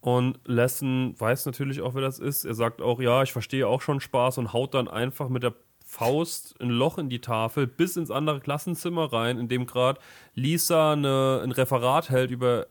Und 0.01 0.39
Lesson 0.45 1.15
weiß 1.19 1.47
natürlich 1.47 1.81
auch, 1.81 1.95
wer 1.95 2.03
das 2.03 2.19
ist. 2.19 2.45
Er 2.45 2.55
sagt 2.55 2.81
auch, 2.81 3.01
ja, 3.01 3.23
ich 3.23 3.33
verstehe 3.33 3.67
auch 3.67 3.83
schon 3.83 4.01
Spaß 4.01 4.39
und 4.39 4.53
haut 4.53 4.75
dann 4.75 4.89
einfach 4.89 5.29
mit 5.29 5.43
der 5.43 5.55
Faust 5.85 6.55
ein 6.61 6.71
Loch 6.71 6.99
in 6.99 7.09
die 7.09 7.21
Tafel 7.21 7.67
bis 7.67 7.97
ins 7.97 8.11
andere 8.11 8.41
Klassenzimmer 8.41 9.13
rein, 9.13 9.39
in 9.39 9.49
dem 9.49 9.67
gerade 9.67 10.01
Lisa 10.35 10.93
eine, 10.93 11.41
ein 11.43 11.51
Referat 11.51 12.11
hält 12.11 12.31
über 12.31 12.67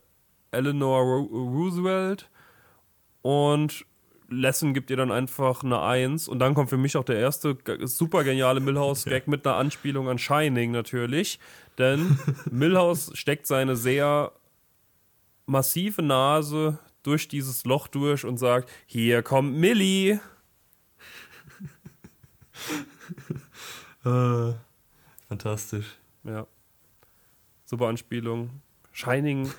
Eleanor 0.51 1.01
Roosevelt 1.01 2.29
und 3.23 3.85
Lesson 4.29 4.73
gibt 4.73 4.89
ihr 4.89 4.97
dann 4.97 5.11
einfach 5.11 5.63
eine 5.63 5.81
Eins. 5.81 6.27
Und 6.27 6.39
dann 6.39 6.53
kommt 6.53 6.69
für 6.69 6.77
mich 6.77 6.97
auch 6.97 7.03
der 7.03 7.17
erste 7.17 7.57
super 7.83 8.23
geniale 8.23 8.59
Millhouse-Gag 8.59 9.27
mit 9.27 9.45
einer 9.45 9.55
Anspielung 9.55 10.09
an 10.09 10.17
Shining 10.17 10.71
natürlich, 10.71 11.39
denn 11.77 12.19
Millhouse 12.51 13.11
steckt 13.15 13.47
seine 13.47 13.75
sehr 13.75 14.31
massive 15.45 16.01
Nase 16.01 16.79
durch 17.07 17.29
dieses 17.29 17.63
Loch 17.63 17.87
durch 17.87 18.25
und 18.25 18.37
sagt, 18.37 18.69
hier 18.85 19.23
kommt 19.23 19.55
Millie. 19.55 20.19
äh, 24.03 24.53
fantastisch. 25.29 25.97
Ja. 26.25 26.45
Super 27.63 27.87
Anspielung. 27.87 28.61
Shining. 28.91 29.49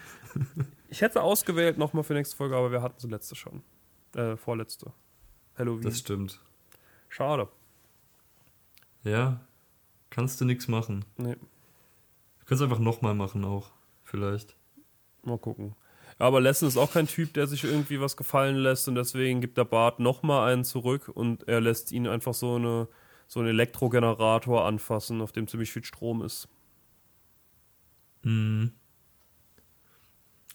Ich 0.90 1.00
hätte 1.00 1.22
ausgewählt 1.22 1.78
nochmal 1.78 2.04
für 2.04 2.12
nächste 2.12 2.36
Folge, 2.36 2.56
aber 2.56 2.70
wir 2.70 2.82
hatten 2.82 3.00
sie 3.00 3.08
letzte 3.08 3.34
schon. 3.34 3.62
Äh, 4.14 4.36
vorletzte. 4.36 4.92
Halloween. 5.56 5.82
Das 5.82 5.98
stimmt. 5.98 6.40
Schade. 7.08 7.48
Ja. 9.04 9.40
Kannst 10.10 10.38
du 10.40 10.44
nichts 10.44 10.68
machen. 10.68 11.04
Nee. 11.16 11.36
Du 11.36 12.44
kannst 12.44 12.62
einfach 12.62 12.78
nochmal 12.78 13.14
machen 13.14 13.44
auch. 13.44 13.70
Vielleicht. 14.02 14.54
Mal 15.22 15.38
gucken. 15.38 15.74
Aber 16.18 16.40
Lesson 16.40 16.68
ist 16.68 16.76
auch 16.76 16.92
kein 16.92 17.06
Typ, 17.06 17.32
der 17.34 17.46
sich 17.46 17.64
irgendwie 17.64 18.00
was 18.00 18.16
gefallen 18.16 18.56
lässt 18.56 18.88
und 18.88 18.96
deswegen 18.96 19.40
gibt 19.40 19.56
der 19.56 19.64
Bart 19.64 20.00
nochmal 20.00 20.52
einen 20.52 20.64
zurück 20.64 21.08
und 21.08 21.46
er 21.46 21.60
lässt 21.60 21.92
ihn 21.92 22.08
einfach 22.08 22.34
so, 22.34 22.56
eine, 22.56 22.88
so 23.28 23.38
einen 23.38 23.50
Elektrogenerator 23.50 24.64
anfassen, 24.64 25.20
auf 25.20 25.30
dem 25.30 25.46
ziemlich 25.46 25.72
viel 25.72 25.84
Strom 25.84 26.22
ist. 26.22 26.48
Mhm. 28.22 28.72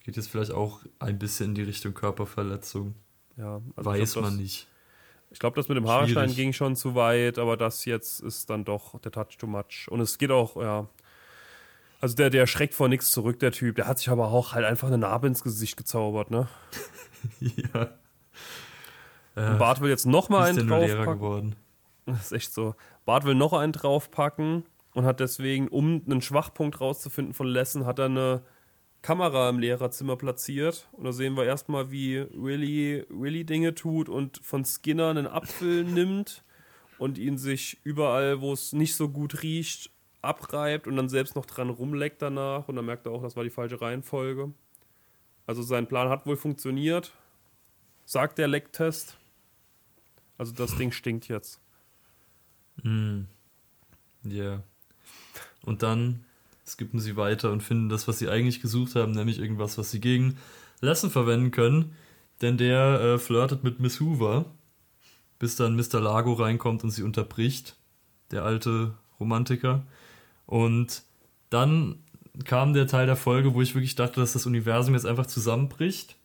Geht 0.04 0.16
jetzt 0.16 0.28
vielleicht 0.28 0.52
auch 0.52 0.80
ein 0.98 1.18
bisschen 1.18 1.50
in 1.50 1.54
die 1.54 1.62
Richtung 1.62 1.94
Körperverletzung. 1.94 2.94
Ja, 3.38 3.62
also 3.74 3.90
Weiß 3.90 4.12
glaub, 4.12 4.24
man 4.26 4.36
nicht. 4.36 4.68
Ich 5.30 5.38
glaube, 5.38 5.56
das 5.56 5.68
mit 5.68 5.78
dem 5.78 5.88
Haarstein 5.88 6.34
ging 6.34 6.52
schon 6.52 6.76
zu 6.76 6.94
weit, 6.94 7.38
aber 7.38 7.56
das 7.56 7.86
jetzt 7.86 8.20
ist 8.20 8.50
dann 8.50 8.66
doch 8.66 9.00
der 9.00 9.10
Touch 9.10 9.38
too 9.38 9.46
much. 9.46 9.88
Und 9.88 10.00
es 10.00 10.18
geht 10.18 10.30
auch, 10.30 10.56
ja, 10.56 10.88
also 12.04 12.16
der, 12.16 12.28
der 12.28 12.46
schreckt 12.46 12.74
vor 12.74 12.90
nichts 12.90 13.12
zurück, 13.12 13.38
der 13.38 13.50
Typ. 13.50 13.76
Der 13.76 13.86
hat 13.86 13.98
sich 13.98 14.10
aber 14.10 14.28
auch 14.28 14.52
halt 14.52 14.66
einfach 14.66 14.88
eine 14.88 14.98
Narbe 14.98 15.26
ins 15.26 15.42
Gesicht 15.42 15.78
gezaubert, 15.78 16.30
ne? 16.30 16.48
ja. 17.40 17.96
Und 19.34 19.58
Bart 19.58 19.80
will 19.80 19.88
jetzt 19.88 20.04
noch 20.04 20.28
mal 20.28 20.50
einen 20.50 20.68
draufpacken. 20.68 21.14
geworden. 21.14 21.56
Das 22.04 22.26
ist 22.26 22.32
echt 22.32 22.52
so. 22.52 22.74
Bart 23.06 23.24
will 23.24 23.34
noch 23.34 23.54
einen 23.54 23.72
draufpacken 23.72 24.64
und 24.92 25.06
hat 25.06 25.18
deswegen, 25.18 25.68
um 25.68 26.02
einen 26.04 26.20
Schwachpunkt 26.20 26.78
rauszufinden 26.78 27.32
von 27.32 27.46
Lesson, 27.46 27.86
hat 27.86 27.98
er 27.98 28.04
eine 28.04 28.42
Kamera 29.00 29.48
im 29.48 29.58
Lehrerzimmer 29.58 30.16
platziert. 30.16 30.86
Und 30.92 31.04
da 31.04 31.12
sehen 31.12 31.38
wir 31.38 31.46
erstmal, 31.46 31.90
wie 31.90 32.26
Willy, 32.34 33.06
Willy 33.08 33.44
Dinge 33.46 33.74
tut 33.74 34.10
und 34.10 34.40
von 34.42 34.66
Skinner 34.66 35.08
einen 35.08 35.26
Apfel 35.26 35.84
nimmt 35.84 36.44
und 36.98 37.16
ihn 37.16 37.38
sich 37.38 37.80
überall, 37.82 38.42
wo 38.42 38.52
es 38.52 38.74
nicht 38.74 38.94
so 38.94 39.08
gut 39.08 39.42
riecht, 39.42 39.90
abreibt 40.24 40.86
und 40.86 40.96
dann 40.96 41.08
selbst 41.08 41.36
noch 41.36 41.46
dran 41.46 41.70
rumleckt 41.70 42.22
danach 42.22 42.68
und 42.68 42.76
dann 42.76 42.86
merkt 42.86 43.06
er 43.06 43.12
auch, 43.12 43.22
das 43.22 43.36
war 43.36 43.44
die 43.44 43.50
falsche 43.50 43.80
Reihenfolge. 43.80 44.52
Also 45.46 45.62
sein 45.62 45.86
Plan 45.86 46.08
hat 46.08 46.26
wohl 46.26 46.36
funktioniert, 46.36 47.12
sagt 48.04 48.38
der 48.38 48.48
Lecktest. 48.48 49.16
Also 50.38 50.52
das 50.52 50.76
Ding 50.76 50.90
stinkt 50.90 51.28
jetzt. 51.28 51.60
Mm. 52.82 53.22
Ja. 54.24 54.32
Yeah. 54.32 54.62
Und 55.64 55.82
dann 55.82 56.24
skippen 56.66 56.98
sie 56.98 57.16
weiter 57.16 57.52
und 57.52 57.62
finden 57.62 57.88
das, 57.88 58.08
was 58.08 58.18
sie 58.18 58.28
eigentlich 58.28 58.60
gesucht 58.60 58.94
haben, 58.94 59.12
nämlich 59.12 59.38
irgendwas, 59.38 59.78
was 59.78 59.90
sie 59.90 60.00
gegen 60.00 60.38
Lesson 60.80 61.10
verwenden 61.10 61.50
können. 61.50 61.94
Denn 62.40 62.56
der 62.56 63.00
äh, 63.00 63.18
flirtet 63.18 63.64
mit 63.64 63.80
Miss 63.80 64.00
Hoover, 64.00 64.46
bis 65.38 65.56
dann 65.56 65.76
Mr. 65.76 66.00
Lago 66.00 66.32
reinkommt 66.32 66.84
und 66.84 66.90
sie 66.90 67.02
unterbricht. 67.02 67.76
Der 68.30 68.44
alte 68.44 68.94
Romantiker. 69.20 69.86
Und 70.46 71.02
dann 71.50 72.00
kam 72.44 72.72
der 72.72 72.86
Teil 72.86 73.06
der 73.06 73.16
Folge, 73.16 73.54
wo 73.54 73.62
ich 73.62 73.74
wirklich 73.74 73.94
dachte, 73.94 74.20
dass 74.20 74.32
das 74.32 74.46
Universum 74.46 74.94
jetzt 74.94 75.06
einfach 75.06 75.26
zusammenbricht, 75.26 76.16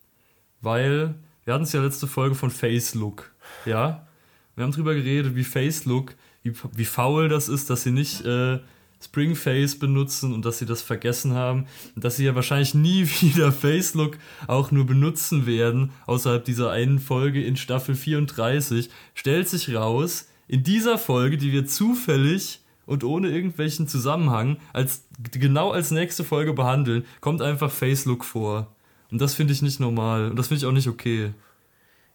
weil 0.62 1.16
wir 1.46 1.54
hatten 1.54 1.64
es 1.64 1.72
ja 1.72 1.82
letzte 1.82 2.08
Folge 2.08 2.36
von 2.36 2.50
Face 2.50 2.96
Look, 2.96 3.32
ja. 3.66 4.08
Wir 4.56 4.64
haben 4.64 4.72
drüber 4.72 4.94
geredet, 4.94 5.36
wie 5.36 5.44
Face 5.44 5.86
Look, 5.86 6.16
wie, 6.44 6.54
wie 6.76 6.86
faul 6.86 7.30
das 7.30 7.48
ist, 7.48 7.70
dass 7.70 7.84
sie 7.84 7.92
nicht 7.92 8.26
äh, 8.26 8.60
Spring 9.02 9.36
Face 9.36 9.80
benutzen 9.80 10.34
und 10.34 10.44
dass 10.44 10.60
sie 10.60 10.66
das 10.66 10.82
vergessen 10.82 11.34
haben 11.34 11.68
und 11.96 12.04
dass 12.04 12.18
sie 12.18 12.26
ja 12.26 12.36
wahrscheinlich 12.36 12.74
nie 12.74 13.08
wieder 13.22 13.52
Face 13.52 13.94
Look 13.94 14.18
auch 14.48 14.72
nur 14.72 14.86
benutzen 14.86 15.46
werden 15.46 15.92
außerhalb 16.06 16.44
dieser 16.44 16.72
einen 16.72 17.00
Folge 17.00 17.44
in 17.44 17.56
Staffel 17.56 17.96
34. 17.96 18.90
Stellt 19.14 19.48
sich 19.48 19.74
raus, 19.74 20.28
in 20.48 20.64
dieser 20.64 20.98
Folge, 20.98 21.38
die 21.38 21.52
wir 21.52 21.66
zufällig 21.66 22.62
und 22.90 23.04
ohne 23.04 23.30
irgendwelchen 23.30 23.88
Zusammenhang 23.88 24.58
als 24.74 25.06
genau 25.32 25.72
als 25.72 25.92
nächste 25.92 26.24
Folge 26.24 26.54
behandeln, 26.54 27.06
kommt 27.22 27.42
einfach 27.42 27.72
Facelook 27.72 28.26
vor. 28.26 28.68
Und 29.12 29.22
das 29.22 29.36
finde 29.36 29.54
ich 29.54 29.62
nicht 29.62 29.80
normal 29.80 30.32
und 30.32 30.36
das 30.38 30.48
finde 30.48 30.60
ich 30.60 30.66
auch 30.66 30.74
nicht 30.74 30.88
okay. 30.88 31.34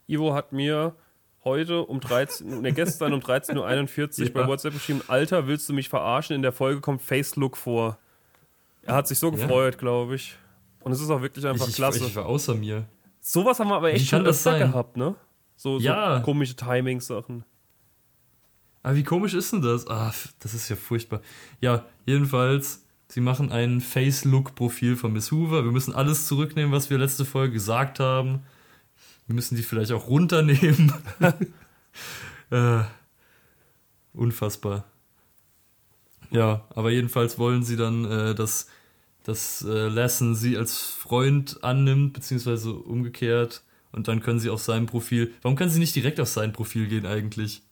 Ivo 0.09 0.35
hat 0.35 0.53
mir 0.53 0.95
heute 1.45 1.83
um 1.83 2.01
13, 2.01 2.61
ne, 2.61 2.73
gestern 2.73 3.13
um 3.13 3.21
13.41 3.21 4.21
Uhr 4.21 4.27
ja. 4.27 4.33
bei 4.33 4.47
WhatsApp 4.47 4.75
geschrieben, 4.75 5.03
Alter, 5.07 5.47
willst 5.47 5.69
du 5.69 5.73
mich 5.73 5.89
verarschen? 5.89 6.35
In 6.35 6.43
der 6.43 6.53
Folge 6.53 6.81
kommt 6.81 7.03
Facelook 7.03 7.57
vor. 7.57 7.99
Er 8.83 8.97
hat 8.97 9.09
sich 9.09 9.19
so 9.19 9.31
gefreut, 9.31 9.75
ja. 9.75 9.79
glaube 9.79 10.17
ich. 10.17 10.37
Und 10.81 10.93
es 10.93 11.01
ist 11.01 11.11
auch 11.11 11.23
wirklich 11.23 11.47
einfach 11.47 11.69
ich, 11.69 11.77
klasse. 11.77 12.05
Ich 12.05 12.17
war 12.17 12.27
außer 12.27 12.55
mir. 12.55 12.87
Sowas 13.21 13.59
haben 13.59 13.69
wir 13.69 13.77
aber 13.77 13.93
echt 13.93 14.09
schon 14.09 14.27
öfter 14.27 14.59
gehabt, 14.59 14.97
ne? 14.97 15.15
So, 15.57 15.79
so 15.79 15.85
ja. 15.85 16.21
komische 16.21 16.57
Timing-Sachen. 16.57 17.45
Aber 18.85 18.97
wie 18.97 19.03
komisch 19.03 19.33
ist 19.33 19.51
denn 19.51 19.63
das? 19.63 19.87
Ah, 19.89 20.13
das 20.41 20.53
ist 20.53 20.69
ja 20.69 20.77
furchtbar. 20.77 21.23
Ja, 21.63 21.87
jedenfalls, 22.05 22.85
sie 23.09 23.23
machen 23.23 23.51
ein 23.51 23.81
Face-Look-Profil 23.81 24.97
von 24.97 25.15
Miss 25.15 25.33
Hoover. 25.33 25.65
Wir 25.65 25.73
müssen 25.73 25.95
alles 25.95 26.27
zurücknehmen, 26.27 26.71
was 26.71 26.91
wir 26.91 26.99
letzte 26.99 27.25
Folge 27.25 27.55
gesagt 27.55 27.99
haben. 27.99 28.43
Wir 29.27 29.35
müssen 29.35 29.57
die 29.57 29.63
vielleicht 29.63 29.91
auch 29.91 30.07
runternehmen. 30.07 30.93
äh, 32.51 32.83
unfassbar. 34.13 34.85
Ja, 36.31 36.67
aber 36.75 36.91
jedenfalls 36.91 37.39
wollen 37.39 37.63
sie 37.63 37.77
dann, 37.77 38.05
äh, 38.05 38.35
dass, 38.35 38.69
dass 39.23 39.63
äh, 39.63 39.89
Lassen 39.89 40.35
sie 40.35 40.59
als 40.59 40.79
Freund 40.79 41.65
annimmt, 41.65 42.13
beziehungsweise 42.13 42.75
umgekehrt. 42.75 43.63
Und 43.93 44.09
dann 44.09 44.21
können 44.21 44.41
sie 44.41 44.51
auf 44.51 44.61
sein 44.61 44.85
Profil. 44.85 45.33
Warum 45.41 45.57
können 45.57 45.71
sie 45.71 45.79
nicht 45.79 45.97
direkt 45.97 46.21
auf 46.21 46.29
sein 46.29 46.53
Profil 46.53 46.87
gehen 46.87 47.07
eigentlich? 47.07 47.63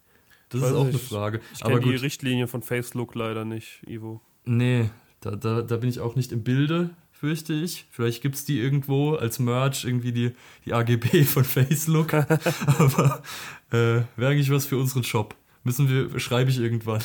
Das 0.53 0.61
Weiß 0.61 0.71
ist 0.71 0.77
auch 0.77 0.85
nicht. 0.85 0.95
eine 0.95 1.03
Frage. 1.03 1.41
Ich 1.55 1.61
kenne 1.61 1.81
die 1.81 1.95
Richtlinie 1.95 2.47
von 2.47 2.61
FaceLook 2.61 3.15
leider 3.15 3.47
nicht, 3.47 3.83
Ivo. 3.87 4.21
Nee, 4.45 4.91
da, 5.21 5.31
da, 5.31 5.63
da 5.63 5.77
bin 5.79 5.89
ich 5.89 6.01
auch 6.01 6.15
nicht 6.15 6.31
im 6.31 6.45
Bilde, 6.45 6.91
fürchte 7.11 7.55
ich. 7.55 7.87
Vielleicht 7.91 8.21
gibt 8.21 8.35
es 8.35 8.45
die 8.45 8.61
irgendwo 8.61 9.15
als 9.15 9.39
Merch, 9.39 9.85
irgendwie 9.85 10.13
die, 10.13 10.33
die 10.67 10.75
AGB 10.75 11.25
von 11.25 11.45
FaceLook. 11.45 12.13
Aber 12.67 13.23
äh, 13.71 14.03
wäre 14.17 14.33
eigentlich 14.33 14.51
was 14.51 14.67
für 14.67 14.77
unseren 14.77 15.05
Shop. 15.05 15.35
Müssen 15.65 15.89
wir, 15.89 16.21
schreibe 16.21 16.51
ich 16.51 16.59
irgendwann. 16.59 17.03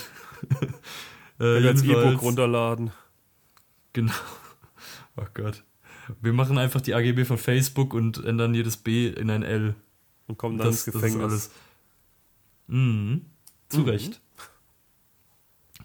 äh, 1.40 1.66
als 1.66 1.84
E-Book 1.84 2.22
runterladen. 2.22 2.92
Genau. 3.94 4.14
Oh 5.16 5.26
Gott. 5.34 5.64
Wir 6.22 6.34
machen 6.34 6.58
einfach 6.58 6.82
die 6.82 6.94
AGB 6.94 7.24
von 7.24 7.38
Facebook 7.38 7.94
und 7.94 8.24
ändern 8.26 8.54
jedes 8.54 8.76
B 8.76 9.08
in 9.08 9.30
ein 9.30 9.44
L. 9.44 9.76
Und 10.28 10.38
kommen 10.38 10.58
dann 10.58 10.68
das, 10.68 10.86
ins 10.86 10.94
Gefängnis. 10.94 11.22
Das 11.22 11.34
ist 11.34 11.52
alles. 11.52 11.52
Mhm. 12.68 13.26
Zu 13.70 13.80
mhm. 13.80 13.90
Recht. 13.90 14.22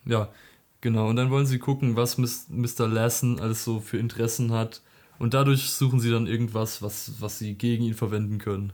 Ja, 0.04 0.28
Genau, 0.82 1.08
und 1.08 1.14
dann 1.14 1.30
wollen 1.30 1.46
sie 1.46 1.60
gucken, 1.60 1.94
was 1.94 2.18
Mr. 2.18 2.88
Lassen 2.88 3.40
alles 3.40 3.64
so 3.64 3.78
für 3.78 3.98
Interessen 3.98 4.52
hat. 4.52 4.82
Und 5.20 5.32
dadurch 5.32 5.70
suchen 5.70 6.00
sie 6.00 6.10
dann 6.10 6.26
irgendwas, 6.26 6.82
was, 6.82 7.20
was 7.20 7.38
sie 7.38 7.54
gegen 7.54 7.84
ihn 7.84 7.94
verwenden 7.94 8.38
können. 8.38 8.72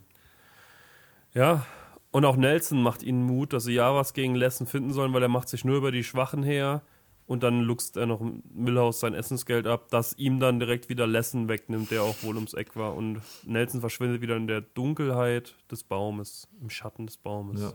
Ja, 1.35 1.67
und 2.11 2.25
auch 2.25 2.37
Nelson 2.37 2.83
macht 2.83 3.03
ihnen 3.03 3.23
Mut, 3.25 3.53
dass 3.53 3.65
sie 3.65 3.75
ja 3.75 3.95
was 3.95 4.15
gegen 4.15 4.35
Lassen 4.35 4.67
finden 4.67 4.91
sollen, 4.95 5.13
weil 5.13 5.23
er 5.23 5.29
macht 5.29 5.51
sich 5.51 5.67
nur 5.67 5.77
über 5.77 5.93
die 5.93 6.03
Schwachen 6.03 6.43
her. 6.43 6.81
Und 7.27 7.43
dann 7.43 7.61
luchst 7.61 7.99
er 7.99 8.07
noch 8.07 8.23
Millhaus 8.55 9.01
sein 9.01 9.13
Essensgeld 9.13 9.67
ab, 9.67 9.89
das 9.91 10.17
ihm 10.17 10.41
dann 10.41 10.61
direkt 10.61 10.89
wieder 10.89 11.07
Lessen 11.07 11.47
wegnimmt, 11.51 11.91
der 11.91 12.03
auch 12.03 12.23
wohl 12.23 12.37
ums 12.37 12.55
Eck 12.55 12.75
war. 12.75 12.95
Und 12.95 13.21
Nelson 13.45 13.83
verschwindet 13.83 14.23
wieder 14.23 14.37
in 14.37 14.47
der 14.47 14.63
Dunkelheit 14.63 15.57
des 15.71 15.85
Baumes, 15.85 16.49
im 16.63 16.71
Schatten 16.71 17.05
des 17.05 17.19
Baumes. 17.19 17.61
Ja. 17.61 17.75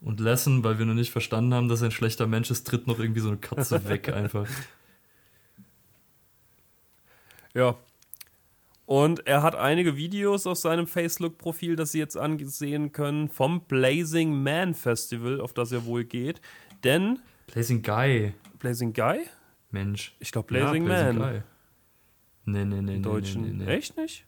Und 0.00 0.20
Lessen, 0.20 0.64
weil 0.64 0.78
wir 0.78 0.86
noch 0.86 0.94
nicht 0.94 1.10
verstanden 1.10 1.52
haben, 1.52 1.68
dass 1.68 1.82
er 1.82 1.88
ein 1.88 1.92
schlechter 1.92 2.26
Mensch 2.26 2.50
ist, 2.50 2.66
tritt 2.66 2.86
noch 2.86 2.98
irgendwie 2.98 3.20
so 3.20 3.28
eine 3.28 3.36
Katze 3.36 3.84
weg 3.88 4.08
einfach. 4.08 4.48
Ja. 7.54 7.76
Und 8.86 9.26
er 9.26 9.42
hat 9.42 9.54
einige 9.54 9.96
Videos 9.96 10.46
auf 10.46 10.58
seinem 10.58 10.86
Facebook-Profil, 10.86 11.76
das 11.76 11.92
Sie 11.92 11.98
jetzt 11.98 12.16
ansehen 12.16 12.92
können, 12.92 13.28
vom 13.28 13.60
Blazing 13.62 14.42
Man 14.42 14.74
Festival, 14.74 15.40
auf 15.40 15.52
das 15.52 15.70
er 15.70 15.84
wohl 15.84 16.04
geht. 16.04 16.40
Denn 16.82 17.20
Blazing 17.52 17.82
Guy. 17.82 18.34
Blazing 18.58 18.92
Guy? 18.92 19.26
Mensch. 19.70 20.16
Ich 20.18 20.32
glaube 20.32 20.48
Blazing, 20.48 20.82
ja, 20.82 20.88
Blazing 20.88 21.18
Man. 21.18 21.32
Guy. 21.32 21.42
Nee, 22.46 22.64
nee, 22.64 22.82
nee. 22.82 22.96
Im 22.96 23.02
Deutschen. 23.02 23.42
Nee, 23.42 23.52
nee, 23.52 23.64
nee. 23.64 23.76
Echt 23.76 23.96
nicht? 23.96 24.24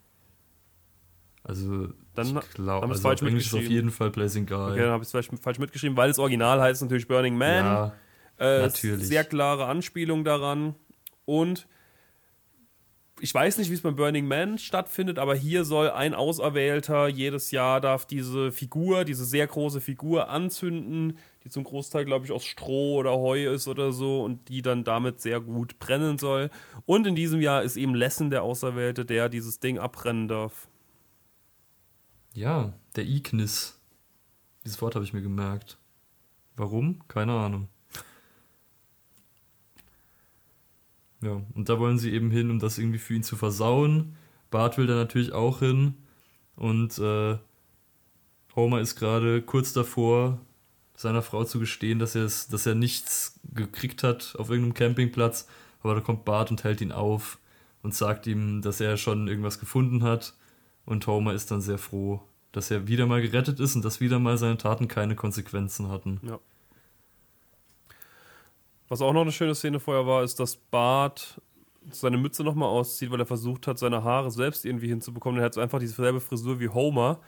Also, 1.42 1.88
dann 2.14 2.36
ich 2.36 2.50
glaube, 2.50 2.86
also 2.86 3.00
falsch 3.00 3.22
ist 3.22 3.54
auf 3.54 3.62
jeden 3.62 3.90
Fall 3.90 4.10
Blazing 4.10 4.46
Guy. 4.46 4.72
Okay, 4.72 4.80
dann 4.80 4.90
habe 4.90 5.02
ich 5.02 5.08
es 5.08 5.12
falsch, 5.12 5.28
falsch, 5.40 5.58
mitgeschrieben, 5.58 5.96
weil 5.96 6.08
das 6.08 6.18
Original 6.18 6.60
heißt 6.60 6.82
natürlich 6.82 7.08
Burning 7.08 7.36
Man. 7.36 7.64
Ja, 7.64 7.92
äh, 8.38 8.62
natürlich. 8.62 9.06
Sehr 9.06 9.24
klare 9.24 9.66
Anspielung 9.66 10.24
daran. 10.24 10.74
Und 11.24 11.66
ich 13.20 13.32
weiß 13.32 13.58
nicht, 13.58 13.70
wie 13.70 13.74
es 13.74 13.82
beim 13.82 13.94
Burning 13.94 14.26
Man 14.26 14.58
stattfindet, 14.58 15.18
aber 15.18 15.34
hier 15.34 15.64
soll 15.64 15.90
ein 15.90 16.12
Auserwählter 16.12 17.06
jedes 17.06 17.52
Jahr 17.52 17.80
darf 17.80 18.04
diese 18.04 18.50
Figur, 18.50 19.04
diese 19.04 19.24
sehr 19.24 19.46
große 19.46 19.80
Figur 19.80 20.28
anzünden, 20.28 21.18
die 21.44 21.48
zum 21.48 21.62
Großteil, 21.62 22.04
glaube 22.04 22.24
ich, 22.24 22.32
aus 22.32 22.44
Stroh 22.44 22.96
oder 22.96 23.12
Heu 23.12 23.54
ist 23.54 23.68
oder 23.68 23.92
so 23.92 24.24
und 24.24 24.48
die 24.48 24.60
dann 24.60 24.82
damit 24.82 25.20
sehr 25.20 25.40
gut 25.40 25.78
brennen 25.78 26.18
soll. 26.18 26.50
Und 26.84 27.06
in 27.06 27.14
diesem 27.14 27.40
Jahr 27.40 27.62
ist 27.62 27.76
eben 27.76 27.94
Lessen 27.94 28.30
der 28.30 28.42
Auserwählte, 28.42 29.04
der 29.04 29.28
dieses 29.28 29.60
Ding 29.60 29.78
abbrennen 29.78 30.26
darf. 30.26 30.68
Ja, 32.34 32.72
der 32.96 33.04
Ignis. 33.06 33.78
Dieses 34.64 34.80
Wort 34.80 34.94
habe 34.94 35.04
ich 35.04 35.12
mir 35.12 35.22
gemerkt. 35.22 35.78
Warum? 36.56 37.06
Keine 37.08 37.32
Ahnung. 37.32 37.68
Ja, 41.20 41.40
und 41.54 41.68
da 41.68 41.78
wollen 41.78 41.98
sie 41.98 42.12
eben 42.12 42.30
hin, 42.30 42.50
um 42.50 42.58
das 42.58 42.78
irgendwie 42.78 42.98
für 42.98 43.14
ihn 43.14 43.22
zu 43.22 43.36
versauen. 43.36 44.16
Bart 44.50 44.76
will 44.78 44.86
da 44.86 44.94
natürlich 44.94 45.32
auch 45.32 45.60
hin. 45.60 45.94
Und 46.56 46.98
äh, 46.98 47.38
Homer 48.56 48.80
ist 48.80 48.96
gerade 48.96 49.42
kurz 49.42 49.72
davor, 49.72 50.40
seiner 50.94 51.22
Frau 51.22 51.44
zu 51.44 51.58
gestehen, 51.58 51.98
dass, 51.98 52.12
dass 52.12 52.66
er 52.66 52.74
nichts 52.74 53.40
gekriegt 53.54 54.02
hat 54.02 54.34
auf 54.38 54.50
irgendeinem 54.50 54.74
Campingplatz. 54.74 55.46
Aber 55.82 55.94
da 55.94 56.00
kommt 56.00 56.24
Bart 56.24 56.50
und 56.50 56.64
hält 56.64 56.80
ihn 56.80 56.92
auf 56.92 57.38
und 57.82 57.94
sagt 57.94 58.26
ihm, 58.26 58.62
dass 58.62 58.80
er 58.80 58.96
schon 58.96 59.28
irgendwas 59.28 59.58
gefunden 59.58 60.02
hat. 60.02 60.34
Und 60.84 61.06
Homer 61.06 61.32
ist 61.32 61.50
dann 61.50 61.60
sehr 61.60 61.78
froh, 61.78 62.20
dass 62.52 62.70
er 62.70 62.86
wieder 62.86 63.06
mal 63.06 63.22
gerettet 63.22 63.60
ist 63.60 63.76
und 63.76 63.84
dass 63.84 64.00
wieder 64.00 64.18
mal 64.18 64.36
seine 64.36 64.58
Taten 64.58 64.88
keine 64.88 65.16
Konsequenzen 65.16 65.88
hatten. 65.88 66.20
Ja. 66.22 66.38
Was 68.88 69.00
auch 69.00 69.12
noch 69.12 69.22
eine 69.22 69.32
schöne 69.32 69.54
Szene 69.54 69.80
vorher 69.80 70.06
war, 70.06 70.22
ist, 70.22 70.38
dass 70.38 70.56
Bart 70.56 71.40
seine 71.90 72.18
Mütze 72.18 72.44
nochmal 72.44 72.68
auszieht, 72.68 73.10
weil 73.10 73.20
er 73.20 73.26
versucht 73.26 73.66
hat, 73.66 73.78
seine 73.78 74.04
Haare 74.04 74.30
selbst 74.30 74.64
irgendwie 74.64 74.88
hinzubekommen. 74.88 75.40
Er 75.40 75.46
hat 75.46 75.54
so 75.54 75.60
einfach 75.60 75.78
dieselbe 75.78 76.20
Frisur 76.20 76.60
wie 76.60 76.68
Homer. 76.68 77.20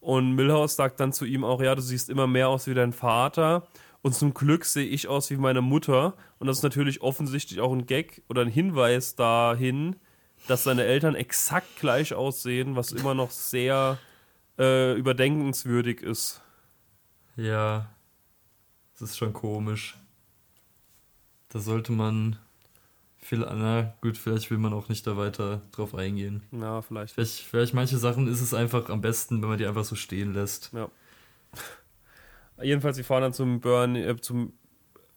Und 0.00 0.34
Milhouse 0.34 0.76
sagt 0.76 1.00
dann 1.00 1.12
zu 1.12 1.24
ihm 1.24 1.44
auch, 1.44 1.62
ja, 1.62 1.74
du 1.74 1.82
siehst 1.82 2.10
immer 2.10 2.26
mehr 2.26 2.48
aus 2.48 2.66
wie 2.66 2.74
dein 2.74 2.92
Vater. 2.92 3.66
Und 4.02 4.14
zum 4.14 4.34
Glück 4.34 4.64
sehe 4.64 4.86
ich 4.86 5.08
aus 5.08 5.30
wie 5.30 5.36
meine 5.36 5.60
Mutter. 5.60 6.14
Und 6.38 6.46
das 6.46 6.58
ist 6.58 6.62
natürlich 6.62 7.02
offensichtlich 7.02 7.60
auch 7.60 7.72
ein 7.72 7.86
Gag 7.86 8.22
oder 8.28 8.42
ein 8.42 8.48
Hinweis 8.48 9.16
dahin, 9.16 9.96
dass 10.46 10.64
seine 10.64 10.84
Eltern 10.84 11.14
exakt 11.14 11.76
gleich 11.80 12.14
aussehen, 12.14 12.76
was 12.76 12.92
immer 12.92 13.14
noch 13.14 13.30
sehr 13.30 13.98
äh, 14.58 14.94
überdenkenswürdig 14.94 16.02
ist. 16.02 16.40
Ja, 17.36 17.90
das 18.98 19.10
ist 19.10 19.18
schon 19.18 19.32
komisch. 19.32 19.96
Da 21.50 21.60
sollte 21.60 21.92
man. 21.92 22.36
Viel, 23.20 23.40
na 23.40 23.94
gut, 24.00 24.16
vielleicht 24.16 24.50
will 24.50 24.58
man 24.58 24.72
auch 24.72 24.88
nicht 24.88 25.06
da 25.06 25.16
weiter 25.16 25.60
drauf 25.72 25.94
eingehen. 25.94 26.42
Ja, 26.52 26.80
vielleicht. 26.82 27.14
vielleicht. 27.14 27.40
Vielleicht 27.40 27.74
manche 27.74 27.98
Sachen 27.98 28.26
ist 28.26 28.40
es 28.40 28.54
einfach 28.54 28.88
am 28.90 29.00
besten, 29.00 29.42
wenn 29.42 29.48
man 29.48 29.58
die 29.58 29.66
einfach 29.66 29.84
so 29.84 29.96
stehen 29.96 30.32
lässt. 30.34 30.72
Ja. 30.72 30.88
Jedenfalls, 32.62 32.96
wir 32.96 33.04
fahren 33.04 33.22
dann 33.22 33.32
zum 33.32 33.60
Burn, 33.60 33.96
äh, 33.96 34.16
zum 34.20 34.52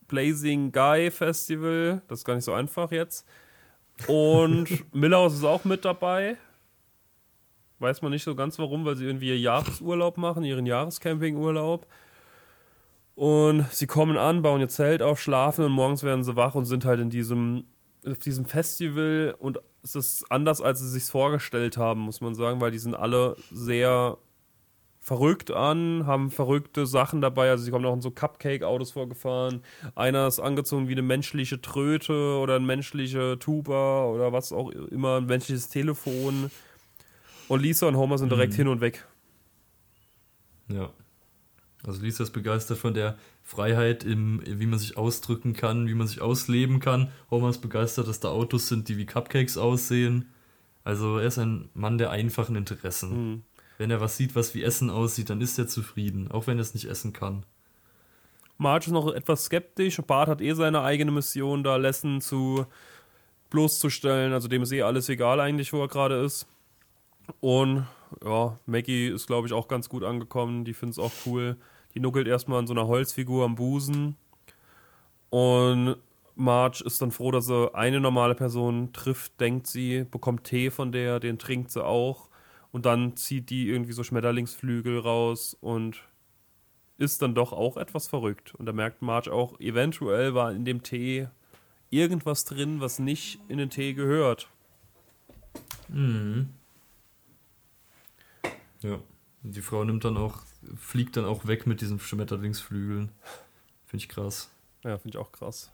Blazing 0.08 0.72
Guy 0.72 1.10
Festival. 1.10 2.02
Das 2.08 2.20
ist 2.20 2.26
gar 2.26 2.36
nicht 2.36 2.44
so 2.44 2.54
einfach 2.54 2.92
jetzt. 2.92 3.26
Und 4.08 4.94
Millhouse 4.94 5.34
ist 5.34 5.44
auch 5.44 5.66
mit 5.66 5.86
dabei. 5.86 6.38
Weiß 7.80 8.02
man 8.02 8.12
nicht 8.12 8.24
so 8.24 8.36
ganz 8.36 8.60
warum, 8.60 8.86
weil 8.86 8.96
sie 8.96 9.06
irgendwie 9.06 9.30
ihr 9.30 9.40
Jahresurlaub 9.40 10.18
machen, 10.18 10.44
ihren 10.44 10.66
Jahrescampingurlaub. 10.66 11.88
Und 13.16 13.66
sie 13.72 13.88
kommen 13.88 14.18
an, 14.18 14.42
bauen 14.42 14.62
ihr 14.62 14.70
Zelt 14.70 15.02
auf, 15.02 15.20
schlafen 15.20 15.66
und 15.66 15.72
morgens 15.72 16.04
werden 16.04 16.24
sie 16.24 16.36
wach 16.36 16.56
und 16.56 16.66
sind 16.66 16.86
halt 16.86 17.00
in 17.00 17.10
diesem, 17.10 17.66
auf 18.06 18.20
diesem 18.20 18.46
Festival 18.46 19.36
und 19.38 19.60
es 19.84 19.96
ist 19.96 20.32
anders, 20.32 20.62
als 20.62 20.80
sie 20.80 20.90
sich 20.90 21.04
vorgestellt 21.06 21.78
haben, 21.78 22.02
muss 22.02 22.22
man 22.22 22.36
sagen, 22.36 22.62
weil 22.62 22.72
die 22.72 22.80
sind 22.80 22.96
alle 22.96 23.36
sehr 23.52 24.18
verrückt 25.02 25.50
an, 25.50 26.06
haben 26.06 26.30
verrückte 26.30 26.86
Sachen 26.86 27.22
dabei. 27.22 27.50
Also 27.50 27.64
sie 27.64 27.72
kommen 27.72 27.86
auch 27.86 27.94
in 27.94 28.02
so 28.02 28.12
Cupcake-Autos 28.12 28.92
vorgefahren. 28.92 29.64
Einer 29.96 30.28
ist 30.28 30.40
angezogen 30.40 30.88
wie 30.88 30.94
eine 30.94 31.02
menschliche 31.02 31.60
Tröte 31.60 32.38
oder 32.38 32.56
ein 32.56 32.66
menschlicher 32.66 33.40
Tuba 33.40 34.06
oder 34.06 34.32
was 34.32 34.54
auch 34.54 34.70
immer, 34.70 35.18
ein 35.18 35.26
menschliches 35.26 35.70
Telefon. 35.70 36.52
Und 37.48 37.62
Lisa 37.62 37.88
und 37.88 37.98
Homer 37.98 38.20
sind 38.20 38.32
direkt 38.32 38.54
mhm. 38.54 38.58
hin 38.58 38.68
und 38.68 38.82
weg. 38.82 39.06
Ja. 40.68 40.92
Also 41.84 42.00
Lisa 42.04 42.24
ist 42.24 42.32
begeistert 42.32 42.78
von 42.78 42.94
der 42.94 43.18
Freiheit, 43.42 44.04
im, 44.04 44.44
wie 44.46 44.68
man 44.68 44.78
sich 44.78 44.98
ausdrücken 44.98 45.54
kann, 45.54 45.88
wie 45.88 45.96
man 45.96 46.06
sich 46.06 46.22
ausleben 46.22 46.80
kann. 46.80 47.12
Homer 47.32 47.50
ist 47.50 47.58
begeistert, 47.58 48.08
dass 48.08 48.20
da 48.20 48.30
Autos 48.30 48.68
sind, 48.68 48.88
die 48.88 48.98
wie 48.98 49.08
Cupcakes 49.08 49.58
aussehen. 49.58 50.30
Also 50.84 51.18
er 51.18 51.28
ist 51.28 51.40
ein 51.40 51.70
Mann 51.74 51.98
der 51.98 52.12
einfachen 52.12 52.56
Interessen. 52.56 53.32
Mhm. 53.32 53.44
Wenn 53.82 53.90
er 53.90 54.00
was 54.00 54.16
sieht, 54.16 54.36
was 54.36 54.54
wie 54.54 54.62
Essen 54.62 54.92
aussieht, 54.92 55.32
dann 55.32 55.42
ist 55.42 55.58
er 55.58 55.66
zufrieden, 55.66 56.30
auch 56.30 56.46
wenn 56.46 56.60
er 56.60 56.62
es 56.62 56.76
nicht 56.76 56.86
essen 56.86 57.14
kann. 57.14 57.48
Marge 58.60 58.86
ist 58.86 58.92
noch 58.92 59.12
etwas 59.12 59.46
skeptisch. 59.46 60.00
Bart 60.06 60.30
hat 60.30 60.40
eh 60.40 60.54
seine 60.54 60.84
eigene 60.84 61.10
Mission, 61.10 61.64
da 61.64 61.78
Lessen 61.78 62.22
zu 62.22 62.68
bloßzustellen. 63.50 64.34
Also 64.34 64.48
dem 64.48 64.62
ist 64.62 64.72
eh 64.72 64.84
alles 64.84 65.10
egal 65.10 65.40
eigentlich, 65.40 65.74
wo 65.74 65.82
er 65.82 65.88
gerade 65.88 66.24
ist. 66.24 66.46
Und 67.40 67.88
ja, 68.24 68.60
Maggie 68.68 69.08
ist, 69.08 69.26
glaube 69.26 69.48
ich, 69.48 69.54
auch 69.54 69.68
ganz 69.68 69.90
gut 69.90 70.04
angekommen. 70.04 70.64
Die 70.64 70.76
findet 70.76 71.00
es 71.00 71.04
auch 71.04 71.14
cool. 71.26 71.58
Die 71.96 72.02
nuckelt 72.02 72.28
erstmal 72.28 72.60
an 72.60 72.68
so 72.68 72.76
einer 72.76 72.86
Holzfigur 72.86 73.46
am 73.46 73.56
Busen. 73.56 74.16
Und 75.32 75.96
Marge 76.36 76.84
ist 76.86 77.02
dann 77.02 77.10
froh, 77.10 77.32
dass 77.32 77.48
sie 77.48 77.74
eine 77.74 78.00
normale 78.00 78.36
Person 78.36 78.94
trifft, 78.94 79.40
denkt 79.40 79.66
sie, 79.66 80.04
bekommt 80.04 80.44
Tee 80.44 80.70
von 80.70 80.92
der, 80.92 81.20
den 81.20 81.40
trinkt 81.40 81.72
sie 81.72 81.84
auch. 81.84 82.30
Und 82.72 82.86
dann 82.86 83.18
zieht 83.18 83.50
die 83.50 83.68
irgendwie 83.68 83.94
so 83.94 84.04
Schmetterlingsflügel 84.04 85.00
raus 85.00 85.58
und 85.60 86.04
ist 86.98 87.22
dann 87.22 87.36
doch 87.36 87.52
auch 87.52 87.78
etwas 87.78 88.08
verrückt. 88.08 88.56
Und 88.56 88.66
da 88.66 88.74
merkt 88.74 89.02
Marge 89.02 89.34
auch, 89.34 89.60
eventuell 89.60 90.34
war 90.34 90.52
in 90.52 90.66
dem 90.66 90.84
Tee 90.84 91.28
irgendwas 91.90 92.46
drin, 92.46 92.80
was 92.80 93.00
nicht 93.00 93.40
in 93.48 93.58
den 93.58 93.70
Tee 93.70 93.94
gehört. 93.94 94.48
Mhm. 95.90 96.50
Ja. 98.82 99.00
Die 99.44 99.62
Frau 99.62 99.84
nimmt 99.84 100.06
dann 100.06 100.18
auch, 100.18 100.44
fliegt 100.78 101.18
dann 101.18 101.26
auch 101.26 101.48
weg 101.48 101.66
mit 101.66 101.82
diesen 101.82 102.00
Schmetterlingsflügeln. 102.00 103.12
Finde 103.88 104.04
ich 104.04 104.10
krass. 104.10 104.52
Ja, 104.84 104.98
finde 104.98 105.18
ich 105.18 105.18
auch 105.18 105.32
krass. 105.32 105.72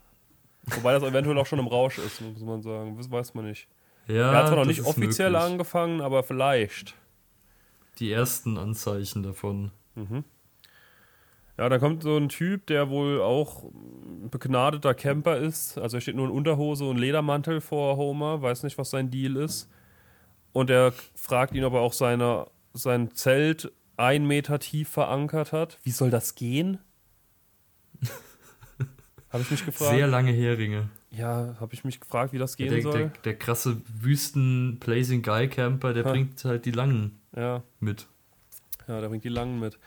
Wobei 0.64 0.94
das 0.94 1.04
eventuell 1.04 1.38
auch 1.38 1.46
schon 1.46 1.60
im 1.60 1.68
Rausch 1.68 1.98
ist, 1.98 2.22
muss 2.22 2.42
man 2.42 2.62
sagen. 2.62 2.98
Das 2.98 3.12
weiß 3.12 3.34
man 3.34 3.46
nicht. 3.46 3.68
Ja, 4.08 4.32
er 4.32 4.38
hat 4.38 4.48
zwar 4.48 4.58
noch 4.58 4.66
nicht 4.66 4.86
offiziell 4.86 5.32
möglich. 5.32 5.52
angefangen, 5.52 6.02
aber 6.02 6.24
vielleicht. 6.24 6.96
Die 8.00 8.12
ersten 8.12 8.58
Anzeichen 8.58 9.24
davon. 9.24 9.72
Mhm. 9.96 10.24
Ja, 11.58 11.70
dann 11.70 11.80
kommt 11.80 12.04
so 12.04 12.16
ein 12.16 12.30
Typ, 12.30 12.68
der 12.68 12.90
wohl 12.90 13.20
auch 13.20 13.64
begnadeter 14.30 14.94
Camper 14.94 15.38
ist. 15.38 15.78
Also 15.80 15.98
er 15.98 16.02
steht 16.02 16.16
nur 16.16 16.28
in 16.28 16.32
Unterhose 16.32 16.86
und 16.86 16.98
Ledermantel 16.98 17.62
vor 17.62 17.98
Homer, 17.98 18.42
weiß 18.44 18.62
nicht, 18.64 18.78
was 18.78 18.92
sein 18.92 19.10
Deal 19.10 19.36
ist. 19.38 19.68
Und 20.54 20.70
er 20.70 20.94
fragt 21.16 21.56
ihn, 21.56 21.64
ob 21.64 21.74
er 21.74 21.80
auch 21.80 21.94
seine 21.94 22.48
sein 22.74 23.14
Zelt 23.16 23.72
ein 23.98 24.28
Meter 24.28 24.60
tief 24.60 24.90
verankert 24.90 25.52
hat. 25.52 25.80
Wie 25.82 25.92
soll 25.92 26.12
das 26.12 26.36
gehen? 26.36 26.78
Habe 29.32 29.42
ich 29.44 29.52
mich 29.52 29.66
gefragt. 29.66 29.92
Sehr 29.92 30.08
lange 30.08 30.32
Heringe. 30.32 30.90
Ja, 31.12 31.56
habe 31.60 31.74
ich 31.74 31.84
mich 31.84 32.00
gefragt, 32.00 32.34
wie 32.34 32.38
das 32.38 32.58
gehen 32.58 32.72
der, 32.72 32.82
soll. 32.82 32.98
Der, 32.98 33.08
der 33.10 33.38
krasse 33.38 33.82
Wüsten-Blazing-Guy-Camper, 34.02 35.94
der 35.94 36.04
ha. 36.06 36.12
bringt 36.12 36.44
halt 36.44 36.66
die 36.66 36.72
Langen 36.72 37.20
ja. 37.36 37.64
mit. 37.80 38.08
Ja, 38.88 39.00
der 39.02 39.10
bringt 39.10 39.24
die 39.24 39.30
Langen 39.30 39.60
mit. 39.60 39.80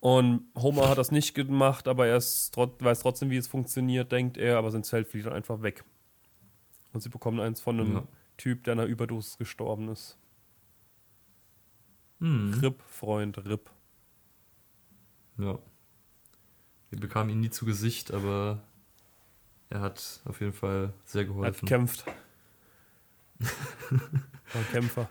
Und 0.00 0.44
Homer 0.54 0.88
hat 0.88 0.98
das 0.98 1.10
nicht 1.10 1.34
gemacht, 1.34 1.88
aber 1.88 2.06
er 2.06 2.16
ist, 2.16 2.56
weiß 2.56 3.00
trotzdem, 3.00 3.30
wie 3.30 3.36
es 3.36 3.48
funktioniert, 3.48 4.12
denkt 4.12 4.36
er, 4.36 4.58
aber 4.58 4.70
sein 4.70 4.84
Zelt 4.84 5.08
fliegt 5.08 5.26
dann 5.26 5.32
einfach 5.32 5.62
weg. 5.62 5.84
Und 6.92 7.00
sie 7.00 7.08
bekommen 7.08 7.40
eins 7.40 7.60
von 7.60 7.80
einem 7.80 7.92
ja. 7.92 8.06
Typ, 8.36 8.64
der 8.64 8.74
an 8.74 8.80
einer 8.80 8.88
Überdosis 8.88 9.38
gestorben 9.38 9.88
ist. 9.88 10.16
Hm. 12.20 12.54
Rip, 12.62 12.82
Freund, 12.86 13.44
Rip. 13.46 13.70
Ja. 15.38 15.58
Wir 16.90 17.00
bekamen 17.00 17.30
ihn 17.30 17.40
nie 17.40 17.50
zu 17.50 17.66
Gesicht, 17.66 18.12
aber 18.12 18.62
er 19.70 19.80
hat 19.80 20.20
auf 20.24 20.40
jeden 20.40 20.52
Fall 20.52 20.92
sehr 21.04 21.24
geholfen. 21.24 21.44
Er 21.44 21.48
hat 21.48 21.60
gekämpft. 21.60 22.04
War 23.40 24.62
ein 24.62 24.68
Kämpfer. 24.72 25.10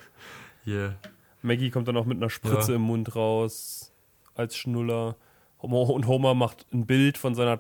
Yeah. 0.66 0.96
Maggie 1.42 1.70
kommt 1.70 1.88
dann 1.88 1.98
auch 1.98 2.06
mit 2.06 2.18
einer 2.18 2.30
Spritze 2.30 2.72
ja. 2.72 2.76
im 2.78 2.82
Mund 2.82 3.16
raus 3.16 3.92
als 4.34 4.58
Schnuller. 4.58 5.16
Und 5.58 6.08
Homer 6.08 6.34
macht 6.34 6.66
ein 6.74 6.86
Bild 6.86 7.18
von 7.18 7.36
seiner 7.36 7.60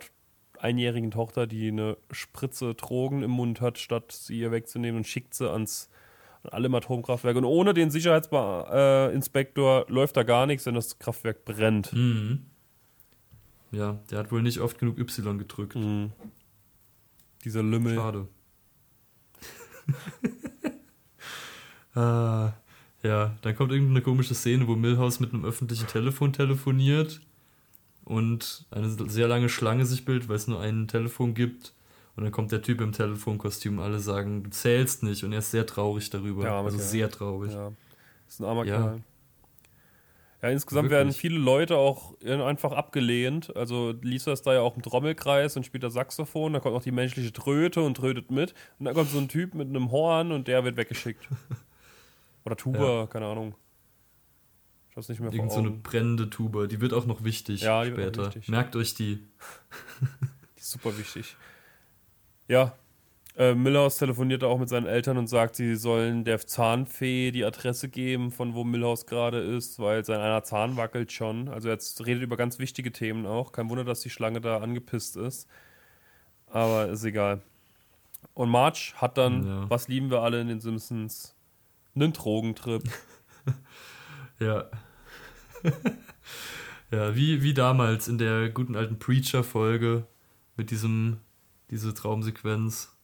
einjährigen 0.59 1.11
Tochter, 1.11 1.47
die 1.47 1.67
eine 1.69 1.97
Spritze 2.11 2.73
Drogen 2.75 3.23
im 3.23 3.31
Mund 3.31 3.61
hat, 3.61 3.77
statt 3.77 4.11
sie 4.11 4.39
ihr 4.39 4.51
wegzunehmen 4.51 4.97
und 4.97 5.07
schickt 5.07 5.33
sie 5.33 5.49
ans 5.49 5.89
an 6.43 6.63
alle 6.63 6.77
Atomkraftwerke. 6.77 7.39
Und 7.39 7.45
ohne 7.45 7.73
den 7.73 7.91
Sicherheitsinspektor 7.91 9.87
äh, 9.87 9.91
läuft 9.91 10.17
da 10.17 10.23
gar 10.23 10.45
nichts, 10.45 10.65
denn 10.65 10.75
das 10.75 10.99
Kraftwerk 10.99 11.45
brennt. 11.45 11.91
Mhm. 11.93 12.45
Ja, 13.71 13.99
der 14.09 14.19
hat 14.19 14.31
wohl 14.31 14.41
nicht 14.41 14.59
oft 14.59 14.77
genug 14.77 14.99
Y 14.99 15.37
gedrückt. 15.37 15.75
Mhm. 15.75 16.11
Dieser 17.45 17.63
Lümmel. 17.63 17.95
Schade. 17.95 18.27
ah, 21.93 22.53
ja, 23.03 23.37
dann 23.41 23.55
kommt 23.55 23.71
irgendeine 23.71 24.01
komische 24.01 24.33
Szene, 24.33 24.67
wo 24.67 24.75
Milhouse 24.75 25.19
mit 25.19 25.31
einem 25.31 25.45
öffentlichen 25.45 25.87
Telefon 25.87 26.33
telefoniert 26.33 27.21
und 28.03 28.65
eine 28.71 28.89
sehr 28.89 29.27
lange 29.27 29.47
Schlange 29.47 29.85
sich 29.85 30.05
bildet, 30.05 30.27
weil 30.27 30.37
es 30.37 30.47
nur 30.47 30.59
ein 30.59 30.87
Telefon 30.87 31.35
gibt. 31.35 31.73
Und 32.15 32.23
dann 32.23 32.31
kommt 32.31 32.51
der 32.51 32.61
Typ 32.61 32.81
im 32.81 32.93
Telefonkostüm, 32.93 33.79
alle 33.79 33.99
sagen, 33.99 34.43
du 34.43 34.49
zählst 34.49 35.03
nicht. 35.03 35.23
Und 35.23 35.33
er 35.33 35.39
ist 35.39 35.51
sehr 35.51 35.65
traurig 35.67 36.09
darüber. 36.09 36.45
Ja, 36.45 36.61
also 36.61 36.77
sehr 36.77 37.11
traurig. 37.11 37.51
Ja. 37.51 37.73
Das 38.25 38.35
ist 38.35 38.39
ein 38.39 38.45
armer 38.45 38.65
ja. 38.65 38.77
Kerl. 38.77 39.03
Ja, 40.45 40.51
insgesamt 40.51 40.91
Wirklich? 40.91 40.97
werden 40.99 41.11
viele 41.11 41.39
Leute 41.39 41.75
auch 41.75 42.21
einfach 42.21 42.71
abgelehnt. 42.71 43.55
Also 43.55 43.95
Lisa 44.03 44.31
ist 44.31 44.43
da 44.43 44.53
ja 44.53 44.61
auch 44.61 44.75
im 44.75 44.83
Trommelkreis 44.83 45.57
und 45.57 45.65
spielt 45.65 45.81
da 45.81 45.89
Saxophon. 45.89 46.53
Da 46.53 46.59
kommt 46.59 46.75
auch 46.75 46.83
die 46.83 46.91
menschliche 46.91 47.33
Tröte 47.33 47.81
und 47.81 47.97
trötet 47.97 48.29
mit. 48.29 48.53
Und 48.77 48.85
dann 48.85 48.93
kommt 48.93 49.09
so 49.09 49.17
ein 49.17 49.27
Typ 49.27 49.55
mit 49.55 49.69
einem 49.69 49.89
Horn 49.89 50.31
und 50.31 50.47
der 50.47 50.63
wird 50.63 50.77
weggeschickt. 50.77 51.27
Oder 52.45 52.55
Tuba, 52.55 52.99
ja. 52.99 53.07
keine 53.07 53.25
Ahnung. 53.25 53.55
Ich 54.91 54.95
hab's 54.95 55.09
nicht 55.09 55.19
mehr 55.19 55.33
Irgend 55.33 55.51
so 55.51 55.57
eine 55.57 55.71
brennende 55.71 56.29
Tuba. 56.29 56.67
Die 56.67 56.79
wird 56.79 56.93
auch 56.93 57.07
noch 57.07 57.23
wichtig 57.23 57.61
ja, 57.61 57.83
später. 57.83 58.27
Wichtig. 58.27 58.47
Merkt 58.47 58.75
euch 58.75 58.93
die. 58.93 59.15
die 59.15 60.59
ist 60.59 60.69
super 60.69 60.95
wichtig. 60.95 61.35
Ja, 62.47 62.75
äh, 63.37 63.53
Millhouse 63.53 63.97
telefoniert 63.97 64.45
auch 64.45 64.57
mit 64.57 64.69
seinen 64.69 64.85
Eltern 64.85 65.17
und 65.17 65.27
sagt, 65.27 65.57
sie 65.57 65.75
sollen 65.75 66.23
der 66.23 66.39
Zahnfee 66.39 67.31
die 67.31 67.43
Adresse 67.43 67.89
geben, 67.89 68.31
von 68.31 68.53
wo 68.53 68.63
Millhouse 68.63 69.05
gerade 69.05 69.39
ist, 69.39 69.77
weil 69.79 70.05
sein 70.05 70.21
einer 70.21 70.43
Zahn 70.43 70.77
wackelt 70.77 71.11
schon. 71.11 71.49
Also 71.49 71.67
jetzt 71.67 72.05
redet 72.05 72.23
über 72.23 72.37
ganz 72.37 72.59
wichtige 72.59 72.93
Themen 72.93 73.25
auch. 73.25 73.51
Kein 73.51 73.69
Wunder, 73.69 73.83
dass 73.83 73.99
die 73.99 74.09
Schlange 74.09 74.39
da 74.39 74.59
angepisst 74.59 75.17
ist. 75.17 75.49
Aber 76.47 76.87
ist 76.87 77.03
egal. 77.03 77.41
Und 78.33 78.49
Marge 78.49 78.93
hat 78.95 79.17
dann, 79.17 79.45
ja. 79.45 79.69
was 79.69 79.89
lieben 79.89 80.09
wir 80.09 80.21
alle 80.21 80.39
in 80.39 80.47
den 80.47 80.61
Simpsons? 80.61 81.35
Einen 81.93 82.13
Drogentrip. 82.13 82.83
ja. 84.39 84.65
ja, 86.91 87.15
wie, 87.15 87.43
wie 87.43 87.53
damals 87.53 88.07
in 88.07 88.17
der 88.17 88.49
guten 88.49 88.77
alten 88.77 88.97
Preacher-Folge 88.97 90.05
mit 90.55 90.71
diesem, 90.71 91.17
diese 91.69 91.93
Traumsequenz 91.93 92.94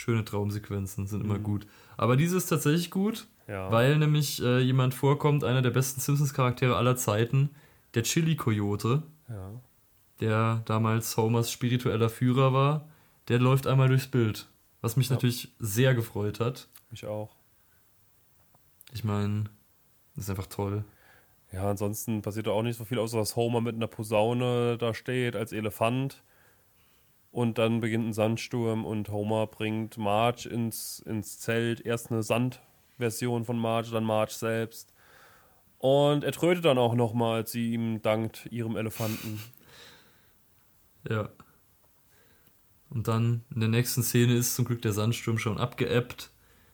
Schöne 0.00 0.24
Traumsequenzen 0.24 1.06
sind 1.06 1.22
immer 1.22 1.36
mhm. 1.36 1.42
gut. 1.42 1.66
Aber 1.98 2.16
diese 2.16 2.38
ist 2.38 2.46
tatsächlich 2.46 2.90
gut, 2.90 3.26
ja. 3.46 3.70
weil 3.70 3.98
nämlich 3.98 4.42
äh, 4.42 4.58
jemand 4.60 4.94
vorkommt, 4.94 5.44
einer 5.44 5.60
der 5.60 5.68
besten 5.68 6.00
Simpsons-Charaktere 6.00 6.74
aller 6.74 6.96
Zeiten, 6.96 7.50
der 7.92 8.02
Chili 8.04 8.34
Coyote, 8.34 9.02
ja. 9.28 9.60
der 10.20 10.62
damals 10.64 11.18
Homers 11.18 11.52
spiritueller 11.52 12.08
Führer 12.08 12.54
war, 12.54 12.88
der 13.28 13.40
läuft 13.40 13.66
einmal 13.66 13.88
durchs 13.88 14.06
Bild. 14.06 14.48
Was 14.80 14.96
mich 14.96 15.10
ja. 15.10 15.16
natürlich 15.16 15.54
sehr 15.58 15.94
gefreut 15.94 16.40
hat. 16.40 16.68
Mich 16.90 17.04
auch. 17.04 17.36
Ich 18.94 19.04
meine, 19.04 19.50
das 20.14 20.24
ist 20.24 20.30
einfach 20.30 20.46
toll. 20.46 20.82
Ja, 21.52 21.68
ansonsten 21.68 22.22
passiert 22.22 22.46
da 22.46 22.52
auch 22.52 22.62
nicht 22.62 22.78
so 22.78 22.86
viel, 22.86 22.98
außer 22.98 23.18
dass 23.18 23.36
Homer 23.36 23.60
mit 23.60 23.74
einer 23.74 23.86
Posaune 23.86 24.78
da 24.78 24.94
steht 24.94 25.36
als 25.36 25.52
Elefant. 25.52 26.22
Und 27.32 27.58
dann 27.58 27.80
beginnt 27.80 28.08
ein 28.08 28.12
Sandsturm 28.12 28.84
und 28.84 29.08
Homer 29.08 29.46
bringt 29.46 29.96
Marge 29.98 30.48
ins, 30.48 31.00
ins 31.06 31.38
Zelt. 31.38 31.80
Erst 31.80 32.10
eine 32.10 32.22
Sandversion 32.22 33.44
von 33.44 33.58
Marge, 33.58 33.90
dann 33.90 34.04
Marge 34.04 34.32
selbst. 34.32 34.92
Und 35.78 36.24
er 36.24 36.32
trötet 36.32 36.64
dann 36.64 36.78
auch 36.78 36.94
nochmal, 36.94 37.36
als 37.36 37.52
sie 37.52 37.72
ihm 37.72 38.02
dankt, 38.02 38.46
ihrem 38.50 38.76
Elefanten. 38.76 39.40
Ja. 41.08 41.30
Und 42.90 43.06
dann 43.08 43.44
in 43.54 43.60
der 43.60 43.68
nächsten 43.68 44.02
Szene 44.02 44.34
ist 44.34 44.56
zum 44.56 44.64
Glück 44.64 44.82
der 44.82 44.92
Sandsturm 44.92 45.38
schon 45.38 45.58
abgeebbt. 45.58 46.30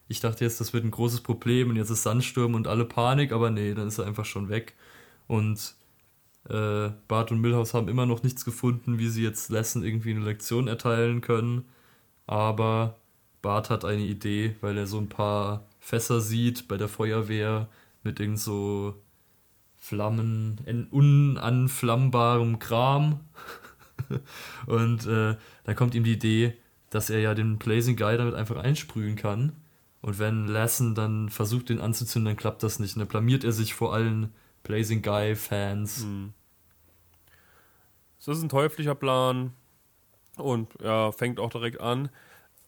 Ich 0.09 0.21
dachte 0.21 0.45
jetzt, 0.45 0.61
das 0.61 0.73
wird 0.73 0.85
ein 0.85 0.91
großes 0.91 1.21
Problem 1.21 1.71
und 1.71 1.77
jetzt 1.77 1.91
ist 1.91 2.03
Sandsturm 2.03 2.55
und 2.55 2.67
alle 2.67 2.85
Panik, 2.85 3.33
aber 3.33 3.51
nee, 3.51 3.75
dann 3.75 3.89
ist 3.89 3.99
er 3.99 4.07
einfach 4.07 4.25
schon 4.25 4.49
weg. 4.49 4.75
Und 5.27 5.77
äh, 6.49 6.91
Bart 7.09 7.31
und 7.31 7.41
Milhouse 7.41 7.75
haben 7.75 7.89
immer 7.89 8.07
noch 8.07 8.23
nichts 8.23 8.45
gefunden, 8.45 8.99
wie 8.99 9.09
sie 9.09 9.23
jetzt 9.23 9.51
Lesson 9.51 9.85
irgendwie 9.85 10.11
eine 10.11 10.25
Lektion 10.25 10.69
erteilen 10.69 11.21
können. 11.21 11.65
Aber 12.27 12.97
Bart 13.43 13.71
hat 13.71 13.85
eine 13.85 14.03
Idee, 14.03 14.57
weil 14.61 14.77
er 14.77 14.87
so 14.87 14.99
ein 14.99 15.09
paar 15.09 15.67
Fässer 15.81 16.21
sieht 16.21 16.69
bei 16.69 16.77
der 16.77 16.89
Feuerwehr 16.89 17.69
mit 18.03 18.21
irgend 18.21 18.41
so 18.41 18.95
Flammen, 19.77 20.89
unanflammbarem 20.91 22.59
Kram. 22.59 23.21
und 24.67 25.07
äh, 25.07 25.37
da 25.65 25.75
kommt 25.75 25.95
ihm 25.95 26.05
die 26.05 26.13
Idee, 26.13 26.55
dass 26.91 27.11
er 27.11 27.21
ja 27.21 27.35
den 27.35 27.59
Blazing 27.59 27.97
Guy 27.97 28.17
damit 28.17 28.35
einfach 28.35 28.57
einsprühen 28.57 29.17
kann. 29.17 29.53
Und 30.03 30.19
wenn 30.19 30.47
Lassen 30.47 30.95
dann 30.95 31.29
versucht, 31.29 31.69
den 31.69 31.81
anzuzünden, 31.81 32.27
dann 32.27 32.37
klappt 32.37 32.63
das 32.63 32.79
nicht. 32.79 32.97
Und 32.97 33.01
dann 33.01 33.09
blamiert 33.09 33.45
er 33.45 33.53
sich 33.53 33.75
vor 33.75 33.95
allen 33.95 34.33
Blazing 34.67 35.03
Guy-Fans. 35.03 36.05
Mhm. 36.05 36.33
Das 38.19 38.39
ist 38.39 38.43
ein 38.43 38.49
teuflischer 38.49 38.97
Plan 38.97 39.53
und 40.37 40.69
ja, 40.83 41.13
fängt 41.13 41.39
auch 41.39 41.51
direkt 41.51 41.81
an. 41.81 42.11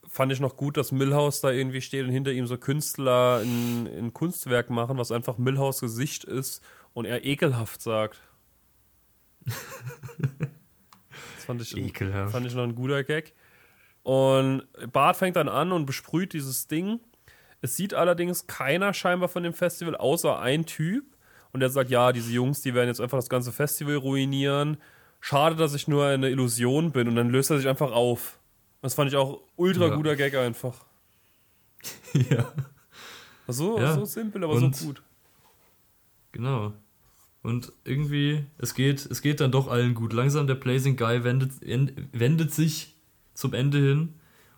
Fand 0.06 0.32
ich 0.32 0.40
noch 0.40 0.56
gut, 0.56 0.76
dass 0.76 0.92
Millhouse 0.92 1.40
da 1.40 1.50
irgendwie 1.50 1.80
steht 1.80 2.04
und 2.04 2.12
hinter 2.12 2.30
ihm 2.32 2.46
so 2.46 2.56
Künstler 2.56 3.40
ein, 3.42 3.86
ein 3.86 4.14
Kunstwerk 4.14 4.70
machen, 4.70 4.96
was 4.98 5.10
einfach 5.10 5.36
Millhouse 5.36 5.80
Gesicht 5.80 6.24
ist 6.24 6.62
und 6.94 7.04
er 7.04 7.24
ekelhaft 7.24 7.82
sagt. 7.82 8.20
das 9.44 9.54
fand 11.44 11.60
ich, 11.60 11.76
ekelhaft. 11.76 12.32
fand 12.32 12.46
ich 12.46 12.54
noch 12.54 12.62
ein 12.62 12.76
guter 12.76 13.02
Gag. 13.02 13.34
Und 14.04 14.62
Bart 14.92 15.16
fängt 15.16 15.36
dann 15.36 15.48
an 15.48 15.72
und 15.72 15.86
besprüht 15.86 16.32
dieses 16.32 16.68
Ding. 16.68 17.00
Es 17.60 17.76
sieht 17.76 17.92
allerdings 17.92 18.46
keiner 18.46 18.94
scheinbar 18.94 19.28
von 19.28 19.42
dem 19.42 19.52
Festival, 19.52 19.96
außer 19.96 20.38
ein 20.38 20.64
Typ. 20.64 21.17
Und 21.52 21.60
der 21.60 21.70
sagt, 21.70 21.90
ja, 21.90 22.12
diese 22.12 22.32
Jungs, 22.32 22.60
die 22.60 22.74
werden 22.74 22.88
jetzt 22.88 23.00
einfach 23.00 23.18
das 23.18 23.28
ganze 23.28 23.52
Festival 23.52 23.96
ruinieren. 23.96 24.76
Schade, 25.20 25.56
dass 25.56 25.74
ich 25.74 25.88
nur 25.88 26.06
eine 26.06 26.28
Illusion 26.28 26.92
bin. 26.92 27.08
Und 27.08 27.16
dann 27.16 27.30
löst 27.30 27.50
er 27.50 27.58
sich 27.58 27.68
einfach 27.68 27.92
auf. 27.92 28.38
Das 28.82 28.94
fand 28.94 29.10
ich 29.10 29.16
auch 29.16 29.40
ultra 29.56 29.88
ja. 29.88 29.94
guter 29.94 30.16
Gag 30.16 30.34
einfach. 30.36 30.84
ja. 32.30 32.52
So, 33.48 33.78
ja. 33.78 33.94
so 33.94 34.04
simpel, 34.04 34.44
aber 34.44 34.54
Und, 34.54 34.76
so 34.76 34.86
gut. 34.86 35.02
Genau. 36.32 36.74
Und 37.42 37.72
irgendwie, 37.84 38.44
es 38.58 38.74
geht, 38.74 39.06
es 39.06 39.22
geht 39.22 39.40
dann 39.40 39.50
doch 39.50 39.68
allen 39.68 39.94
gut. 39.94 40.12
Langsam 40.12 40.46
der 40.46 40.54
Blazing 40.54 40.96
Guy 40.96 41.24
wendet, 41.24 41.52
wendet 42.12 42.52
sich 42.52 42.94
zum 43.32 43.54
Ende 43.54 43.78
hin 43.78 44.14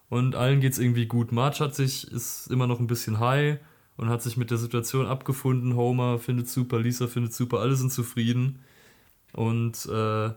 und 0.09 0.35
allen 0.35 0.61
geht's 0.61 0.79
irgendwie 0.79 1.07
gut. 1.07 1.31
March 1.31 1.61
hat 1.61 1.75
sich, 1.75 2.11
ist 2.11 2.49
immer 2.49 2.67
noch 2.67 2.81
ein 2.81 2.89
bisschen 2.89 3.21
high 3.21 3.59
und 4.01 4.09
hat 4.09 4.23
sich 4.23 4.39
mit 4.39 4.51
der 4.51 4.57
Situation 4.57 5.05
abgefunden. 5.05 5.77
Homer 5.77 6.19
findet 6.19 6.49
super, 6.49 6.79
Lisa 6.79 7.07
findet 7.07 7.35
super, 7.35 7.61
alle 7.61 7.77
sind 7.77 7.93
zufrieden. 7.93 8.65
Und 9.35 9.85
äh, 9.93 10.31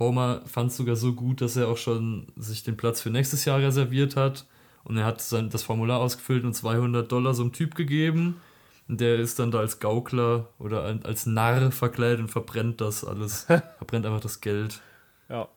Homer 0.00 0.42
fand 0.46 0.72
es 0.72 0.76
sogar 0.76 0.96
so 0.96 1.12
gut, 1.12 1.40
dass 1.40 1.54
er 1.54 1.68
auch 1.68 1.76
schon 1.76 2.26
sich 2.34 2.64
den 2.64 2.76
Platz 2.76 3.00
für 3.00 3.10
nächstes 3.10 3.44
Jahr 3.44 3.60
reserviert 3.60 4.16
hat. 4.16 4.46
Und 4.82 4.96
er 4.96 5.04
hat 5.04 5.20
sein, 5.20 5.48
das 5.48 5.62
Formular 5.62 6.00
ausgefüllt 6.00 6.42
und 6.42 6.54
200 6.54 7.10
Dollar 7.10 7.34
so 7.34 7.44
einem 7.44 7.52
Typ 7.52 7.76
gegeben. 7.76 8.40
Und 8.88 9.00
der 9.00 9.20
ist 9.20 9.38
dann 9.38 9.52
da 9.52 9.60
als 9.60 9.78
Gaukler 9.78 10.48
oder 10.58 10.82
als 10.82 11.24
Narr 11.24 11.70
verkleidet 11.70 12.18
und 12.18 12.32
verbrennt 12.32 12.80
das 12.80 13.04
alles. 13.04 13.42
verbrennt 13.78 14.06
einfach 14.06 14.22
das 14.22 14.40
Geld. 14.40 14.82
Ja. 15.28 15.48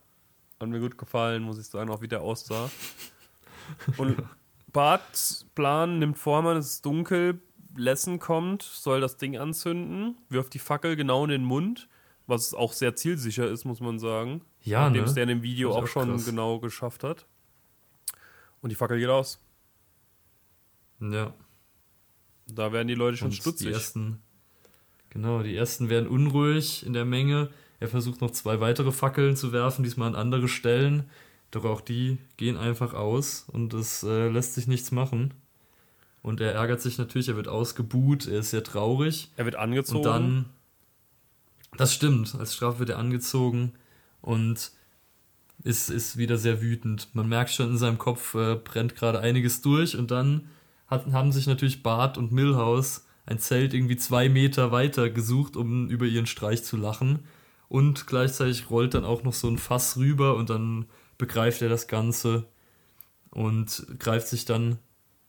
Hat 0.60 0.68
mir 0.68 0.78
gut 0.78 0.96
gefallen, 0.96 1.42
muss 1.42 1.58
ich 1.58 1.66
sagen, 1.66 1.90
auch 1.90 2.02
wie 2.02 2.08
der 2.08 2.20
aussah. 2.20 2.70
Und 3.96 4.22
Barts 4.72 5.46
Plan 5.54 5.98
nimmt 5.98 6.18
vor, 6.18 6.42
man, 6.42 6.56
es 6.56 6.74
ist 6.74 6.86
dunkel, 6.86 7.40
Lessen 7.78 8.18
kommt, 8.18 8.62
soll 8.62 9.00
das 9.00 9.16
Ding 9.16 9.36
anzünden, 9.38 10.16
wirft 10.28 10.54
die 10.54 10.58
Fackel 10.58 10.96
genau 10.96 11.24
in 11.24 11.30
den 11.30 11.44
Mund, 11.44 11.88
was 12.26 12.52
auch 12.54 12.72
sehr 12.72 12.94
zielsicher 12.96 13.48
ist, 13.48 13.64
muss 13.64 13.80
man 13.80 13.98
sagen. 13.98 14.42
Ja, 14.62 14.84
Nachdem 14.86 15.02
ne? 15.02 15.08
es 15.08 15.14
der 15.14 15.22
in 15.22 15.28
dem 15.30 15.42
Video 15.42 15.72
auch, 15.72 15.84
auch 15.84 15.86
schon 15.86 16.10
krass. 16.10 16.26
genau 16.26 16.58
geschafft 16.58 17.04
hat. 17.04 17.26
Und 18.60 18.70
die 18.70 18.76
Fackel 18.76 18.98
geht 18.98 19.08
aus. 19.08 19.40
Ja. 21.00 21.32
Da 22.46 22.72
werden 22.72 22.88
die 22.88 22.94
Leute 22.94 23.16
schon 23.16 23.28
Und 23.28 23.34
stutzig. 23.34 23.68
Die 23.68 23.72
ersten, 23.72 24.22
genau, 25.10 25.42
die 25.42 25.54
ersten 25.54 25.88
werden 25.88 26.08
unruhig 26.08 26.84
in 26.84 26.92
der 26.92 27.04
Menge. 27.04 27.50
Er 27.80 27.88
versucht 27.88 28.20
noch 28.20 28.32
zwei 28.32 28.60
weitere 28.60 28.90
Fackeln 28.90 29.36
zu 29.36 29.52
werfen, 29.52 29.84
diesmal 29.84 30.08
an 30.08 30.14
andere 30.16 30.48
Stellen. 30.48 31.08
Doch 31.50 31.64
auch 31.64 31.80
die 31.80 32.18
gehen 32.36 32.56
einfach 32.56 32.92
aus 32.94 33.46
und 33.48 33.72
es 33.72 34.02
äh, 34.02 34.28
lässt 34.28 34.54
sich 34.54 34.66
nichts 34.66 34.90
machen. 34.90 35.32
Und 36.22 36.40
er 36.40 36.52
ärgert 36.52 36.80
sich 36.80 36.98
natürlich, 36.98 37.28
er 37.28 37.36
wird 37.36 37.48
ausgebuht, 37.48 38.26
er 38.26 38.40
ist 38.40 38.50
sehr 38.50 38.64
traurig. 38.64 39.30
Er 39.36 39.44
wird 39.44 39.56
angezogen. 39.56 39.98
Und 39.98 40.04
dann, 40.04 40.44
das 41.76 41.94
stimmt, 41.94 42.34
als 42.34 42.54
Strafe 42.54 42.80
wird 42.80 42.90
er 42.90 42.98
angezogen 42.98 43.72
und 44.20 44.72
ist, 45.64 45.90
ist 45.90 46.16
wieder 46.16 46.38
sehr 46.38 46.60
wütend. 46.60 47.08
Man 47.14 47.28
merkt 47.28 47.50
schon 47.50 47.70
in 47.70 47.78
seinem 47.78 47.98
Kopf, 47.98 48.34
äh, 48.34 48.56
brennt 48.56 48.94
gerade 48.94 49.20
einiges 49.20 49.60
durch 49.60 49.96
und 49.96 50.10
dann 50.10 50.48
hat, 50.86 51.06
haben 51.12 51.32
sich 51.32 51.46
natürlich 51.46 51.82
Bart 51.82 52.18
und 52.18 52.32
Milhouse 52.32 53.06
ein 53.26 53.38
Zelt 53.38 53.74
irgendwie 53.74 53.96
zwei 53.96 54.28
Meter 54.28 54.72
weiter 54.72 55.10
gesucht, 55.10 55.56
um 55.56 55.88
über 55.88 56.06
ihren 56.06 56.26
Streich 56.26 56.64
zu 56.64 56.76
lachen. 56.76 57.20
Und 57.68 58.06
gleichzeitig 58.06 58.70
rollt 58.70 58.94
dann 58.94 59.04
auch 59.04 59.22
noch 59.22 59.34
so 59.34 59.48
ein 59.48 59.58
Fass 59.58 59.98
rüber 59.98 60.36
und 60.36 60.48
dann 60.48 60.86
begreift 61.18 61.60
er 61.60 61.68
das 61.68 61.88
Ganze 61.88 62.46
und 63.30 63.86
greift 63.98 64.28
sich 64.28 64.46
dann 64.46 64.78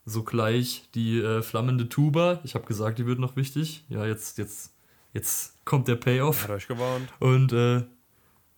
sogleich 0.09 0.89
die 0.95 1.19
äh, 1.19 1.41
flammende 1.41 1.89
Tuba. 1.89 2.39
Ich 2.43 2.55
habe 2.55 2.65
gesagt, 2.65 2.99
die 2.99 3.05
wird 3.05 3.19
noch 3.19 3.35
wichtig. 3.35 3.83
Ja, 3.89 4.05
jetzt, 4.05 4.37
jetzt, 4.37 4.73
jetzt 5.13 5.63
kommt 5.65 5.87
der 5.87 5.95
Payoff. 5.95 6.43
Hat 6.43 6.51
euch 6.51 6.67
gewarnt. 6.67 7.09
Und 7.19 7.53
äh, 7.53 7.83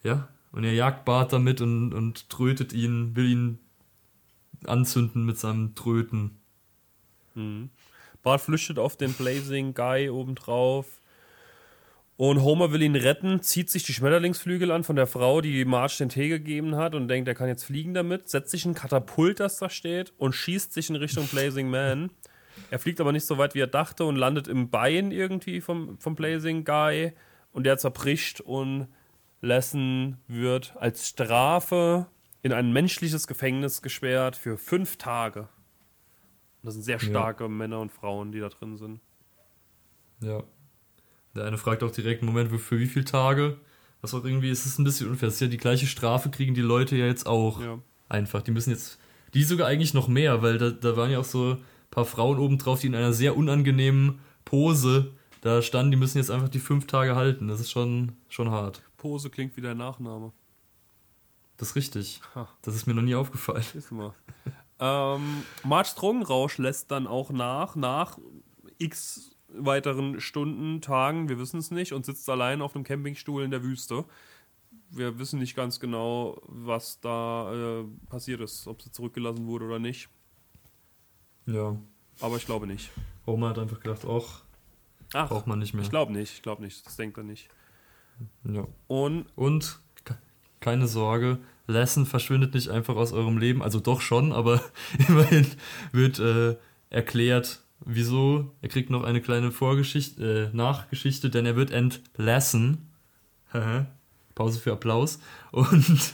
ja, 0.03 0.27
und 0.51 0.63
er 0.63 0.73
jagt 0.73 1.05
Bart 1.05 1.33
damit 1.33 1.61
und, 1.61 1.93
und 1.93 2.29
trötet 2.29 2.73
ihn, 2.73 3.15
will 3.15 3.29
ihn 3.29 3.59
anzünden 4.65 5.25
mit 5.25 5.37
seinem 5.37 5.75
Tröten. 5.75 6.37
Mhm. 7.35 7.69
Bart 8.23 8.41
flüchtet 8.41 8.77
auf 8.77 8.97
den 8.97 9.13
Blazing 9.13 9.73
Guy 9.73 10.09
obendrauf. 10.09 11.00
Und 12.21 12.43
Homer 12.43 12.71
will 12.71 12.83
ihn 12.83 12.95
retten, 12.95 13.41
zieht 13.41 13.71
sich 13.71 13.81
die 13.81 13.93
Schmetterlingsflügel 13.93 14.69
an 14.69 14.83
von 14.83 14.95
der 14.95 15.07
Frau, 15.07 15.41
die 15.41 15.65
Marge 15.65 15.95
den 15.97 16.09
Tee 16.09 16.29
gegeben 16.29 16.75
hat 16.75 16.93
und 16.93 17.07
denkt, 17.07 17.27
er 17.27 17.33
kann 17.33 17.47
jetzt 17.47 17.63
fliegen 17.63 17.95
damit, 17.95 18.29
setzt 18.29 18.51
sich 18.51 18.63
ein 18.63 18.75
Katapult, 18.75 19.39
das 19.39 19.57
da 19.57 19.71
steht, 19.71 20.13
und 20.19 20.35
schießt 20.35 20.71
sich 20.71 20.91
in 20.91 20.97
Richtung 20.97 21.25
Blazing 21.25 21.67
Man. 21.67 22.11
Er 22.69 22.77
fliegt 22.77 23.01
aber 23.01 23.11
nicht 23.11 23.25
so 23.25 23.39
weit, 23.39 23.55
wie 23.55 23.61
er 23.61 23.65
dachte 23.65 24.05
und 24.05 24.17
landet 24.17 24.47
im 24.47 24.69
Bein 24.69 25.09
irgendwie 25.09 25.61
vom, 25.61 25.97
vom 25.97 26.13
Blazing 26.13 26.63
Guy 26.63 27.13
und 27.53 27.63
der 27.63 27.79
zerbricht 27.79 28.39
und 28.39 28.87
Lesson 29.41 30.19
wird 30.27 30.75
als 30.77 31.07
Strafe 31.07 32.05
in 32.43 32.53
ein 32.53 32.71
menschliches 32.71 33.25
Gefängnis 33.25 33.81
gesperrt 33.81 34.35
für 34.35 34.59
fünf 34.59 34.97
Tage. 34.97 35.49
Das 36.61 36.75
sind 36.75 36.83
sehr 36.83 36.99
starke 36.99 37.45
ja. 37.45 37.49
Männer 37.49 37.79
und 37.79 37.91
Frauen, 37.91 38.31
die 38.31 38.41
da 38.41 38.49
drin 38.49 38.77
sind. 38.77 39.01
Ja. 40.19 40.43
Der 41.35 41.45
eine 41.45 41.57
fragt 41.57 41.83
auch 41.83 41.91
direkt, 41.91 42.23
Moment, 42.23 42.51
für 42.59 42.79
wie 42.79 42.87
viele 42.87 43.05
Tage? 43.05 43.57
Was 44.01 44.13
auch 44.13 44.25
irgendwie, 44.25 44.49
ist 44.49 44.65
es 44.65 44.79
ein 44.79 44.83
bisschen 44.83 45.09
unfair. 45.09 45.27
Das 45.27 45.35
ist 45.35 45.41
ja 45.41 45.47
die 45.47 45.57
gleiche 45.57 45.87
Strafe, 45.87 46.29
kriegen 46.29 46.53
die 46.53 46.61
Leute 46.61 46.95
ja 46.95 47.05
jetzt 47.05 47.27
auch. 47.27 47.61
Ja. 47.61 47.79
Einfach. 48.09 48.41
Die 48.41 48.51
müssen 48.51 48.71
jetzt, 48.71 48.99
die 49.33 49.43
sogar 49.43 49.67
eigentlich 49.67 49.93
noch 49.93 50.07
mehr, 50.07 50.41
weil 50.41 50.57
da, 50.57 50.71
da 50.71 50.97
waren 50.97 51.11
ja 51.11 51.19
auch 51.19 51.25
so 51.25 51.51
ein 51.51 51.57
paar 51.91 52.05
Frauen 52.05 52.39
oben 52.39 52.57
drauf, 52.57 52.81
die 52.81 52.87
in 52.87 52.95
einer 52.95 53.13
sehr 53.13 53.37
unangenehmen 53.37 54.19
Pose 54.43 55.11
da 55.41 55.63
standen, 55.63 55.91
die 55.91 55.97
müssen 55.97 56.19
jetzt 56.19 56.29
einfach 56.29 56.49
die 56.49 56.59
fünf 56.59 56.85
Tage 56.85 57.15
halten. 57.15 57.47
Das 57.47 57.59
ist 57.59 57.71
schon, 57.71 58.13
schon 58.29 58.51
hart. 58.51 58.83
Pose 58.97 59.29
klingt 59.31 59.57
wie 59.57 59.61
dein 59.61 59.77
Nachname. 59.77 60.31
Das 61.57 61.69
ist 61.69 61.75
richtig. 61.75 62.21
Ha. 62.35 62.47
Das 62.61 62.75
ist 62.75 62.85
mir 62.85 62.93
noch 62.93 63.01
nie 63.01 63.15
aufgefallen. 63.15 63.65
Ist 63.73 63.91
mal. 63.91 64.13
ähm, 64.79 65.43
March 65.63 65.95
Drogenrausch 65.95 66.59
lässt 66.59 66.91
dann 66.91 67.07
auch 67.07 67.31
nach, 67.31 67.75
nach 67.75 68.19
x 68.77 69.30
weiteren 69.53 70.19
Stunden, 70.19 70.81
Tagen, 70.81 71.29
wir 71.29 71.39
wissen 71.39 71.59
es 71.59 71.71
nicht, 71.71 71.93
und 71.93 72.05
sitzt 72.05 72.29
allein 72.29 72.61
auf 72.61 72.75
einem 72.75 72.83
Campingstuhl 72.83 73.43
in 73.43 73.51
der 73.51 73.63
Wüste. 73.63 74.05
Wir 74.89 75.19
wissen 75.19 75.39
nicht 75.39 75.55
ganz 75.55 75.79
genau, 75.79 76.41
was 76.47 76.99
da 76.99 77.81
äh, 77.81 77.85
passiert 78.09 78.41
ist, 78.41 78.67
ob 78.67 78.81
sie 78.81 78.91
zurückgelassen 78.91 79.47
wurde 79.47 79.65
oder 79.65 79.79
nicht. 79.79 80.09
Ja. 81.45 81.77
Aber 82.19 82.37
ich 82.37 82.45
glaube 82.45 82.67
nicht. 82.67 82.91
Oma 83.25 83.49
hat 83.49 83.59
einfach 83.59 83.79
gedacht, 83.79 84.05
ach, 84.05 84.43
braucht 85.11 85.47
man 85.47 85.59
nicht 85.59 85.73
mehr. 85.73 85.83
Ich 85.83 85.89
glaube 85.89 86.13
nicht, 86.13 86.33
ich 86.33 86.41
glaube 86.41 86.61
nicht, 86.61 86.85
das 86.85 86.95
denkt 86.95 87.17
er 87.17 87.23
nicht. 87.23 87.49
Ja. 88.43 88.67
Und, 88.87 89.25
und 89.35 89.79
keine 90.59 90.87
Sorge, 90.87 91.39
Lesson 91.67 92.05
verschwindet 92.05 92.53
nicht 92.53 92.69
einfach 92.69 92.95
aus 92.95 93.13
eurem 93.13 93.37
Leben, 93.37 93.61
also 93.61 93.79
doch 93.79 94.01
schon, 94.01 94.31
aber 94.31 94.61
immerhin 95.07 95.47
wird 95.91 96.19
äh, 96.19 96.55
erklärt, 96.89 97.63
wieso. 97.85 98.55
Er 98.61 98.69
kriegt 98.69 98.89
noch 98.89 99.03
eine 99.03 99.21
kleine 99.21 99.51
Vorgeschichte, 99.51 100.51
äh, 100.51 100.55
Nachgeschichte, 100.55 101.29
denn 101.29 101.45
er 101.45 101.55
wird 101.55 101.71
entlassen. 101.71 102.89
Pause 104.35 104.59
für 104.59 104.71
Applaus. 104.71 105.19
Und 105.51 106.13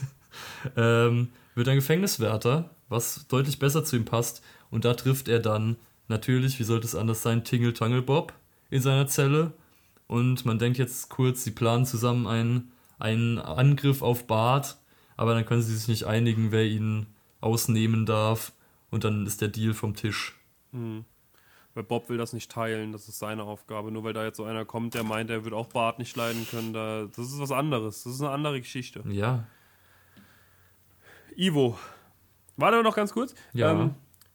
ähm, 0.76 1.30
wird 1.56 1.68
ein 1.68 1.78
Gefängniswärter, 1.78 2.70
was 2.90 3.28
deutlich 3.28 3.60
besser 3.60 3.84
zu 3.84 3.96
ihm 3.96 4.06
passt. 4.06 4.42
Und 4.70 4.86
da 4.86 4.94
trifft 4.94 5.28
er 5.28 5.40
dann 5.40 5.78
natürlich, 6.08 6.60
wie 6.60 6.64
sollte 6.64 6.86
es 6.86 6.96
anders 6.96 7.22
sein, 7.22 7.44
Tingle 7.44 7.74
Tangle 7.74 8.02
Bob 8.02 8.34
in 8.70 8.82
seiner 8.82 9.08
Zelle 9.08 9.54
und 10.08 10.46
man 10.46 10.58
denkt 10.58 10.78
jetzt 10.78 11.10
kurz, 11.10 11.44
sie 11.44 11.52
planen 11.52 11.86
zusammen 11.86 12.28
einen, 12.28 12.72
einen 12.98 13.40
Angriff 13.40 14.02
auf 14.02 14.26
Bart, 14.26 14.78
aber 15.18 15.34
dann 15.34 15.46
können 15.46 15.62
sie 15.62 15.76
sich 15.76 15.88
nicht 15.88 16.06
einigen, 16.06 16.52
wer 16.52 16.66
ihn 16.66 17.08
ausnehmen 17.42 18.06
darf 18.06 18.54
und 18.90 19.04
dann 19.04 19.26
ist 19.26 19.42
der 19.42 19.50
Deal 19.50 19.74
vom 19.74 19.96
Tisch. 19.96 20.36
Mhm. 20.72 21.06
Weil 21.78 21.84
Bob 21.84 22.10
will 22.10 22.18
das 22.18 22.34
nicht 22.34 22.52
teilen, 22.52 22.92
das 22.92 23.08
ist 23.08 23.20
seine 23.20 23.44
Aufgabe. 23.44 23.92
Nur 23.92 24.04
weil 24.04 24.12
da 24.12 24.24
jetzt 24.24 24.38
so 24.38 24.46
einer 24.46 24.66
kommt, 24.66 24.96
der 24.96 25.04
meint, 25.04 25.30
er 25.30 25.46
wird 25.46 25.54
auch 25.54 25.68
Bart 25.68 26.00
nicht 26.00 26.16
leiden 26.16 26.48
können, 26.50 26.74
da, 26.74 27.06
das 27.06 27.28
ist 27.28 27.40
was 27.40 27.52
anderes. 27.52 28.02
Das 28.02 28.14
ist 28.14 28.22
eine 28.22 28.32
andere 28.32 28.60
Geschichte. 28.60 29.04
Ja. 29.08 29.46
Ivo. 31.36 31.78
Warte 32.56 32.82
noch 32.82 32.96
ganz 32.96 33.14
kurz. 33.14 33.36
Ja. 33.54 33.74
Ähm, 33.74 33.94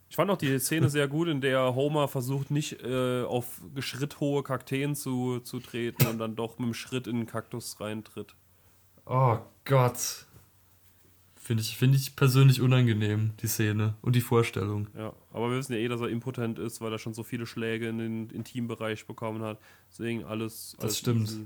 ich 0.09 0.15
fand 0.15 0.31
auch 0.31 0.37
die 0.37 0.57
Szene 0.61 0.89
sehr 0.89 1.09
gut, 1.09 1.27
in 1.27 1.41
der 1.41 1.75
Homer 1.75 2.07
versucht, 2.07 2.53
nicht 2.53 2.81
äh, 2.85 3.25
auf 3.25 3.61
schritthohe 3.81 4.45
Kakteen 4.45 4.95
zu, 4.95 5.41
zu 5.41 5.59
treten 5.59 6.07
und 6.07 6.19
dann 6.19 6.37
doch 6.37 6.61
mit 6.61 6.69
dem 6.69 6.75
Schritt 6.75 7.09
in 7.09 7.17
den 7.17 7.27
Kaktus 7.27 7.81
reintritt. 7.81 8.37
Oh 9.05 9.39
Gott. 9.65 10.27
Finde 11.45 11.61
ich, 11.61 11.77
find 11.77 11.93
ich 11.97 12.15
persönlich 12.15 12.61
unangenehm, 12.61 13.33
die 13.43 13.49
Szene 13.49 13.95
und 14.01 14.15
die 14.15 14.21
Vorstellung. 14.21 14.87
Ja, 14.97 15.13
aber 15.33 15.51
wir 15.51 15.59
wissen 15.59 15.73
ja 15.73 15.81
eh, 15.81 15.89
dass 15.89 16.01
er 16.01 16.09
impotent 16.09 16.61
ist, 16.61 16.81
weil 16.81 16.93
er 16.93 17.01
schon 17.01 17.15
so 17.15 17.25
viele 17.25 17.47
Schläge 17.47 17.89
in 17.89 17.99
den 17.99 18.31
Intimbereich 18.31 19.07
bekommen 19.07 19.43
hat. 19.43 19.59
Deswegen 19.91 20.23
alles. 20.23 20.77
Das 20.79 20.99
stimmt. 20.99 21.37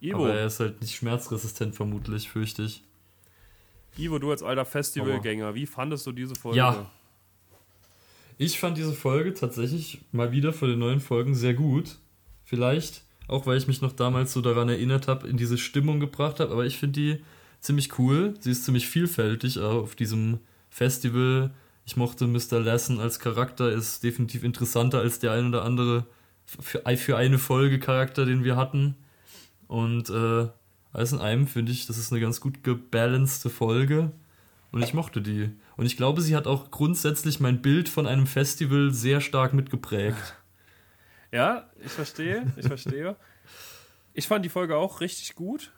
Ivo. 0.00 0.24
Aber 0.24 0.34
er 0.34 0.46
ist 0.46 0.58
halt 0.58 0.80
nicht 0.80 0.96
schmerzresistent, 0.96 1.76
vermutlich, 1.76 2.28
fürchte 2.28 2.62
ich. 2.64 2.82
Ivo, 3.96 4.18
du 4.18 4.32
als 4.32 4.42
alter 4.42 4.64
Festivalgänger, 4.64 5.54
wie 5.54 5.66
fandest 5.66 6.04
du 6.08 6.12
diese 6.12 6.34
Folge? 6.34 6.58
Ja, 6.58 6.90
ich 8.36 8.58
fand 8.58 8.76
diese 8.76 8.92
Folge 8.92 9.32
tatsächlich 9.32 10.00
mal 10.10 10.32
wieder 10.32 10.52
für 10.52 10.66
die 10.66 10.76
neuen 10.76 11.00
Folgen 11.00 11.36
sehr 11.36 11.54
gut. 11.54 11.98
Vielleicht 12.44 13.04
auch, 13.28 13.46
weil 13.46 13.56
ich 13.56 13.68
mich 13.68 13.80
noch 13.80 13.92
damals 13.92 14.32
so 14.32 14.40
daran 14.40 14.68
erinnert 14.68 15.06
habe, 15.06 15.28
in 15.28 15.36
diese 15.36 15.56
Stimmung 15.56 16.00
gebracht 16.00 16.40
habe. 16.40 16.50
Aber 16.50 16.66
ich 16.66 16.78
finde 16.78 17.00
die 17.00 17.24
ziemlich 17.64 17.98
cool. 17.98 18.34
Sie 18.40 18.50
ist 18.50 18.64
ziemlich 18.64 18.88
vielfältig 18.88 19.58
auf 19.58 19.94
diesem 19.94 20.38
Festival. 20.70 21.52
Ich 21.86 21.96
mochte 21.96 22.26
Mr. 22.26 22.60
Lassen 22.60 23.00
als 23.00 23.18
Charakter, 23.18 23.70
ist 23.70 24.02
definitiv 24.02 24.44
interessanter 24.44 25.00
als 25.00 25.18
der 25.18 25.32
ein 25.32 25.48
oder 25.48 25.64
andere 25.64 26.06
für, 26.44 26.82
für 26.96 27.16
eine 27.16 27.38
Folge 27.38 27.78
Charakter, 27.78 28.26
den 28.26 28.44
wir 28.44 28.56
hatten. 28.56 28.96
Und 29.66 30.10
äh, 30.10 30.48
alles 30.92 31.12
in 31.12 31.18
allem 31.18 31.46
finde 31.46 31.72
ich, 31.72 31.86
das 31.86 31.98
ist 31.98 32.12
eine 32.12 32.20
ganz 32.20 32.40
gut 32.40 32.62
gebalancete 32.62 33.50
Folge. 33.50 34.12
Und 34.70 34.82
ich 34.82 34.92
mochte 34.92 35.22
die. 35.22 35.50
Und 35.76 35.86
ich 35.86 35.96
glaube, 35.96 36.20
sie 36.20 36.36
hat 36.36 36.46
auch 36.46 36.70
grundsätzlich 36.70 37.40
mein 37.40 37.62
Bild 37.62 37.88
von 37.88 38.06
einem 38.06 38.26
Festival 38.26 38.90
sehr 38.92 39.20
stark 39.20 39.54
mitgeprägt. 39.54 40.34
Ja, 41.32 41.70
ich 41.84 41.92
verstehe, 41.92 42.52
ich 42.56 42.66
verstehe. 42.66 43.16
Ich 44.12 44.28
fand 44.28 44.44
die 44.44 44.48
Folge 44.48 44.76
auch 44.76 45.00
richtig 45.00 45.34
gut. 45.34 45.72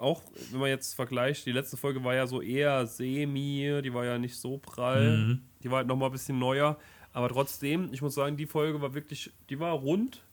Auch 0.00 0.22
wenn 0.50 0.60
man 0.60 0.68
jetzt 0.68 0.94
vergleicht, 0.94 1.46
die 1.46 1.52
letzte 1.52 1.76
Folge 1.76 2.02
war 2.02 2.14
ja 2.14 2.26
so 2.26 2.40
eher 2.40 2.86
semi, 2.86 3.80
die 3.84 3.94
war 3.94 4.04
ja 4.04 4.18
nicht 4.18 4.36
so 4.36 4.58
prall. 4.58 5.16
Mhm. 5.16 5.42
Die 5.62 5.70
war 5.70 5.78
halt 5.78 5.88
nochmal 5.88 6.08
ein 6.08 6.12
bisschen 6.12 6.38
neuer. 6.38 6.78
Aber 7.12 7.28
trotzdem, 7.28 7.90
ich 7.92 8.02
muss 8.02 8.14
sagen, 8.14 8.36
die 8.36 8.46
Folge 8.46 8.80
war 8.80 8.94
wirklich, 8.94 9.30
die 9.48 9.58
war 9.58 9.72
rund. 9.72 10.24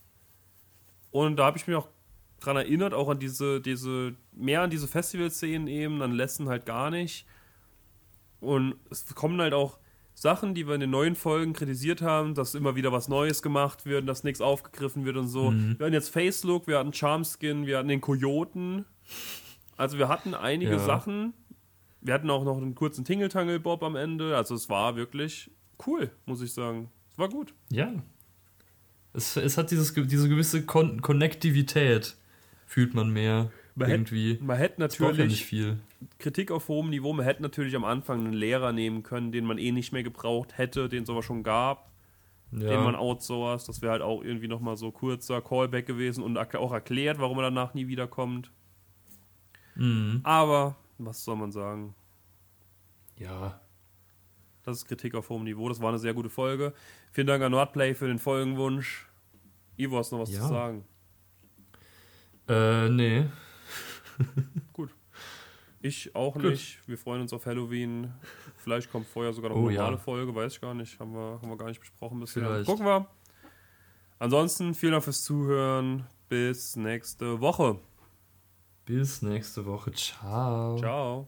Und 1.11 1.37
da 1.37 1.45
habe 1.45 1.57
ich 1.57 1.67
mich 1.67 1.75
auch 1.75 1.87
dran 2.39 2.57
erinnert, 2.57 2.93
auch 2.93 3.09
an 3.09 3.19
diese, 3.19 3.61
diese, 3.61 4.15
mehr 4.31 4.61
an 4.61 4.69
diese 4.69 4.87
Festival-Szenen 4.87 5.67
eben, 5.67 5.99
dann 5.99 6.11
Lessen 6.11 6.49
halt 6.49 6.65
gar 6.65 6.91
nicht. 6.91 7.25
Und 8.39 8.75
es 8.91 9.13
kommen 9.15 9.41
halt 9.41 9.53
auch 9.53 9.79
Sachen, 10.13 10.55
die 10.55 10.67
wir 10.67 10.75
in 10.75 10.81
den 10.81 10.89
neuen 10.89 11.15
Folgen 11.15 11.53
kritisiert 11.53 12.01
haben, 12.01 12.33
dass 12.33 12.55
immer 12.55 12.75
wieder 12.75 12.91
was 12.91 13.07
Neues 13.07 13.41
gemacht 13.41 13.85
wird, 13.85 14.07
dass 14.07 14.23
nichts 14.23 14.41
aufgegriffen 14.41 15.05
wird 15.05 15.17
und 15.17 15.27
so. 15.27 15.51
Mhm. 15.51 15.77
Wir 15.77 15.85
hatten 15.85 15.93
jetzt 15.93 16.09
Face 16.09 16.43
Look, 16.43 16.67
wir 16.67 16.79
hatten 16.79 16.93
Charmskin, 16.93 17.65
wir 17.65 17.77
hatten 17.77 17.87
den 17.87 18.01
Kojoten. 18.01 18.85
Also 19.77 19.97
wir 19.97 20.09
hatten 20.09 20.33
einige 20.33 20.71
ja. 20.71 20.79
Sachen. 20.79 21.33
Wir 22.01 22.13
hatten 22.13 22.29
auch 22.29 22.43
noch 22.43 22.57
einen 22.57 22.75
kurzen 22.75 23.05
Tingle-Tangle-Bob 23.05 23.83
am 23.83 23.95
Ende. 23.95 24.35
Also 24.35 24.55
es 24.55 24.69
war 24.69 24.95
wirklich 24.95 25.51
cool, 25.85 26.11
muss 26.25 26.41
ich 26.41 26.53
sagen. 26.53 26.89
Es 27.11 27.17
war 27.17 27.29
gut. 27.29 27.53
Ja. 27.69 27.93
Es, 29.13 29.37
es 29.37 29.57
hat 29.57 29.71
dieses, 29.71 29.93
diese 29.93 30.29
gewisse 30.29 30.65
Kon 30.65 31.01
Konnektivität, 31.01 32.15
fühlt 32.65 32.93
man 32.93 33.11
mehr. 33.11 33.51
Man 33.75 33.91
irgendwie. 33.91 34.33
Hätte, 34.33 34.43
man 34.43 34.57
hätte 34.57 34.81
natürlich 34.81 35.17
ja 35.17 35.25
nicht 35.25 35.45
viel. 35.45 35.77
Kritik 36.17 36.51
auf 36.51 36.67
hohem 36.67 36.89
Niveau. 36.89 37.13
Man 37.13 37.25
hätte 37.25 37.43
natürlich 37.43 37.75
am 37.75 37.85
Anfang 37.85 38.25
einen 38.25 38.33
Lehrer 38.33 38.71
nehmen 38.71 39.03
können, 39.03 39.31
den 39.31 39.45
man 39.45 39.59
eh 39.59 39.71
nicht 39.71 39.91
mehr 39.91 40.03
gebraucht 40.03 40.57
hätte, 40.57 40.89
den 40.89 41.03
es 41.03 41.09
aber 41.09 41.21
schon 41.21 41.43
gab, 41.43 41.91
ja. 42.51 42.69
den 42.69 42.83
man 42.83 42.95
outsourced. 42.95 43.69
Das 43.69 43.83
wäre 43.83 43.91
halt 43.91 44.01
auch 44.01 44.23
irgendwie 44.23 44.47
nochmal 44.47 44.77
so 44.77 44.91
kurzer 44.91 45.41
Callback 45.41 45.85
gewesen 45.85 46.23
und 46.23 46.37
auch 46.37 46.71
erklärt, 46.71 47.19
warum 47.19 47.37
er 47.37 47.43
danach 47.43 47.75
nie 47.75 47.87
wiederkommt. 47.87 48.51
Mhm. 49.77 50.21
Aber, 50.23 50.75
was 50.97 51.23
soll 51.23 51.35
man 51.35 51.51
sagen? 51.51 51.93
Ja. 53.17 53.59
Das 54.63 54.77
ist 54.77 54.85
Kritik 54.85 55.15
auf 55.15 55.29
hohem 55.29 55.43
Niveau. 55.43 55.69
Das 55.69 55.79
war 55.79 55.89
eine 55.89 55.99
sehr 55.99 56.13
gute 56.13 56.29
Folge. 56.29 56.73
Vielen 57.11 57.27
Dank 57.27 57.41
an 57.41 57.51
Nordplay 57.51 57.93
für 57.93 58.07
den 58.07 58.19
Folgenwunsch. 58.19 59.07
Ivo, 59.77 59.97
hast 59.97 60.11
noch 60.11 60.19
was 60.19 60.31
ja. 60.31 60.41
zu 60.41 60.47
sagen? 60.47 60.85
Äh, 62.49 62.89
nee. 62.89 63.25
Gut. 64.73 64.89
Ich 65.79 66.15
auch 66.15 66.33
Gut. 66.33 66.43
nicht. 66.43 66.79
Wir 66.87 66.97
freuen 66.97 67.21
uns 67.21 67.31
auf 67.31 67.45
Halloween. 67.45 68.11
Vielleicht 68.57 68.91
kommt 68.91 69.07
vorher 69.07 69.31
sogar 69.31 69.51
noch 69.51 69.57
oh, 69.57 69.67
eine 69.67 69.77
normale 69.77 69.95
ja. 69.95 70.01
Folge, 70.01 70.35
weiß 70.35 70.53
ich 70.53 70.61
gar 70.61 70.73
nicht. 70.73 70.99
Haben 70.99 71.13
wir, 71.13 71.39
haben 71.41 71.49
wir 71.49 71.57
gar 71.57 71.67
nicht 71.67 71.79
besprochen 71.79 72.19
bisher. 72.19 72.43
Vielleicht. 72.43 72.65
Gucken 72.65 72.85
wir. 72.85 73.07
Ansonsten 74.19 74.73
vielen 74.73 74.93
Dank 74.93 75.03
fürs 75.03 75.23
Zuhören. 75.23 76.05
Bis 76.27 76.75
nächste 76.75 77.39
Woche. 77.39 77.79
Bis 78.87 79.21
nächste 79.21 79.65
Woche. 79.65 79.91
Ciao. 79.91 80.77
Ciao. 80.77 81.27